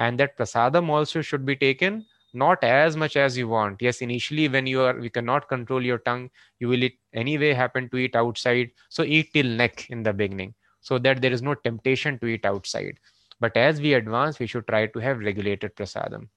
And 0.00 0.18
that 0.18 0.36
prasadam 0.36 0.88
also 0.88 1.22
should 1.22 1.46
be 1.46 1.54
taken 1.54 2.06
not 2.32 2.64
as 2.64 2.96
much 2.96 3.16
as 3.16 3.36
you 3.38 3.48
want. 3.48 3.82
Yes 3.82 4.00
initially 4.02 4.48
when 4.48 4.66
you 4.66 4.82
are 4.82 4.98
you 4.98 5.10
cannot 5.10 5.48
control 5.48 5.82
your 5.82 5.98
tongue 5.98 6.30
you 6.58 6.68
will 6.68 6.82
eat, 6.84 6.98
anyway 7.12 7.52
happen 7.52 7.88
to 7.90 7.98
eat 7.98 8.16
outside. 8.16 8.72
So 8.88 9.04
eat 9.04 9.32
till 9.32 9.46
neck 9.46 9.88
in 9.90 10.02
the 10.02 10.12
beginning 10.12 10.54
so 10.80 10.98
that 10.98 11.22
there 11.22 11.32
is 11.32 11.42
no 11.42 11.54
temptation 11.54 12.18
to 12.20 12.26
eat 12.26 12.44
outside. 12.44 12.98
But 13.38 13.56
as 13.56 13.80
we 13.80 13.94
advance 13.94 14.40
we 14.40 14.46
should 14.46 14.66
try 14.66 14.86
to 14.86 14.98
have 14.98 15.20
regulated 15.20 15.76
prasadam. 15.76 16.28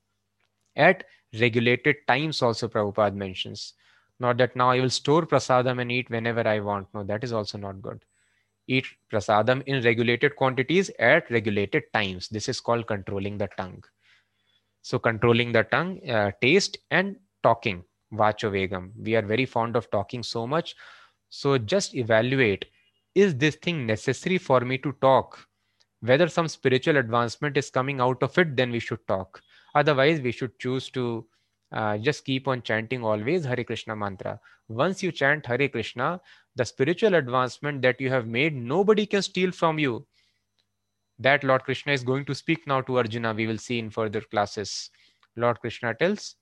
At 0.75 1.05
regulated 1.39 1.97
times 2.07 2.41
also 2.41 2.67
prabhupada 2.67 3.15
mentions 3.15 3.73
not 4.19 4.37
that 4.37 4.55
now 4.55 4.69
i 4.71 4.79
will 4.79 4.89
store 4.89 5.25
prasadam 5.25 5.81
and 5.81 5.91
eat 5.91 6.09
whenever 6.09 6.47
i 6.47 6.59
want. 6.59 6.87
No 6.93 7.03
that 7.03 7.23
is 7.23 7.33
also 7.33 7.57
not 7.57 7.81
good 7.81 8.03
eat 8.67 8.85
prasadam 9.11 9.63
in 9.65 9.83
regulated 9.83 10.35
quantities 10.35 10.89
at 10.99 11.29
regulated 11.29 11.83
times 11.93 12.29
this 12.29 12.47
is 12.47 12.59
called 12.59 12.87
controlling 12.87 13.37
the 13.37 13.49
tongue 13.57 13.83
so 14.83 14.99
controlling 14.99 15.53
the 15.53 15.63
tongue, 15.63 16.07
uh, 16.09 16.31
taste 16.41 16.77
and 16.91 17.15
talking, 17.41 17.85
vachovegam. 18.13 18.91
We 19.01 19.15
are 19.15 19.21
very 19.21 19.45
fond 19.45 19.77
of 19.77 19.89
talking 19.89 20.21
so 20.23 20.45
much. 20.45 20.75
So 21.29 21.57
just 21.57 21.95
evaluate, 21.95 22.65
is 23.15 23.35
this 23.35 23.55
thing 23.55 23.85
necessary 23.87 24.37
for 24.37 24.59
me 24.59 24.77
to 24.79 24.91
talk? 25.01 25.47
Whether 26.01 26.27
some 26.27 26.49
spiritual 26.49 26.97
advancement 26.97 27.55
is 27.55 27.69
coming 27.69 28.01
out 28.01 28.21
of 28.21 28.37
it, 28.37 28.57
then 28.57 28.71
we 28.71 28.79
should 28.79 29.07
talk. 29.07 29.41
Otherwise, 29.73 30.19
we 30.19 30.33
should 30.33 30.59
choose 30.59 30.89
to 30.91 31.25
uh, 31.71 31.97
just 31.97 32.25
keep 32.25 32.49
on 32.49 32.61
chanting 32.61 33.05
always 33.05 33.45
Hare 33.45 33.63
Krishna 33.63 33.95
mantra. 33.95 34.37
Once 34.67 35.01
you 35.01 35.13
chant 35.13 35.45
Hare 35.45 35.69
Krishna, 35.69 36.19
the 36.55 36.65
spiritual 36.65 37.15
advancement 37.15 37.81
that 37.81 37.99
you 37.99 38.09
have 38.09 38.27
made, 38.27 38.55
nobody 38.55 39.05
can 39.05 39.21
steal 39.21 39.51
from 39.51 39.79
you 39.79 40.05
that 41.19 41.43
Lord 41.43 41.63
Krishna 41.63 41.93
is 41.93 42.03
going 42.03 42.25
to 42.25 42.35
speak 42.35 42.67
now 42.67 42.81
to 42.81 42.97
Arjuna. 42.97 43.33
We 43.33 43.47
will 43.47 43.57
see 43.57 43.79
in 43.79 43.89
further 43.89 44.21
classes. 44.21 44.89
Lord 45.35 45.59
Krishna 45.59 45.93
tells, 45.93 46.35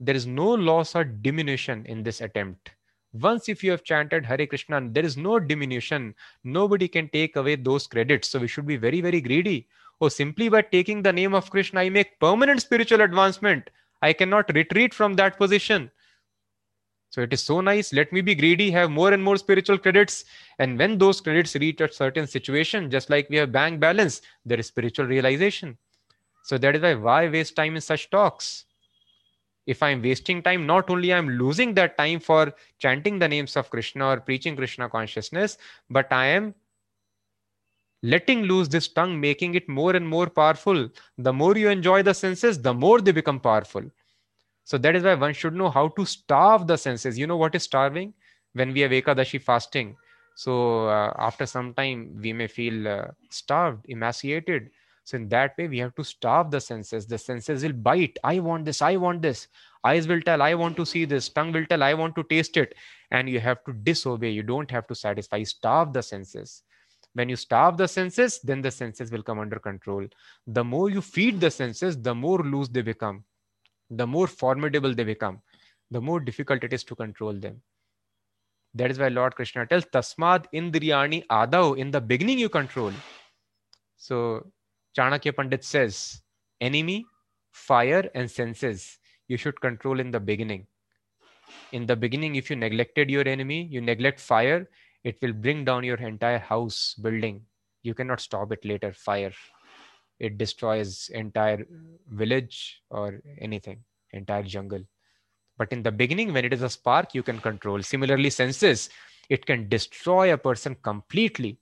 there 0.00 0.14
is 0.14 0.26
no 0.26 0.50
loss 0.50 0.94
or 0.94 1.04
diminution 1.04 1.86
in 1.86 2.02
this 2.02 2.20
attempt. 2.20 2.70
Once 3.12 3.48
if 3.48 3.62
you 3.62 3.70
have 3.70 3.84
chanted 3.84 4.26
Hare 4.26 4.46
Krishna, 4.46 4.80
there 4.90 5.04
is 5.04 5.16
no 5.16 5.38
diminution. 5.38 6.14
Nobody 6.42 6.88
can 6.88 7.08
take 7.08 7.36
away 7.36 7.54
those 7.54 7.86
credits. 7.86 8.28
So 8.28 8.40
we 8.40 8.48
should 8.48 8.66
be 8.66 8.76
very, 8.76 9.00
very 9.00 9.20
greedy. 9.20 9.68
Oh, 10.00 10.08
simply 10.08 10.48
by 10.48 10.62
taking 10.62 11.02
the 11.02 11.12
name 11.12 11.32
of 11.32 11.50
Krishna, 11.50 11.80
I 11.80 11.88
make 11.88 12.18
permanent 12.18 12.60
spiritual 12.60 13.00
advancement. 13.00 13.70
I 14.02 14.12
cannot 14.12 14.52
retreat 14.52 14.92
from 14.92 15.14
that 15.14 15.38
position. 15.38 15.90
So 17.14 17.22
it 17.22 17.32
is 17.32 17.44
so 17.44 17.60
nice. 17.60 17.92
Let 17.92 18.12
me 18.12 18.22
be 18.22 18.34
greedy, 18.34 18.72
have 18.72 18.90
more 18.90 19.12
and 19.12 19.22
more 19.22 19.36
spiritual 19.36 19.78
credits. 19.78 20.24
And 20.58 20.76
when 20.76 20.98
those 20.98 21.20
credits 21.20 21.54
reach 21.54 21.80
a 21.80 21.92
certain 21.92 22.26
situation, 22.26 22.90
just 22.90 23.08
like 23.08 23.30
we 23.30 23.36
have 23.36 23.52
bank 23.52 23.78
balance, 23.78 24.20
there 24.44 24.58
is 24.58 24.66
spiritual 24.66 25.06
realization. 25.06 25.78
So 26.42 26.58
that 26.58 26.74
is 26.74 26.82
why 26.82 26.94
why 26.96 27.28
waste 27.28 27.54
time 27.54 27.76
in 27.76 27.82
such 27.82 28.10
talks? 28.10 28.64
If 29.64 29.80
I'm 29.80 30.02
wasting 30.02 30.42
time, 30.42 30.66
not 30.66 30.90
only 30.90 31.14
I'm 31.14 31.28
losing 31.28 31.72
that 31.74 31.96
time 31.96 32.18
for 32.18 32.52
chanting 32.80 33.20
the 33.20 33.28
names 33.28 33.56
of 33.56 33.70
Krishna 33.70 34.08
or 34.08 34.18
preaching 34.18 34.56
Krishna 34.56 34.88
consciousness, 34.88 35.56
but 35.90 36.12
I 36.12 36.26
am 36.26 36.52
letting 38.02 38.42
loose 38.42 38.66
this 38.66 38.88
tongue, 38.88 39.20
making 39.20 39.54
it 39.54 39.68
more 39.68 39.94
and 39.94 40.08
more 40.08 40.28
powerful. 40.28 40.88
The 41.16 41.32
more 41.32 41.56
you 41.56 41.68
enjoy 41.68 42.02
the 42.02 42.12
senses, 42.12 42.60
the 42.60 42.74
more 42.74 43.00
they 43.00 43.12
become 43.12 43.38
powerful. 43.38 43.88
So 44.64 44.78
that 44.78 44.96
is 44.96 45.04
why 45.04 45.14
one 45.14 45.34
should 45.34 45.54
know 45.54 45.68
how 45.70 45.88
to 45.88 46.04
starve 46.06 46.66
the 46.66 46.76
senses. 46.76 47.18
You 47.18 47.26
know 47.26 47.36
what 47.36 47.54
is 47.54 47.62
starving? 47.62 48.14
When 48.54 48.72
we 48.72 48.80
have 48.80 48.92
Ekadashi 48.92 49.40
fasting. 49.40 49.96
So 50.36 50.88
uh, 50.88 51.12
after 51.18 51.46
some 51.46 51.74
time, 51.74 52.18
we 52.20 52.32
may 52.32 52.46
feel 52.46 52.88
uh, 52.88 53.04
starved, 53.30 53.84
emaciated. 53.88 54.70
So 55.04 55.16
in 55.16 55.28
that 55.28 55.56
way, 55.58 55.68
we 55.68 55.78
have 55.78 55.94
to 55.96 56.04
starve 56.04 56.50
the 56.50 56.60
senses. 56.60 57.06
The 57.06 57.18
senses 57.18 57.62
will 57.62 57.74
bite. 57.74 58.18
I 58.24 58.38
want 58.38 58.64
this. 58.64 58.80
I 58.80 58.96
want 58.96 59.20
this. 59.20 59.48
Eyes 59.84 60.08
will 60.08 60.22
tell, 60.22 60.40
I 60.40 60.54
want 60.54 60.76
to 60.78 60.86
see 60.86 61.04
this. 61.04 61.28
Tongue 61.28 61.52
will 61.52 61.66
tell, 61.66 61.82
I 61.82 61.92
want 61.92 62.16
to 62.16 62.22
taste 62.24 62.56
it. 62.56 62.74
And 63.10 63.28
you 63.28 63.40
have 63.40 63.62
to 63.64 63.74
disobey. 63.74 64.30
You 64.30 64.42
don't 64.42 64.70
have 64.70 64.86
to 64.86 64.94
satisfy. 64.94 65.42
Starve 65.42 65.92
the 65.92 66.02
senses. 66.02 66.62
When 67.12 67.28
you 67.28 67.36
starve 67.36 67.76
the 67.76 67.86
senses, 67.86 68.40
then 68.40 68.62
the 68.62 68.70
senses 68.70 69.12
will 69.12 69.22
come 69.22 69.38
under 69.38 69.58
control. 69.58 70.06
The 70.46 70.64
more 70.64 70.88
you 70.88 71.02
feed 71.02 71.38
the 71.38 71.50
senses, 71.50 72.00
the 72.00 72.14
more 72.14 72.38
loose 72.38 72.68
they 72.68 72.82
become 72.82 73.24
the 73.96 74.06
more 74.06 74.26
formidable 74.26 74.94
they 74.94 75.04
become, 75.04 75.40
the 75.90 76.00
more 76.00 76.20
difficult 76.20 76.64
it 76.64 76.72
is 76.72 76.84
to 76.84 76.94
control 76.94 77.32
them. 77.32 77.60
That 78.74 78.90
is 78.90 78.98
why 78.98 79.08
Lord 79.08 79.36
Krishna 79.36 79.66
tells 79.66 79.84
Tasmad 79.84 80.46
Indriyani 80.52 81.26
Adau. 81.28 81.78
In 81.78 81.90
the 81.90 82.00
beginning, 82.00 82.38
you 82.38 82.48
control. 82.48 82.92
So 83.96 84.46
Chanakya 84.98 85.36
Pandit 85.36 85.64
says, 85.64 86.20
enemy, 86.60 87.06
fire, 87.52 88.10
and 88.14 88.30
senses 88.30 88.98
you 89.28 89.36
should 89.36 89.60
control 89.60 90.00
in 90.00 90.10
the 90.10 90.20
beginning. 90.20 90.66
In 91.72 91.86
the 91.86 91.96
beginning, 91.96 92.36
if 92.36 92.50
you 92.50 92.56
neglected 92.56 93.10
your 93.10 93.26
enemy, 93.28 93.68
you 93.70 93.80
neglect 93.80 94.18
fire, 94.18 94.68
it 95.04 95.18
will 95.22 95.32
bring 95.32 95.64
down 95.64 95.84
your 95.84 95.96
entire 95.96 96.38
house, 96.38 96.94
building. 97.00 97.42
You 97.82 97.94
cannot 97.94 98.20
stop 98.20 98.50
it 98.52 98.64
later. 98.64 98.92
Fire 98.92 99.32
it 100.18 100.38
destroys 100.38 101.10
entire 101.12 101.66
village 102.10 102.82
or 102.90 103.20
anything 103.40 103.82
entire 104.12 104.42
jungle. 104.42 104.82
But 105.58 105.72
in 105.72 105.82
the 105.82 105.92
beginning 105.92 106.32
when 106.32 106.44
it 106.44 106.52
is 106.52 106.62
a 106.62 106.70
spark 106.70 107.14
you 107.14 107.22
can 107.22 107.38
control. 107.38 107.82
Similarly 107.82 108.30
senses 108.30 108.90
it 109.28 109.46
can 109.46 109.68
destroy 109.68 110.32
a 110.32 110.38
person 110.38 110.76
completely. 110.82 111.58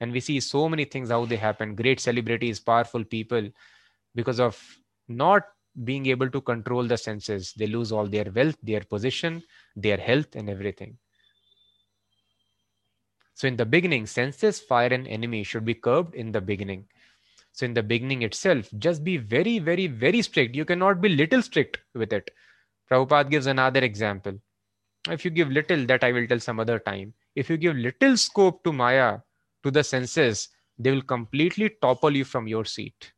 And 0.00 0.12
we 0.12 0.20
see 0.20 0.40
so 0.40 0.68
many 0.68 0.84
things 0.84 1.10
how 1.10 1.24
they 1.26 1.36
happen. 1.36 1.76
Great 1.76 2.00
celebrities 2.00 2.58
powerful 2.58 3.04
people 3.04 3.48
because 4.14 4.40
of 4.40 4.60
not 5.08 5.44
being 5.84 6.06
able 6.06 6.28
to 6.30 6.40
control 6.40 6.84
the 6.84 6.98
senses. 6.98 7.52
They 7.56 7.66
lose 7.66 7.92
all 7.92 8.06
their 8.06 8.30
wealth 8.34 8.56
their 8.62 8.80
position 8.80 9.42
their 9.76 9.96
health 9.96 10.34
and 10.34 10.50
everything. 10.50 10.98
So 13.34 13.48
in 13.48 13.56
the 13.56 13.64
beginning 13.64 14.06
senses 14.06 14.60
fire 14.60 14.92
and 14.92 15.08
enemy 15.08 15.42
should 15.42 15.64
be 15.64 15.74
curbed 15.74 16.14
in 16.14 16.30
the 16.30 16.40
beginning 16.40 16.86
so 17.52 17.66
in 17.66 17.74
the 17.74 17.82
beginning 17.82 18.22
itself, 18.22 18.68
just 18.78 19.04
be 19.04 19.18
very, 19.18 19.58
very, 19.58 19.86
very 19.86 20.22
strict. 20.22 20.56
You 20.56 20.64
cannot 20.64 21.00
be 21.00 21.10
little 21.10 21.42
strict 21.42 21.78
with 21.94 22.12
it. 22.12 22.30
Prabhupada 22.90 23.30
gives 23.30 23.46
another 23.46 23.80
example. 23.80 24.38
If 25.10 25.24
you 25.24 25.30
give 25.30 25.50
little, 25.50 25.84
that 25.86 26.02
I 26.02 26.12
will 26.12 26.26
tell 26.26 26.40
some 26.40 26.60
other 26.60 26.78
time. 26.78 27.12
If 27.34 27.50
you 27.50 27.56
give 27.56 27.76
little 27.76 28.16
scope 28.16 28.64
to 28.64 28.72
Maya, 28.72 29.18
to 29.64 29.70
the 29.70 29.84
senses, 29.84 30.48
they 30.78 30.90
will 30.90 31.02
completely 31.02 31.70
topple 31.80 32.16
you 32.16 32.24
from 32.24 32.48
your 32.48 32.64
seat. 32.64 33.12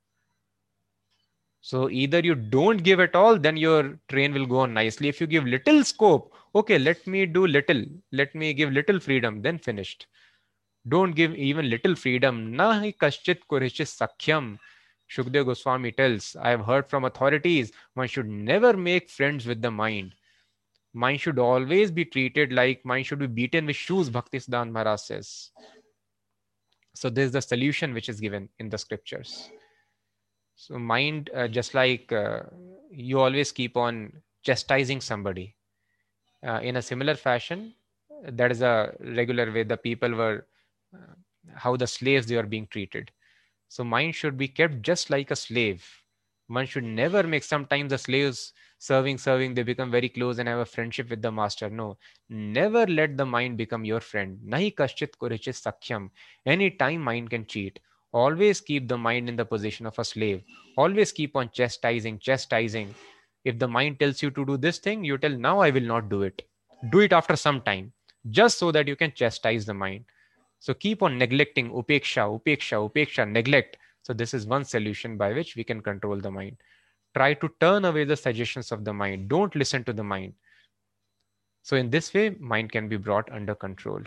So 1.60 1.88
either 1.88 2.20
you 2.20 2.34
don't 2.34 2.82
give 2.82 3.00
at 3.00 3.14
all, 3.14 3.38
then 3.38 3.56
your 3.56 3.98
train 4.08 4.34
will 4.34 4.46
go 4.46 4.60
on 4.60 4.74
nicely. 4.74 5.08
If 5.08 5.20
you 5.20 5.26
give 5.26 5.46
little 5.46 5.82
scope, 5.84 6.34
okay, 6.54 6.78
let 6.78 7.06
me 7.06 7.24
do 7.24 7.46
little, 7.46 7.84
let 8.12 8.34
me 8.34 8.52
give 8.52 8.72
little 8.72 9.00
freedom, 9.00 9.40
then 9.42 9.58
finished. 9.58 10.06
Don't 10.86 11.12
give 11.12 11.34
even 11.34 11.70
little 11.70 11.94
freedom. 11.94 12.52
Nahi 12.54 12.96
kaschit 12.96 13.38
kurishis 13.50 13.96
sakhyam. 13.98 14.58
Shukdev 15.10 15.46
Goswami 15.46 15.92
tells, 15.92 16.36
I 16.40 16.50
have 16.50 16.64
heard 16.64 16.88
from 16.88 17.04
authorities, 17.04 17.72
one 17.94 18.08
should 18.08 18.28
never 18.28 18.74
make 18.74 19.10
friends 19.10 19.46
with 19.46 19.60
the 19.62 19.70
mind. 19.70 20.14
Mind 20.94 21.20
should 21.20 21.38
always 21.38 21.90
be 21.90 22.04
treated 22.04 22.52
like 22.52 22.84
mind 22.84 23.06
should 23.06 23.18
be 23.18 23.26
beaten 23.26 23.66
with 23.66 23.76
shoes, 23.76 24.08
Bhakti 24.08 24.38
Siddhant 24.38 24.70
Maharaj 24.70 25.00
says. 25.00 25.50
So 26.94 27.10
this 27.10 27.26
is 27.26 27.32
the 27.32 27.42
solution 27.42 27.92
which 27.92 28.08
is 28.08 28.20
given 28.20 28.48
in 28.58 28.70
the 28.70 28.78
scriptures. 28.78 29.50
So 30.56 30.78
mind, 30.78 31.30
uh, 31.34 31.48
just 31.48 31.74
like 31.74 32.12
uh, 32.12 32.42
you 32.90 33.20
always 33.20 33.50
keep 33.52 33.76
on 33.76 34.12
chastising 34.42 35.00
somebody. 35.00 35.56
Uh, 36.46 36.60
in 36.62 36.76
a 36.76 36.82
similar 36.82 37.14
fashion, 37.14 37.74
that 38.22 38.52
is 38.52 38.62
a 38.62 38.94
regular 39.00 39.50
way 39.50 39.64
the 39.64 39.76
people 39.76 40.14
were, 40.14 40.46
how 41.54 41.76
the 41.76 41.86
slaves 41.86 42.26
they 42.26 42.36
are 42.36 42.46
being 42.46 42.66
treated. 42.68 43.10
So 43.68 43.84
mind 43.84 44.14
should 44.14 44.36
be 44.36 44.48
kept 44.48 44.82
just 44.82 45.10
like 45.10 45.30
a 45.30 45.36
slave. 45.36 45.84
One 46.46 46.66
should 46.66 46.84
never 46.84 47.22
make 47.22 47.42
sometimes 47.42 47.90
the 47.90 47.98
slaves 47.98 48.52
serving, 48.78 49.16
serving, 49.16 49.54
they 49.54 49.62
become 49.62 49.90
very 49.90 50.08
close 50.10 50.38
and 50.38 50.48
have 50.48 50.58
a 50.58 50.66
friendship 50.66 51.08
with 51.08 51.22
the 51.22 51.32
master. 51.32 51.70
No, 51.70 51.96
never 52.28 52.86
let 52.86 53.16
the 53.16 53.24
mind 53.24 53.56
become 53.56 53.84
your 53.84 54.00
friend. 54.00 54.38
Nahi 54.46 54.74
kashchit 54.74 55.16
kurichit 55.20 55.56
sakhyam. 55.56 56.10
Any 56.44 56.70
time 56.70 57.00
mind 57.00 57.30
can 57.30 57.46
cheat. 57.46 57.80
Always 58.12 58.60
keep 58.60 58.86
the 58.86 58.98
mind 58.98 59.28
in 59.28 59.36
the 59.36 59.44
position 59.44 59.86
of 59.86 59.98
a 59.98 60.04
slave. 60.04 60.42
Always 60.76 61.12
keep 61.12 61.34
on 61.34 61.50
chastising, 61.50 62.18
chastising. 62.18 62.94
If 63.44 63.58
the 63.58 63.68
mind 63.68 63.98
tells 63.98 64.22
you 64.22 64.30
to 64.32 64.44
do 64.44 64.56
this 64.56 64.78
thing, 64.78 65.02
you 65.02 65.18
tell, 65.18 65.30
now 65.30 65.60
I 65.60 65.70
will 65.70 65.82
not 65.82 66.08
do 66.08 66.22
it. 66.22 66.42
Do 66.90 67.00
it 67.00 67.12
after 67.12 67.36
some 67.36 67.62
time, 67.62 67.92
just 68.30 68.58
so 68.58 68.70
that 68.70 68.86
you 68.86 68.96
can 68.96 69.12
chastise 69.12 69.64
the 69.64 69.74
mind. 69.74 70.04
So 70.64 70.72
keep 70.72 71.02
on 71.02 71.18
neglecting 71.18 71.70
upeksha, 71.70 72.24
upeksha, 72.26 72.78
upeksha, 72.88 73.30
neglect. 73.30 73.76
So 74.02 74.14
this 74.14 74.32
is 74.32 74.46
one 74.46 74.64
solution 74.64 75.18
by 75.18 75.34
which 75.34 75.56
we 75.56 75.62
can 75.62 75.82
control 75.82 76.18
the 76.18 76.30
mind. 76.30 76.56
Try 77.14 77.34
to 77.34 77.50
turn 77.60 77.84
away 77.84 78.04
the 78.04 78.16
suggestions 78.16 78.72
of 78.72 78.82
the 78.82 78.94
mind. 78.94 79.28
Don't 79.28 79.54
listen 79.54 79.84
to 79.84 79.92
the 79.92 80.02
mind. 80.02 80.32
So 81.64 81.76
in 81.76 81.90
this 81.90 82.14
way, 82.14 82.30
mind 82.40 82.72
can 82.72 82.88
be 82.88 82.96
brought 82.96 83.30
under 83.30 83.54
control. 83.54 84.00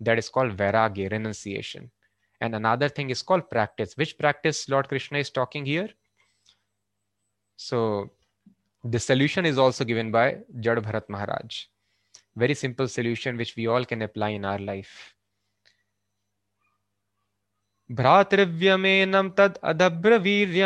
That 0.00 0.18
is 0.18 0.28
called 0.28 0.54
vairagya, 0.54 1.12
renunciation. 1.12 1.90
And 2.42 2.54
another 2.54 2.90
thing 2.90 3.08
is 3.08 3.22
called 3.22 3.48
practice. 3.48 3.96
Which 3.96 4.18
practice 4.18 4.68
Lord 4.68 4.86
Krishna 4.88 5.16
is 5.16 5.30
talking 5.30 5.64
here? 5.64 5.88
So 7.56 8.10
the 8.84 8.98
solution 8.98 9.46
is 9.46 9.56
also 9.56 9.84
given 9.84 10.10
by 10.10 10.40
Jad 10.60 10.76
Bharat 10.76 11.08
Maharaj. 11.08 11.64
Very 12.36 12.52
simple 12.52 12.86
solution 12.86 13.38
which 13.38 13.56
we 13.56 13.66
all 13.66 13.86
can 13.86 14.02
apply 14.02 14.28
in 14.40 14.44
our 14.44 14.58
life. 14.58 15.14
भ्रातृव्यमेनम 17.90 19.28
तद 19.38 19.58
अदभ्रवीर 19.64 20.56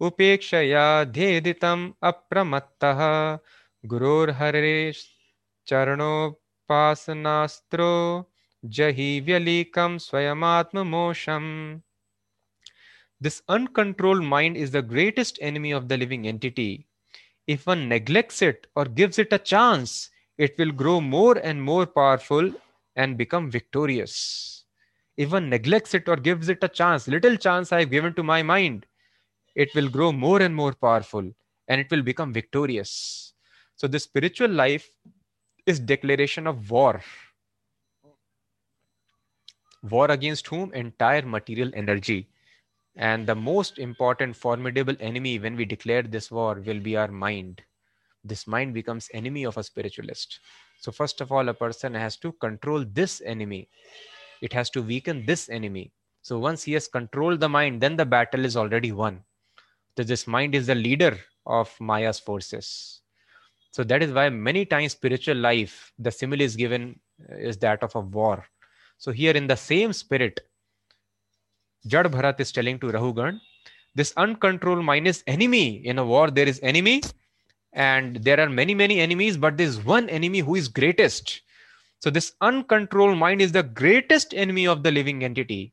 उपेक्षया 0.00 0.86
धेदित 1.12 1.64
अप्रमत्त। 1.64 2.84
गुरोर्हरे 3.84 4.92
चरणोपासनास्त्रो 5.66 6.28
जही 8.62 9.08
व्यलीकम 9.26 9.96
स्वयमात्म 9.98 10.82
मोशम 10.86 11.44
this 13.20 13.36
uncontrolled 13.48 14.20
mind 14.26 14.56
is 14.56 14.72
the 14.76 14.80
greatest 14.90 15.38
enemy 15.42 15.72
of 15.72 15.84
the 15.84 15.92
living 15.92 16.26
entity 16.26 16.68
if 17.48 17.68
one 17.70 17.78
neglects 17.88 18.42
it 18.42 18.66
or 18.76 18.88
gives 19.00 19.18
it 19.18 19.34
a 19.34 19.36
chance 19.44 19.88
it 20.38 20.60
will 20.60 20.70
grow 20.82 20.94
more 21.00 21.38
and 21.38 21.62
more 21.62 21.84
powerful 21.96 22.52
and 22.96 23.16
become 23.16 23.48
victorious 23.50 24.14
One 25.16 25.48
neglects 25.48 25.94
it 25.94 26.08
or 26.08 26.16
gives 26.16 26.48
it 26.48 26.62
a 26.62 26.68
chance, 26.68 27.08
little 27.08 27.36
chance 27.36 27.72
I 27.72 27.80
have 27.80 27.90
given 27.90 28.14
to 28.14 28.22
my 28.22 28.42
mind, 28.42 28.86
it 29.54 29.74
will 29.74 29.88
grow 29.88 30.12
more 30.12 30.42
and 30.42 30.54
more 30.54 30.74
powerful 30.74 31.30
and 31.68 31.80
it 31.80 31.90
will 31.90 32.02
become 32.02 32.32
victorious. 32.32 33.32
So, 33.76 33.86
the 33.86 33.98
spiritual 33.98 34.50
life 34.50 34.88
is 35.66 35.80
declaration 35.80 36.46
of 36.46 36.70
war 36.70 37.02
War 39.82 40.10
against 40.10 40.46
whom? 40.48 40.72
Entire 40.74 41.22
material 41.22 41.70
energy. 41.74 42.28
And 42.96 43.26
the 43.26 43.34
most 43.34 43.78
important, 43.78 44.34
formidable 44.36 44.96
enemy 45.00 45.38
when 45.38 45.56
we 45.56 45.64
declare 45.64 46.02
this 46.02 46.30
war 46.30 46.54
will 46.54 46.80
be 46.80 46.96
our 46.96 47.08
mind. 47.08 47.62
This 48.24 48.46
mind 48.46 48.74
becomes 48.74 49.10
enemy 49.12 49.44
of 49.44 49.56
a 49.56 49.62
spiritualist. 49.62 50.40
So, 50.80 50.90
first 50.90 51.20
of 51.20 51.30
all, 51.30 51.48
a 51.48 51.54
person 51.54 51.94
has 51.94 52.16
to 52.18 52.32
control 52.32 52.84
this 52.84 53.20
enemy. 53.24 53.68
It 54.40 54.52
has 54.52 54.70
to 54.70 54.82
weaken 54.82 55.24
this 55.26 55.48
enemy. 55.48 55.92
So, 56.22 56.38
once 56.38 56.62
he 56.62 56.72
has 56.72 56.88
controlled 56.88 57.40
the 57.40 57.48
mind, 57.48 57.80
then 57.80 57.96
the 57.96 58.06
battle 58.06 58.44
is 58.44 58.56
already 58.56 58.92
won. 58.92 59.22
So, 59.96 60.02
this 60.02 60.26
mind 60.26 60.54
is 60.54 60.66
the 60.66 60.74
leader 60.74 61.18
of 61.46 61.74
Maya's 61.80 62.18
forces. 62.18 63.00
So, 63.70 63.84
that 63.84 64.02
is 64.02 64.12
why 64.12 64.28
many 64.30 64.64
times 64.64 64.92
spiritual 64.92 65.36
life, 65.36 65.92
the 65.98 66.10
simile 66.10 66.40
is 66.40 66.56
given 66.56 66.98
uh, 67.30 67.36
is 67.36 67.56
that 67.58 67.82
of 67.82 67.94
a 67.94 68.00
war 68.00 68.44
so 68.98 69.12
here 69.12 69.32
in 69.32 69.46
the 69.46 69.56
same 69.56 69.92
spirit, 69.92 70.40
Jad 71.86 72.06
Bharat 72.06 72.40
is 72.40 72.50
telling 72.50 72.78
to 72.80 72.86
Rahugan, 72.86 73.40
this 73.94 74.12
uncontrolled 74.16 74.84
mind 74.84 75.06
is 75.06 75.22
enemy. 75.26 75.86
In 75.86 75.98
a 75.98 76.04
war, 76.04 76.30
there 76.30 76.48
is 76.48 76.60
enemy, 76.62 77.02
and 77.72 78.16
there 78.16 78.40
are 78.40 78.48
many, 78.48 78.74
many 78.74 79.00
enemies, 79.00 79.36
but 79.36 79.56
there 79.56 79.66
is 79.66 79.84
one 79.84 80.08
enemy 80.08 80.40
who 80.40 80.54
is 80.54 80.68
greatest. 80.68 81.42
So 82.00 82.10
this 82.10 82.34
uncontrolled 82.40 83.18
mind 83.18 83.40
is 83.40 83.52
the 83.52 83.62
greatest 83.62 84.34
enemy 84.34 84.66
of 84.66 84.82
the 84.82 84.90
living 84.90 85.24
entity. 85.24 85.72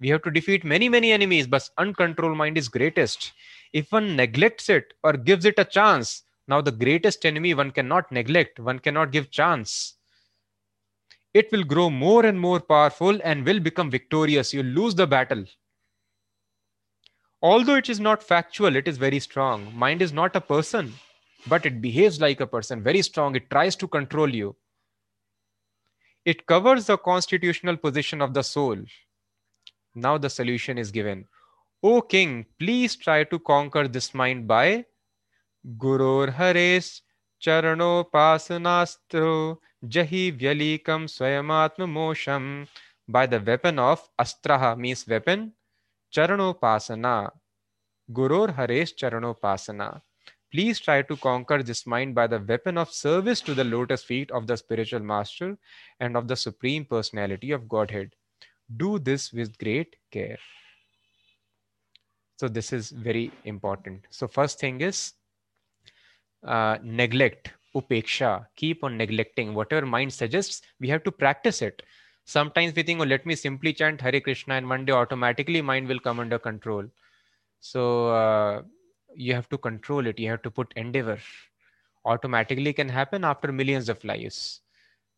We 0.00 0.08
have 0.08 0.22
to 0.22 0.30
defeat 0.30 0.64
many, 0.64 0.88
many 0.88 1.12
enemies, 1.12 1.46
but 1.46 1.68
uncontrolled 1.78 2.36
mind 2.36 2.58
is 2.58 2.68
greatest. 2.68 3.32
If 3.72 3.92
one 3.92 4.16
neglects 4.16 4.68
it 4.68 4.94
or 5.02 5.14
gives 5.14 5.44
it 5.44 5.58
a 5.58 5.64
chance, 5.64 6.22
now 6.48 6.60
the 6.60 6.72
greatest 6.72 7.24
enemy 7.24 7.54
one 7.54 7.70
cannot 7.70 8.10
neglect, 8.12 8.60
one 8.60 8.78
cannot 8.78 9.12
give 9.12 9.30
chance 9.30 9.96
it 11.34 11.50
will 11.50 11.64
grow 11.64 11.90
more 11.90 12.24
and 12.24 12.40
more 12.40 12.60
powerful 12.60 13.20
and 13.24 13.44
will 13.44 13.60
become 13.60 13.90
victorious. 13.90 14.54
You'll 14.54 14.66
lose 14.66 14.94
the 14.94 15.06
battle. 15.06 15.44
Although 17.42 17.76
it 17.76 17.88
is 17.88 18.00
not 18.00 18.24
factual, 18.24 18.74
it 18.74 18.88
is 18.88 18.98
very 18.98 19.20
strong. 19.20 19.72
Mind 19.76 20.02
is 20.02 20.12
not 20.12 20.34
a 20.34 20.40
person, 20.40 20.94
but 21.46 21.64
it 21.64 21.80
behaves 21.80 22.20
like 22.20 22.40
a 22.40 22.46
person, 22.46 22.82
very 22.82 23.02
strong. 23.02 23.36
It 23.36 23.50
tries 23.50 23.76
to 23.76 23.86
control 23.86 24.34
you. 24.34 24.56
It 26.24 26.46
covers 26.46 26.86
the 26.86 26.96
constitutional 26.96 27.76
position 27.76 28.22
of 28.22 28.32
the 28.32 28.42
soul. 28.42 28.78
Now 29.94 30.16
the 30.18 30.30
solution 30.30 30.78
is 30.78 30.90
given. 30.90 31.26
O 31.82 32.00
king, 32.00 32.46
please 32.58 32.96
try 32.96 33.24
to 33.24 33.38
conquer 33.38 33.86
this 33.86 34.14
mind 34.14 34.48
by 34.48 34.86
Gurur 35.78 36.32
Hares 36.32 37.02
Charanopasanastro 37.42 39.58
Jahi 39.86 40.32
Vyalikam 40.38 41.06
Swayamatma 41.06 41.86
Mosham 41.86 42.66
by 43.06 43.26
the 43.26 43.38
weapon 43.38 43.78
of 43.78 44.08
Astraha 44.18 44.78
means 44.78 45.06
weapon, 45.06 45.52
Charanopasana. 46.14 47.30
Gurur 48.10 48.48
Haresh 48.56 48.94
Charanopasana. 48.94 50.00
Please 50.54 50.78
try 50.78 51.02
to 51.02 51.16
conquer 51.16 51.64
this 51.64 51.84
mind 51.84 52.14
by 52.14 52.28
the 52.28 52.38
weapon 52.38 52.78
of 52.78 52.92
service 52.92 53.40
to 53.40 53.54
the 53.54 53.64
lotus 53.64 54.04
feet 54.04 54.30
of 54.30 54.46
the 54.46 54.56
spiritual 54.56 55.00
master 55.00 55.58
and 55.98 56.16
of 56.16 56.28
the 56.28 56.36
supreme 56.36 56.84
personality 56.84 57.50
of 57.50 57.68
Godhead. 57.68 58.14
Do 58.76 59.00
this 59.00 59.32
with 59.32 59.58
great 59.58 59.96
care. 60.12 60.38
So, 62.38 62.46
this 62.46 62.72
is 62.72 62.90
very 62.90 63.32
important. 63.44 64.06
So, 64.10 64.28
first 64.28 64.60
thing 64.60 64.80
is 64.80 65.14
uh, 66.44 66.78
neglect 66.84 67.50
upeksha, 67.74 68.46
keep 68.54 68.84
on 68.84 68.96
neglecting 68.96 69.54
whatever 69.54 69.84
mind 69.84 70.12
suggests, 70.12 70.62
we 70.78 70.88
have 70.88 71.02
to 71.02 71.10
practice 71.10 71.62
it. 71.62 71.82
Sometimes 72.26 72.74
we 72.76 72.84
think, 72.84 73.00
oh, 73.00 73.04
let 73.04 73.26
me 73.26 73.34
simply 73.34 73.72
chant 73.72 74.00
Hare 74.00 74.20
Krishna, 74.20 74.54
and 74.54 74.68
one 74.68 74.84
day 74.84 74.92
automatically 74.92 75.60
mind 75.62 75.88
will 75.88 75.98
come 75.98 76.20
under 76.20 76.38
control. 76.38 76.84
So 77.60 78.08
uh, 78.10 78.62
you 79.16 79.34
have 79.34 79.48
to 79.50 79.58
control 79.58 80.06
it, 80.06 80.18
you 80.18 80.30
have 80.30 80.42
to 80.42 80.50
put 80.50 80.72
endeavor. 80.76 81.18
Automatically 82.04 82.72
can 82.72 82.88
happen 82.88 83.24
after 83.24 83.52
millions 83.52 83.88
of 83.88 84.02
lives. 84.04 84.60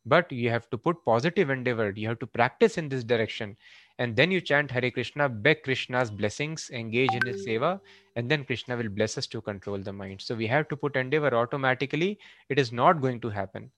But 0.04 0.30
you 0.30 0.50
have 0.50 0.70
to 0.70 0.78
put 0.78 1.04
positive 1.04 1.50
endeavor, 1.50 1.90
you 1.90 2.06
have 2.08 2.20
to 2.20 2.26
practice 2.26 2.78
in 2.78 2.88
this 2.88 3.02
direction 3.02 3.56
and 3.98 4.14
then 4.14 4.30
you 4.30 4.40
chant 4.40 4.70
Hare 4.70 4.90
Krishna, 4.90 5.28
beg 5.28 5.62
Krishna's 5.62 6.10
blessings, 6.10 6.70
engage 6.70 7.14
in 7.14 7.26
his 7.26 7.46
seva, 7.46 7.80
and 8.14 8.30
then 8.30 8.44
Krishna 8.44 8.76
will 8.76 8.90
bless 8.90 9.16
us 9.16 9.26
to 9.28 9.40
control 9.40 9.78
the 9.78 9.92
mind. 9.92 10.20
So 10.20 10.34
we 10.34 10.46
have 10.48 10.68
to 10.68 10.76
put 10.76 10.96
endeavor 10.96 11.34
automatically. 11.34 12.18
It 12.50 12.58
is 12.58 12.72
not 12.72 13.00
going 13.00 13.20
to 13.20 13.30
happen. 13.30 13.70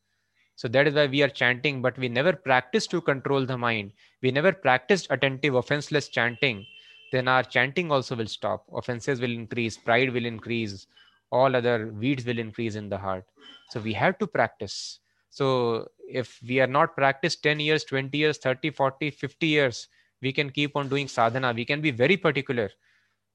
So 0.57 0.67
that 0.69 0.89
is 0.89 0.95
why 0.95 1.07
we 1.07 1.23
are 1.23 1.29
chanting, 1.29 1.81
but 1.81 1.97
we 1.99 2.09
never 2.09 2.33
practice 2.33 2.89
to 2.89 3.01
control 3.01 3.47
the 3.47 3.57
mind. 3.57 3.93
We 4.23 4.33
never 4.33 4.53
practiced 4.53 5.07
attentive, 5.11 5.55
offenseless 5.55 6.09
chanting. 6.09 6.67
Then 7.13 7.29
our 7.29 7.43
chanting 7.43 7.91
also 7.91 8.17
will 8.17 8.27
stop. 8.27 8.65
Offenses 8.73 9.21
will 9.21 9.33
increase, 9.33 9.77
pride 9.77 10.13
will 10.13 10.27
increase, 10.27 10.87
all 11.31 11.57
other 11.57 11.89
weeds 11.89 12.25
will 12.25 12.39
increase 12.39 12.75
in 12.75 12.89
the 12.89 12.99
heart. 12.99 13.25
So 13.71 13.81
we 13.81 13.93
have 13.95 14.19
to 14.19 14.27
practice. 14.27 15.01
So 15.31 15.89
if 16.09 16.39
we 16.47 16.61
are 16.61 16.67
not 16.67 16.97
practiced 16.97 17.43
10 17.43 17.61
years, 17.61 17.85
20 17.85 18.17
years, 18.17 18.39
30, 18.39 18.71
40, 18.71 19.11
50 19.11 19.47
years, 19.47 19.89
we 20.21 20.33
can 20.33 20.51
keep 20.51 20.77
on 20.77 20.89
doing 20.89 21.09
sadhana 21.09 21.53
we 21.53 21.65
can 21.65 21.81
be 21.81 21.91
very 21.91 22.17
particular 22.17 22.69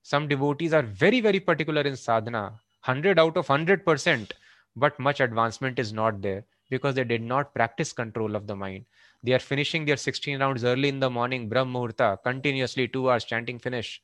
some 0.01 0.27
devotees 0.27 0.73
are 0.73 0.83
very 1.03 1.21
very 1.21 1.39
particular 1.39 1.81
in 1.81 1.95
sadhana 1.95 2.43
100 2.85 3.19
out 3.19 3.37
of 3.37 3.47
100% 3.47 4.31
but 4.75 4.99
much 4.99 5.19
advancement 5.19 5.79
is 5.79 5.93
not 5.93 6.21
there 6.21 6.43
because 6.69 6.95
they 6.95 7.03
did 7.03 7.21
not 7.21 7.53
practice 7.53 7.93
control 7.93 8.35
of 8.35 8.47
the 8.47 8.55
mind 8.55 8.85
they 9.23 9.33
are 9.33 9.39
finishing 9.39 9.85
their 9.85 9.97
16 9.97 10.39
rounds 10.39 10.63
early 10.63 10.89
in 10.89 10.99
the 10.99 11.09
morning 11.09 11.49
brahm 11.49 11.71
muhurta 11.77 12.09
continuously 12.29 12.87
2 12.87 13.09
hours 13.09 13.25
chanting 13.25 13.59
finish 13.59 14.01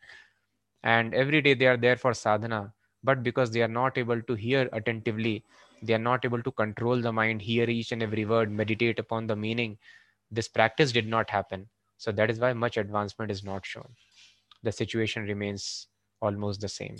and 0.83 1.13
every 1.13 1.41
day 1.41 1.53
they 1.53 1.67
are 1.67 1.77
there 1.77 1.97
for 1.97 2.13
sadhana 2.13 2.61
but 3.03 3.23
because 3.23 3.51
they 3.51 3.61
are 3.61 3.67
not 3.67 3.97
able 3.97 4.21
to 4.21 4.33
hear 4.35 4.69
attentively, 4.73 5.43
they 5.81 5.93
are 5.93 5.99
not 5.99 6.25
able 6.25 6.43
to 6.43 6.51
control 6.51 7.01
the 7.01 7.11
mind, 7.11 7.41
hear 7.41 7.69
each 7.69 7.91
and 7.91 8.03
every 8.03 8.25
word, 8.25 8.51
meditate 8.51 8.99
upon 8.99 9.27
the 9.27 9.35
meaning. 9.35 9.77
This 10.31 10.47
practice 10.47 10.91
did 10.91 11.07
not 11.07 11.29
happen. 11.29 11.67
So 11.97 12.11
that 12.11 12.29
is 12.29 12.39
why 12.39 12.53
much 12.53 12.77
advancement 12.77 13.31
is 13.31 13.43
not 13.43 13.65
shown. 13.65 13.87
The 14.63 14.71
situation 14.71 15.23
remains 15.23 15.87
almost 16.21 16.61
the 16.61 16.67
same. 16.67 16.97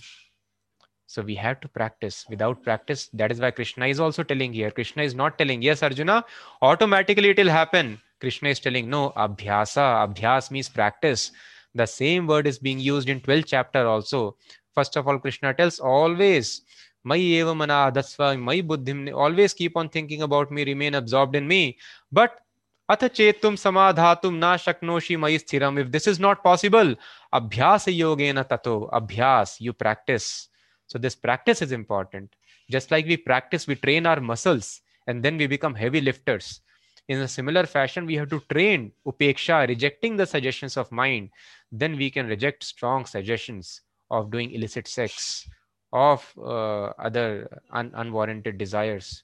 So 1.08 1.22
we 1.22 1.36
have 1.36 1.60
to 1.62 1.68
practice. 1.68 2.26
Without 2.30 2.64
practice, 2.64 3.10
that 3.14 3.32
is 3.32 3.40
why 3.40 3.52
Krishna 3.52 3.88
is 3.88 4.00
also 4.00 4.24
telling 4.24 4.54
here. 4.54 4.72
Krishna 4.72 5.04
is 5.04 5.16
not 5.16 5.38
telling, 5.38 5.62
yes, 5.62 5.84
Arjuna, 5.84 6.24
automatically 6.62 7.30
it 7.30 7.38
will 7.38 7.50
happen. 7.50 8.00
Krishna 8.20 8.50
is 8.50 8.60
telling, 8.60 8.90
no, 8.90 9.12
abhyasa. 9.16 10.08
Abhyas 10.08 10.52
means 10.52 10.70
practice. 10.70 11.32
The 11.76 11.86
same 11.86 12.28
word 12.28 12.48
is 12.48 12.60
being 12.60 12.80
used 12.80 13.10
in 13.10 13.22
12th 13.22 13.46
chapter 13.48 13.88
also. 13.88 14.36
First 14.74 14.98
of 14.98 15.08
all, 15.08 15.20
Krishna 15.20 15.54
tells 15.54 15.80
always, 15.80 16.62
Mai 17.04 17.18
eva 17.18 17.56
mana 17.56 17.92
adasva, 17.92 18.38
mai 18.38 18.62
buddhim, 18.62 19.10
always 19.16 19.54
keep 19.54 19.78
on 19.78 19.88
thinking 19.88 20.22
about 20.22 20.52
me, 20.52 20.66
remain 20.66 20.96
absorbed 20.96 21.36
in 21.36 21.48
me. 21.48 21.78
But 22.12 22.42
atha 22.90 23.10
chetum 23.10 23.56
samadhatum 23.56 24.38
na 24.38 24.58
shaknoshi 24.58 25.18
mai 25.18 25.38
sthiram. 25.38 25.80
If 25.80 25.92
this 25.92 26.08
is 26.08 26.20
not 26.20 26.44
possible, 26.44 26.96
abhyasa 27.34 27.98
yogena 27.98 28.48
tato, 28.48 28.90
abhyas, 28.92 29.62
you 29.62 29.72
practice 29.72 30.50
so 30.90 30.98
this 30.98 31.16
practice 31.16 31.62
is 31.62 31.72
important. 31.72 32.36
Just 32.70 32.90
like 32.90 33.06
we 33.06 33.16
practice, 33.16 33.68
we 33.68 33.76
train 33.76 34.08
our 34.08 34.20
muscles 34.20 34.82
and 35.06 35.24
then 35.24 35.38
we 35.38 35.46
become 35.46 35.76
heavy 35.76 36.02
lifters. 36.02 36.62
In 37.10 37.22
a 37.22 37.28
similar 37.28 37.66
fashion, 37.66 38.06
we 38.06 38.14
have 38.16 38.30
to 38.30 38.40
train 38.52 38.92
upeksha, 39.04 39.68
rejecting 39.68 40.16
the 40.16 40.28
suggestions 40.28 40.78
of 40.78 40.92
mind. 40.92 41.32
Then 41.72 41.98
we 41.98 42.12
can 42.12 42.28
reject 42.28 42.64
strong 42.64 43.06
suggestions 43.06 43.82
of 44.12 44.30
doing 44.30 44.52
illicit 44.52 44.88
sex, 44.88 45.50
of 45.92 46.32
uh, 46.38 46.94
other 47.00 47.62
un- 47.72 47.92
unwarranted 47.96 48.60
desires. 48.60 49.24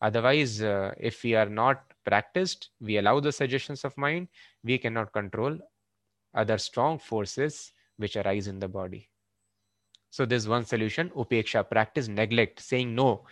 Otherwise, 0.00 0.62
uh, 0.62 0.92
if 0.98 1.22
we 1.22 1.36
are 1.36 1.48
not 1.48 1.84
practiced, 2.04 2.70
we 2.80 2.96
allow 2.96 3.20
the 3.20 3.30
suggestions 3.30 3.84
of 3.84 3.96
mind, 3.96 4.26
we 4.64 4.76
cannot 4.76 5.12
control 5.12 5.56
other 6.34 6.58
strong 6.58 6.98
forces 6.98 7.72
which 7.98 8.16
arise 8.16 8.48
in 8.48 8.58
the 8.58 8.66
body. 8.66 9.08
So 10.10 10.26
there's 10.26 10.48
one 10.48 10.64
solution, 10.64 11.10
upeksha, 11.10 11.70
practice 11.70 12.08
neglect, 12.08 12.58
saying 12.58 12.92
no. 12.92 13.26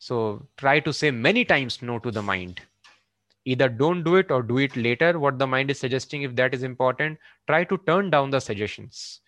So 0.00 0.44
try 0.56 0.80
to 0.80 0.92
say 0.92 1.12
many 1.12 1.44
times 1.44 1.80
no 1.80 2.00
to 2.00 2.10
the 2.10 2.22
mind. 2.22 2.60
Either 3.46 3.68
don't 3.68 4.02
do 4.02 4.16
it 4.16 4.30
or 4.30 4.42
do 4.42 4.58
it 4.58 4.76
later, 4.76 5.18
what 5.18 5.38
the 5.38 5.46
mind 5.46 5.70
is 5.70 5.78
suggesting, 5.78 6.22
if 6.22 6.34
that 6.36 6.52
is 6.52 6.62
important. 6.62 7.18
Try 7.46 7.64
to 7.64 7.78
turn 7.86 8.10
down 8.10 8.30
the 8.30 8.40
suggestions 8.40 9.20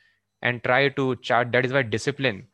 and 0.43 0.63
try 0.63 0.89
to 0.91 1.17
chart. 1.17 1.53
That 1.53 1.65
is 1.65 1.73
why 1.73 1.83
discipline. 1.83 2.47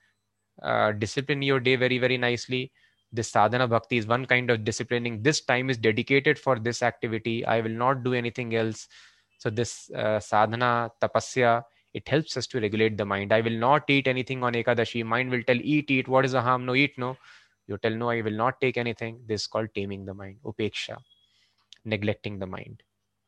Uh, 0.62 0.92
discipline 0.92 1.42
your 1.42 1.58
day 1.60 1.76
very, 1.76 1.98
very 1.98 2.18
nicely. 2.18 2.70
This 3.12 3.30
sadhana 3.30 3.66
bhakti 3.66 3.96
is 3.96 4.06
one 4.06 4.26
kind 4.26 4.50
of 4.50 4.64
disciplining. 4.64 5.22
This 5.22 5.40
time 5.40 5.70
is 5.70 5.78
dedicated 5.78 6.38
for 6.38 6.58
this 6.58 6.82
activity. 6.82 7.44
I 7.46 7.60
will 7.60 7.70
not 7.70 8.04
do 8.04 8.12
anything 8.12 8.54
else. 8.54 8.88
So 9.38 9.50
this 9.50 9.90
uh, 9.90 10.20
sadhana, 10.20 10.90
tapasya, 11.00 11.62
it 11.92 12.08
helps 12.08 12.36
us 12.36 12.46
to 12.48 12.60
regulate 12.60 12.98
the 12.98 13.04
mind. 13.04 13.32
I 13.32 13.40
will 13.40 13.58
not 13.58 13.88
eat 13.88 14.08
anything 14.08 14.42
on 14.42 14.52
Ekadashi. 14.52 15.04
Mind 15.04 15.30
will 15.30 15.42
tell, 15.44 15.56
eat, 15.56 15.90
eat. 15.90 16.08
What 16.08 16.24
is 16.24 16.32
the 16.32 16.42
harm? 16.42 16.66
No, 16.66 16.74
eat, 16.74 16.98
no. 16.98 17.16
You 17.68 17.78
tell, 17.78 17.92
no, 17.92 18.10
I 18.10 18.20
will 18.20 18.32
not 18.32 18.60
take 18.60 18.76
anything. 18.76 19.20
This 19.26 19.42
is 19.42 19.46
called 19.46 19.68
taming 19.74 20.04
the 20.04 20.12
mind, 20.12 20.38
upeksha, 20.44 20.96
neglecting 21.84 22.38
the 22.38 22.46
mind. 22.46 22.82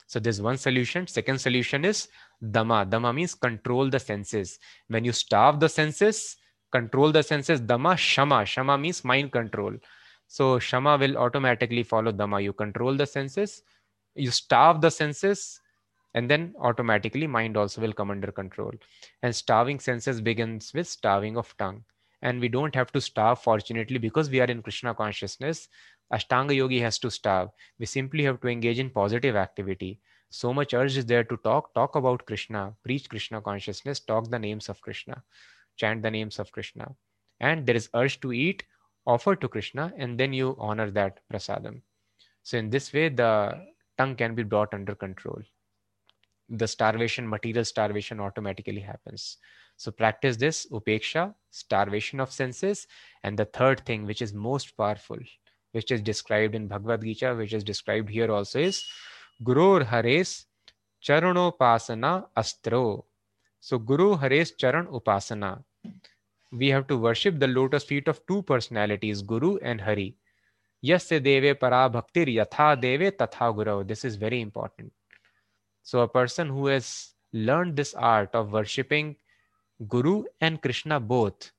So 0.07 0.21
there's 0.21 0.41
one 0.41 0.57
solution. 0.57 1.07
Second 1.07 1.41
solution 1.41 1.85
is 1.85 2.09
dhamma. 2.43 2.89
Dhamma 2.89 3.15
means 3.15 3.35
control 3.35 3.91
the 3.91 3.99
senses. 3.99 4.59
When 4.89 5.05
you 5.05 5.13
starve 5.13 5.59
the 5.59 5.69
senses, 5.69 6.37
control 6.71 7.11
the 7.11 7.23
senses. 7.23 7.61
Dhamma, 7.61 7.97
shama. 7.97 8.45
Shama 8.45 8.79
means 8.79 9.05
mind 9.05 9.33
control. 9.33 9.75
So 10.29 10.59
shama 10.59 10.97
will 10.97 11.17
automatically 11.17 11.83
follow 11.83 12.13
dhamma. 12.13 12.43
You 12.43 12.53
control 12.53 12.95
the 12.95 13.07
senses, 13.07 13.63
you 14.15 14.31
starve 14.31 14.81
the 14.81 14.91
senses, 14.91 15.61
and 16.17 16.31
then 16.31 16.55
automatically 16.59 17.27
mind 17.27 17.57
also 17.57 17.81
will 17.81 17.93
come 17.93 18.11
under 18.11 18.33
control 18.33 18.73
and 19.23 19.37
starving 19.37 19.79
senses 19.79 20.21
begins 20.21 20.73
with 20.75 20.89
starving 20.89 21.37
of 21.37 21.55
tongue 21.59 21.85
and 22.23 22.41
we 22.41 22.49
don't 22.49 22.75
have 22.75 22.91
to 22.91 23.01
starve 23.01 23.39
fortunately 23.39 23.99
because 23.99 24.31
we 24.31 24.41
are 24.41 24.51
in 24.55 24.63
krishna 24.63 24.95
consciousness 24.95 25.69
ashtanga 26.13 26.55
yogi 26.55 26.81
has 26.81 26.99
to 26.99 27.11
starve. 27.11 27.51
We 27.79 27.87
simply 27.87 28.25
have 28.25 28.41
to 28.41 28.49
engage 28.49 28.79
in 28.79 28.91
positive 28.91 29.37
activity. 29.37 30.01
So 30.31 30.53
much 30.53 30.75
urge 30.75 30.97
is 30.97 31.07
there 31.07 31.25
to 31.25 31.37
talk 31.39 31.73
talk 31.75 31.95
about 31.95 32.27
krishna 32.27 32.75
preach 32.83 33.09
krishna 33.09 33.41
consciousness 33.41 34.01
talk 34.01 34.29
the 34.29 34.39
names 34.39 34.69
of 34.69 34.81
krishna 34.81 35.23
chant 35.77 36.03
the 36.03 36.11
names 36.11 36.39
of 36.39 36.51
krishna. 36.51 36.95
And 37.41 37.67
there 37.67 37.77
is 37.77 37.89
urge 37.95 38.21
to 38.21 38.33
eat 38.33 38.65
offer 39.07 39.37
to 39.37 39.49
krishna 39.49 39.93
and 39.97 40.19
then 40.19 40.33
you 40.33 40.57
honor 40.59 40.91
that 40.91 41.21
prasadam. 41.33 41.81
So 42.43 42.59
in 42.59 42.71
this 42.71 42.93
way 42.93 43.09
the 43.09 43.67
tongue 43.99 44.17
can 44.17 44.35
be 44.35 44.43
brought 44.43 44.75
under 44.75 44.95
control. 44.95 45.41
The 46.49 46.69
starvation, 46.69 47.29
material 47.29 47.65
starvation 47.65 48.21
automatically 48.21 48.81
happens. 48.81 49.39
So 49.77 49.91
practice 49.91 50.37
this 50.37 50.67
upeksha, 50.71 51.35
starvation 51.51 52.21
of 52.21 52.33
senses. 52.33 52.87
And 53.23 53.39
the 53.39 53.47
third 53.47 53.85
thing, 53.85 54.07
which 54.07 54.23
is 54.23 54.33
most 54.33 54.77
powerful, 54.77 55.19
which 55.77 55.91
is 55.91 56.01
described 56.01 56.55
in 56.55 56.67
Bhagavad 56.67 57.03
Gita, 57.03 57.35
which 57.35 57.53
is 57.53 57.63
described 57.63 58.09
here 58.09 58.33
also, 58.33 58.59
is 58.59 58.83
Gurur 59.45 59.85
Hares 59.85 60.47
Charanopasana 61.07 62.27
Astro. 62.35 63.05
So 63.61 63.79
Guru 63.79 64.17
Hares 64.17 64.53
Charan 64.53 64.87
Upasana. 64.87 65.63
We 66.51 66.69
have 66.69 66.87
to 66.87 66.97
worship 66.97 67.39
the 67.39 67.49
lotus 67.49 67.85
feet 67.85 68.09
of 68.09 68.25
two 68.27 68.43
personalities, 68.43 69.21
Guru 69.21 69.57
and 69.59 69.81
Hari. 69.81 70.17
Yasya 70.85 71.23
Deve 71.23 71.61
Para 71.61 71.91
Bhaktir 71.91 72.27
Yatha 72.35 72.81
Deve 72.81 73.11
Tatha 73.17 73.55
Guru. 73.55 73.85
This 73.85 74.05
is 74.05 74.17
very 74.17 74.41
important. 74.41 74.93
So 75.83 76.01
a 76.01 76.09
person 76.09 76.49
who 76.49 76.67
has 76.69 77.13
learned 77.33 77.77
this 77.77 77.93
art 77.95 78.35
of 78.35 78.53
worshipping 78.53 79.17
Guru 79.89 80.25
and 80.41 80.63
Krishna 80.63 81.01
both, 81.01 81.51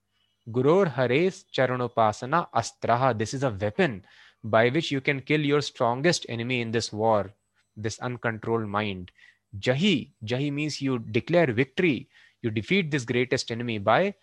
Gurur 0.52 0.88
Hares 0.88 1.46
Charanopasana 1.54 2.48
Astraha, 2.56 3.18
this 3.18 3.34
is 3.34 3.44
a 3.44 3.50
weapon 3.50 4.06
by 4.44 4.70
which 4.70 4.92
you 4.92 5.02
can 5.02 5.20
kill 5.22 5.42
your 5.42 5.62
strongest 5.62 6.26
enemy 6.30 6.62
in 6.62 6.72
this 6.72 6.94
war, 6.94 7.32
this 7.76 8.00
uncontrolled 8.00 8.68
mind. 8.68 9.12
Jahi, 9.60 10.12
Jahi 10.26 10.52
means 10.52 10.82
you 10.82 11.00
declare 11.00 11.52
victory. 11.52 12.10
You 12.42 12.52
defeat 12.52 12.92
this 12.92 13.04
greatest 13.04 13.52
enemy 13.52 13.78
by 13.78 14.14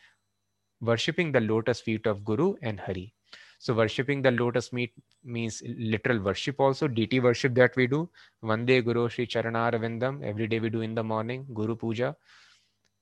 worshipping 0.80 1.32
the 1.32 1.40
lotus 1.40 1.80
feet 1.80 2.06
of 2.06 2.24
Guru 2.24 2.54
and 2.62 2.80
Hari. 2.80 3.12
So 3.58 3.74
worshipping 3.74 4.22
the 4.22 4.30
lotus 4.30 4.72
meat 4.72 4.92
means 5.24 5.62
literal 5.66 6.20
worship 6.20 6.60
also, 6.60 6.86
deity 6.86 7.20
worship 7.20 7.54
that 7.54 7.74
we 7.76 7.86
do. 7.86 8.08
Vande 8.42 8.84
Guru 8.84 9.08
Sri 9.08 9.26
Charanaravindam. 9.26 10.22
Every 10.22 10.46
day 10.46 10.60
we 10.60 10.70
do 10.70 10.82
in 10.82 10.94
the 10.94 11.02
morning, 11.02 11.46
Guru 11.52 11.74
Puja. 11.74 12.14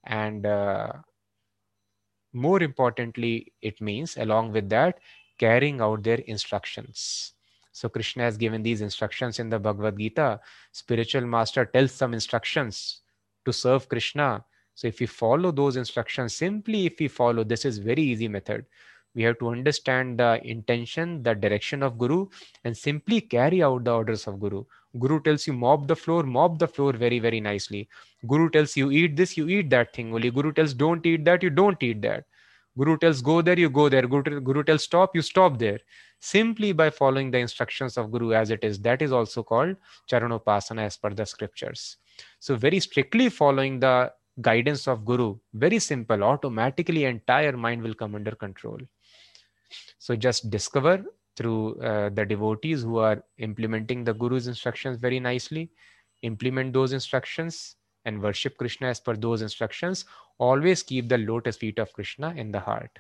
And 0.05 0.47
uh, 0.47 0.93
more 2.33 2.63
importantly, 2.63 3.53
it 3.61 3.81
means 3.81 4.17
along 4.17 4.53
with 4.53 4.69
that, 4.71 5.01
carrying 5.39 5.81
out 5.81 6.03
their 6.03 6.19
instructions. 6.19 7.33
So 7.73 7.89
Krishna 7.89 8.25
has 8.25 8.37
given 8.37 8.63
these 8.63 8.81
instructions 8.81 9.39
in 9.39 9.49
the 9.49 9.59
Bhagavad 9.59 9.99
Gita. 9.99 10.41
Spiritual 10.73 11.27
master 11.27 11.65
tells 11.65 11.93
some 11.93 12.13
instructions 12.13 13.01
to 13.45 13.53
serve 13.53 13.89
Krishna. 13.89 14.45
So 14.75 14.89
if 14.89 15.01
we 15.01 15.07
follow 15.07 15.51
those 15.51 15.77
instructions, 15.77 16.35
simply 16.35 16.87
if 16.87 16.99
we 17.01 17.09
follow, 17.09 17.45
this 17.45 17.65
is 17.65 17.79
very 17.79 18.03
easy 18.03 18.29
method 18.29 18.67
we 19.15 19.23
have 19.23 19.39
to 19.39 19.49
understand 19.49 20.19
the 20.19 20.41
intention 20.45 21.23
the 21.23 21.35
direction 21.35 21.83
of 21.83 21.99
guru 21.99 22.27
and 22.65 22.77
simply 22.77 23.21
carry 23.21 23.63
out 23.63 23.85
the 23.85 23.93
orders 23.93 24.27
of 24.27 24.41
guru. 24.41 24.65
Guru 24.99 25.21
tells 25.23 25.47
you 25.47 25.53
mop 25.53 25.87
the 25.87 25.97
floor 25.97 26.23
mop 26.23 26.59
the 26.59 26.69
floor 26.69 26.93
very 26.93 27.19
very 27.19 27.41
nicely. 27.41 27.89
Guru 28.27 28.49
tells 28.51 28.77
you 28.77 28.91
eat 28.91 29.17
this 29.17 29.37
you 29.37 29.49
eat 29.49 29.71
that 29.71 29.93
thing 29.95 30.15
only. 30.15 30.31
Guru 30.31 30.53
tells 30.53 30.75
don't 30.75 31.05
eat 31.05 31.25
that 31.25 31.43
you 31.43 31.51
don't 31.51 31.83
eat 31.83 32.03
that. 32.03 32.25
Guru 32.79 32.97
tells 32.97 33.21
go 33.21 33.43
there 33.43 33.59
you 33.59 33.69
go 33.69 33.89
there. 33.89 34.07
Guru, 34.07 34.41
guru 34.41 34.63
tells 34.63 34.83
stop 34.85 35.15
you 35.15 35.23
stop 35.23 35.59
there. 35.59 35.79
Simply 36.21 36.73
by 36.73 36.89
following 36.89 37.31
the 37.31 37.39
instructions 37.39 37.99
of 37.99 38.11
guru 38.11 38.33
as 38.33 38.51
it 38.51 38.65
is 38.65 38.79
that 38.81 39.03
is 39.03 39.13
also 39.13 39.43
called 39.43 39.77
charanopasana 40.11 40.83
as 40.83 40.97
per 40.97 41.11
the 41.11 41.27
scriptures. 41.27 41.97
So 42.41 42.57
very 42.57 42.81
strictly 42.81 43.29
following 43.29 43.81
the 43.81 44.13
guidance 44.41 44.89
of 44.89 45.05
guru 45.05 45.37
very 45.53 45.79
simple 45.79 46.25
automatically 46.25 47.05
entire 47.05 47.55
mind 47.55 47.83
will 47.83 47.95
come 47.95 48.15
under 48.15 48.31
control 48.31 48.79
so 49.99 50.17
just 50.17 50.51
discover 50.51 51.05
through 51.37 51.81
uh, 51.81 52.11
the 52.11 52.25
devotees 52.25 52.83
who 52.83 52.99
are 52.99 53.23
implementing 53.39 54.05
the 54.05 54.15
Guru's 54.15 54.47
instructions 54.47 54.99
very 54.99 55.21
nicely, 55.21 55.71
implement 56.23 56.73
those 56.73 56.93
instructions 56.93 57.77
and 58.05 58.21
worship 58.21 58.57
Krishna 58.59 58.89
as 58.89 59.01
per 59.01 59.17
those 59.17 59.43
instructions. 59.43 60.05
Always 60.39 60.83
keep 60.83 61.09
the 61.09 61.19
lotus 61.19 61.57
feet 61.57 61.79
of 61.79 61.93
Krishna 61.93 62.35
in 62.37 62.51
the 62.51 62.61
heart. 62.61 62.99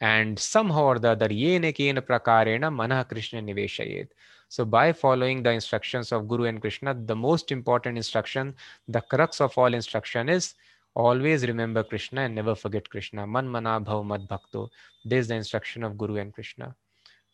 And 0.00 0.38
somehow 0.38 0.84
or 0.84 0.98
the 0.98 1.10
other, 1.10 1.28
yene 1.28 1.74
kena 1.74 2.02
prakarena 2.02 2.70
manah 2.70 3.08
Krishna 3.08 3.40
niveshayet. 3.40 4.08
So 4.48 4.64
by 4.64 4.92
following 4.92 5.42
the 5.42 5.52
instructions 5.52 6.12
of 6.12 6.28
Guru 6.28 6.44
and 6.44 6.60
Krishna, 6.60 6.94
the 6.94 7.16
most 7.16 7.50
important 7.50 7.96
instruction, 7.96 8.54
the 8.88 9.00
crux 9.00 9.40
of 9.40 9.56
all 9.56 9.72
instruction 9.72 10.28
is 10.28 10.54
Always 10.96 11.46
remember 11.46 11.82
Krishna 11.82 12.22
and 12.22 12.34
never 12.34 12.54
forget 12.54 12.88
Krishna. 12.88 13.26
Man 13.26 13.46
mana 13.46 13.78
bhav 13.78 14.06
mad 14.06 14.26
bhakto. 14.26 14.70
This 15.04 15.24
is 15.24 15.28
the 15.28 15.34
instruction 15.34 15.82
of 15.84 15.98
Guru 15.98 16.16
and 16.16 16.32
Krishna. 16.32 16.74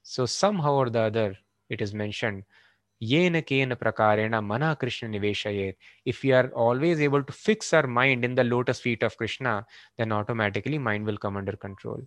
So 0.03 0.27
somehow 0.27 0.73
or 0.75 0.91
the 0.91 0.99
other, 1.03 1.39
it 1.69 1.81
is 1.81 1.95
mentioned, 1.95 2.43
yena 3.01 3.41
kena 3.41 3.77
prakarena 3.77 4.45
mana 4.45 4.75
Krishna 4.75 5.09
niveshayet. 5.11 5.77
If 6.05 6.25
we 6.25 6.33
are 6.33 6.49
always 6.49 7.01
able 7.01 7.23
to 7.23 7.33
fix 7.33 7.73
our 7.73 7.87
mind 7.87 8.25
in 8.25 8.35
the 8.35 8.43
lotus 8.43 8.81
feet 8.81 9.05
of 9.05 9.17
Krishna, 9.17 9.65
then 9.97 10.11
automatically 10.11 10.77
mind 10.77 11.07
will 11.07 11.17
come 11.17 11.37
under 11.37 11.53
control. 11.53 12.03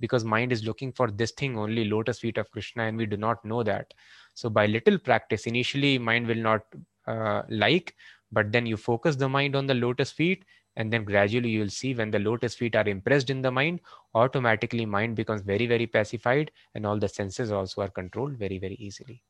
Because 0.00 0.24
mind 0.24 0.50
is 0.50 0.64
looking 0.64 0.90
for 0.90 1.12
this 1.12 1.30
thing 1.30 1.56
only, 1.56 1.84
lotus 1.84 2.18
feet 2.18 2.38
of 2.38 2.50
Krishna, 2.50 2.82
and 2.82 2.96
we 2.96 3.06
do 3.06 3.16
not 3.16 3.44
know 3.44 3.62
that. 3.62 3.94
So 4.34 4.50
by 4.50 4.66
little 4.66 4.98
practice, 4.98 5.46
initially 5.46 5.96
mind 5.96 6.26
will 6.26 6.42
not 6.42 6.62
uh, 7.06 7.42
like, 7.48 7.94
but 8.32 8.50
then 8.50 8.66
you 8.66 8.76
focus 8.76 9.14
the 9.14 9.28
mind 9.28 9.54
on 9.54 9.66
the 9.66 9.74
lotus 9.74 10.10
feet 10.10 10.44
and 10.78 10.92
then 10.92 11.04
gradually 11.04 11.50
you 11.50 11.60
will 11.60 11.68
see 11.68 11.92
when 11.92 12.10
the 12.10 12.20
lotus 12.20 12.54
feet 12.54 12.76
are 12.76 12.88
impressed 12.88 13.30
in 13.30 13.42
the 13.42 13.50
mind 13.50 13.80
automatically 14.14 14.86
mind 14.86 15.16
becomes 15.16 15.42
very 15.42 15.66
very 15.66 15.86
pacified 15.86 16.52
and 16.74 16.86
all 16.86 16.98
the 16.98 17.08
senses 17.08 17.50
also 17.52 17.82
are 17.82 17.90
controlled 17.90 18.38
very 18.38 18.58
very 18.58 18.76
easily. 18.76 19.22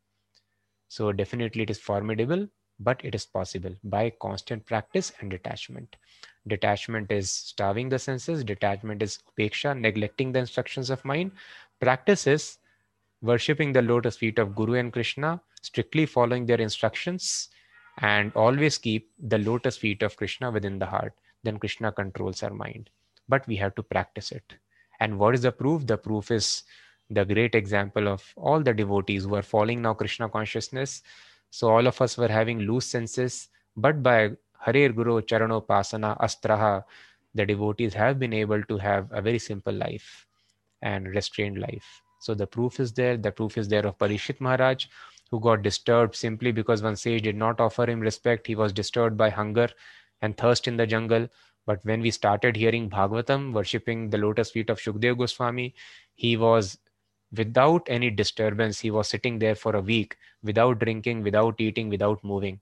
So 0.88 1.10
definitely 1.10 1.62
it 1.62 1.70
is 1.70 1.80
formidable 1.80 2.46
but 2.78 3.00
it 3.02 3.14
is 3.14 3.26
possible 3.26 3.74
by 3.82 4.12
constant 4.22 4.64
practice 4.66 5.12
and 5.20 5.30
detachment. 5.30 5.96
Detachment 6.46 7.10
is 7.10 7.32
starving 7.32 7.88
the 7.88 7.98
senses 7.98 8.44
detachment 8.44 9.02
is 9.02 9.18
upeksha 9.30 9.76
neglecting 9.76 10.32
the 10.32 10.38
instructions 10.38 10.90
of 10.90 11.04
mind. 11.04 11.32
Practice 11.80 12.26
is 12.26 12.58
worshipping 13.22 13.72
the 13.72 13.82
lotus 13.82 14.16
feet 14.16 14.38
of 14.38 14.54
guru 14.54 14.74
and 14.74 14.92
krishna 14.92 15.40
strictly 15.62 16.06
following 16.06 16.46
their 16.46 16.60
instructions 16.60 17.48
and 18.00 18.32
always 18.34 18.78
keep 18.78 19.10
the 19.18 19.38
lotus 19.38 19.76
feet 19.76 20.02
of 20.02 20.16
krishna 20.16 20.50
within 20.50 20.78
the 20.78 20.86
heart 20.86 21.12
then 21.42 21.58
Krishna 21.58 21.92
controls 21.92 22.42
our 22.42 22.52
mind. 22.52 22.90
But 23.28 23.46
we 23.46 23.56
have 23.56 23.74
to 23.76 23.82
practice 23.82 24.32
it. 24.32 24.54
And 25.00 25.18
what 25.18 25.34
is 25.34 25.42
the 25.42 25.52
proof? 25.52 25.86
The 25.86 25.98
proof 25.98 26.30
is 26.30 26.64
the 27.10 27.24
great 27.24 27.54
example 27.54 28.08
of 28.08 28.22
all 28.36 28.60
the 28.60 28.74
devotees 28.74 29.24
who 29.24 29.34
are 29.34 29.42
following 29.42 29.82
now 29.82 29.94
Krishna 29.94 30.28
consciousness. 30.28 31.02
So 31.50 31.68
all 31.68 31.86
of 31.86 32.00
us 32.00 32.18
were 32.18 32.28
having 32.28 32.60
loose 32.60 32.86
senses, 32.86 33.48
but 33.76 34.02
by 34.02 34.30
Hare 34.60 34.92
Guru 34.92 35.22
Charano 35.22 35.64
Pasana 35.64 36.18
Astraha, 36.20 36.84
the 37.34 37.46
devotees 37.46 37.94
have 37.94 38.18
been 38.18 38.32
able 38.32 38.62
to 38.64 38.76
have 38.78 39.08
a 39.12 39.22
very 39.22 39.38
simple 39.38 39.72
life 39.72 40.26
and 40.82 41.06
restrained 41.08 41.58
life. 41.58 42.02
So 42.20 42.34
the 42.34 42.46
proof 42.46 42.80
is 42.80 42.92
there. 42.92 43.16
The 43.16 43.30
proof 43.30 43.56
is 43.56 43.68
there 43.68 43.86
of 43.86 43.96
Parishit 43.98 44.40
Maharaj, 44.40 44.86
who 45.30 45.40
got 45.40 45.62
disturbed 45.62 46.16
simply 46.16 46.52
because 46.52 46.82
one 46.82 46.96
sage 46.96 47.22
did 47.22 47.36
not 47.36 47.60
offer 47.60 47.88
him 47.88 48.00
respect. 48.00 48.46
He 48.46 48.56
was 48.56 48.72
disturbed 48.72 49.16
by 49.16 49.30
hunger 49.30 49.68
and 50.22 50.36
thirst 50.36 50.68
in 50.68 50.76
the 50.76 50.86
jungle. 50.86 51.28
But 51.66 51.84
when 51.84 52.00
we 52.00 52.10
started 52.10 52.56
hearing 52.56 52.88
Bhagavatam, 52.88 53.52
worshipping 53.52 54.10
the 54.10 54.18
lotus 54.18 54.50
feet 54.50 54.70
of 54.70 54.78
Shukdev 54.78 55.18
Goswami, 55.18 55.74
he 56.14 56.36
was 56.36 56.78
without 57.36 57.86
any 57.88 58.10
disturbance. 58.10 58.80
He 58.80 58.90
was 58.90 59.08
sitting 59.08 59.38
there 59.38 59.54
for 59.54 59.76
a 59.76 59.80
week 59.80 60.16
without 60.42 60.78
drinking, 60.78 61.22
without 61.22 61.60
eating, 61.60 61.88
without 61.88 62.22
moving. 62.24 62.60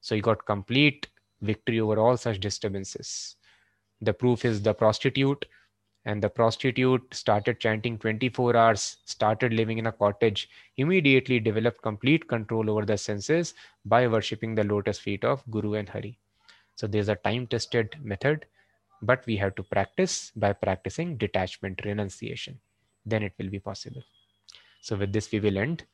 So 0.00 0.14
he 0.14 0.20
got 0.20 0.46
complete 0.46 1.06
victory 1.42 1.80
over 1.80 1.98
all 1.98 2.16
such 2.16 2.40
disturbances. 2.40 3.36
The 4.00 4.12
proof 4.12 4.44
is 4.44 4.62
the 4.62 4.74
prostitute, 4.74 5.46
and 6.06 6.22
the 6.22 6.30
prostitute 6.30 7.02
started 7.14 7.60
chanting 7.60 7.98
24 7.98 8.56
hours, 8.56 8.96
started 9.04 9.52
living 9.52 9.78
in 9.78 9.86
a 9.86 9.92
cottage, 9.92 10.48
immediately 10.76 11.38
developed 11.38 11.82
complete 11.82 12.26
control 12.26 12.70
over 12.70 12.84
the 12.86 12.96
senses 12.96 13.54
by 13.84 14.06
worshipping 14.06 14.54
the 14.54 14.64
lotus 14.64 14.98
feet 14.98 15.24
of 15.24 15.42
Guru 15.50 15.74
and 15.74 15.88
Hari. 15.88 16.18
So 16.80 16.86
there's 16.86 17.10
a 17.10 17.16
time 17.16 17.46
tested 17.46 17.94
method, 18.02 18.46
but 19.02 19.26
we 19.26 19.36
have 19.36 19.54
to 19.56 19.62
practice 19.62 20.32
by 20.34 20.54
practicing 20.54 21.18
detachment, 21.18 21.84
renunciation. 21.84 22.58
Then 23.04 23.22
it 23.22 23.34
will 23.38 23.50
be 23.50 23.58
possible. 23.58 24.02
So 24.80 24.96
with 24.96 25.12
this, 25.12 25.30
we 25.30 25.40
will 25.40 25.58
end. 25.58 25.84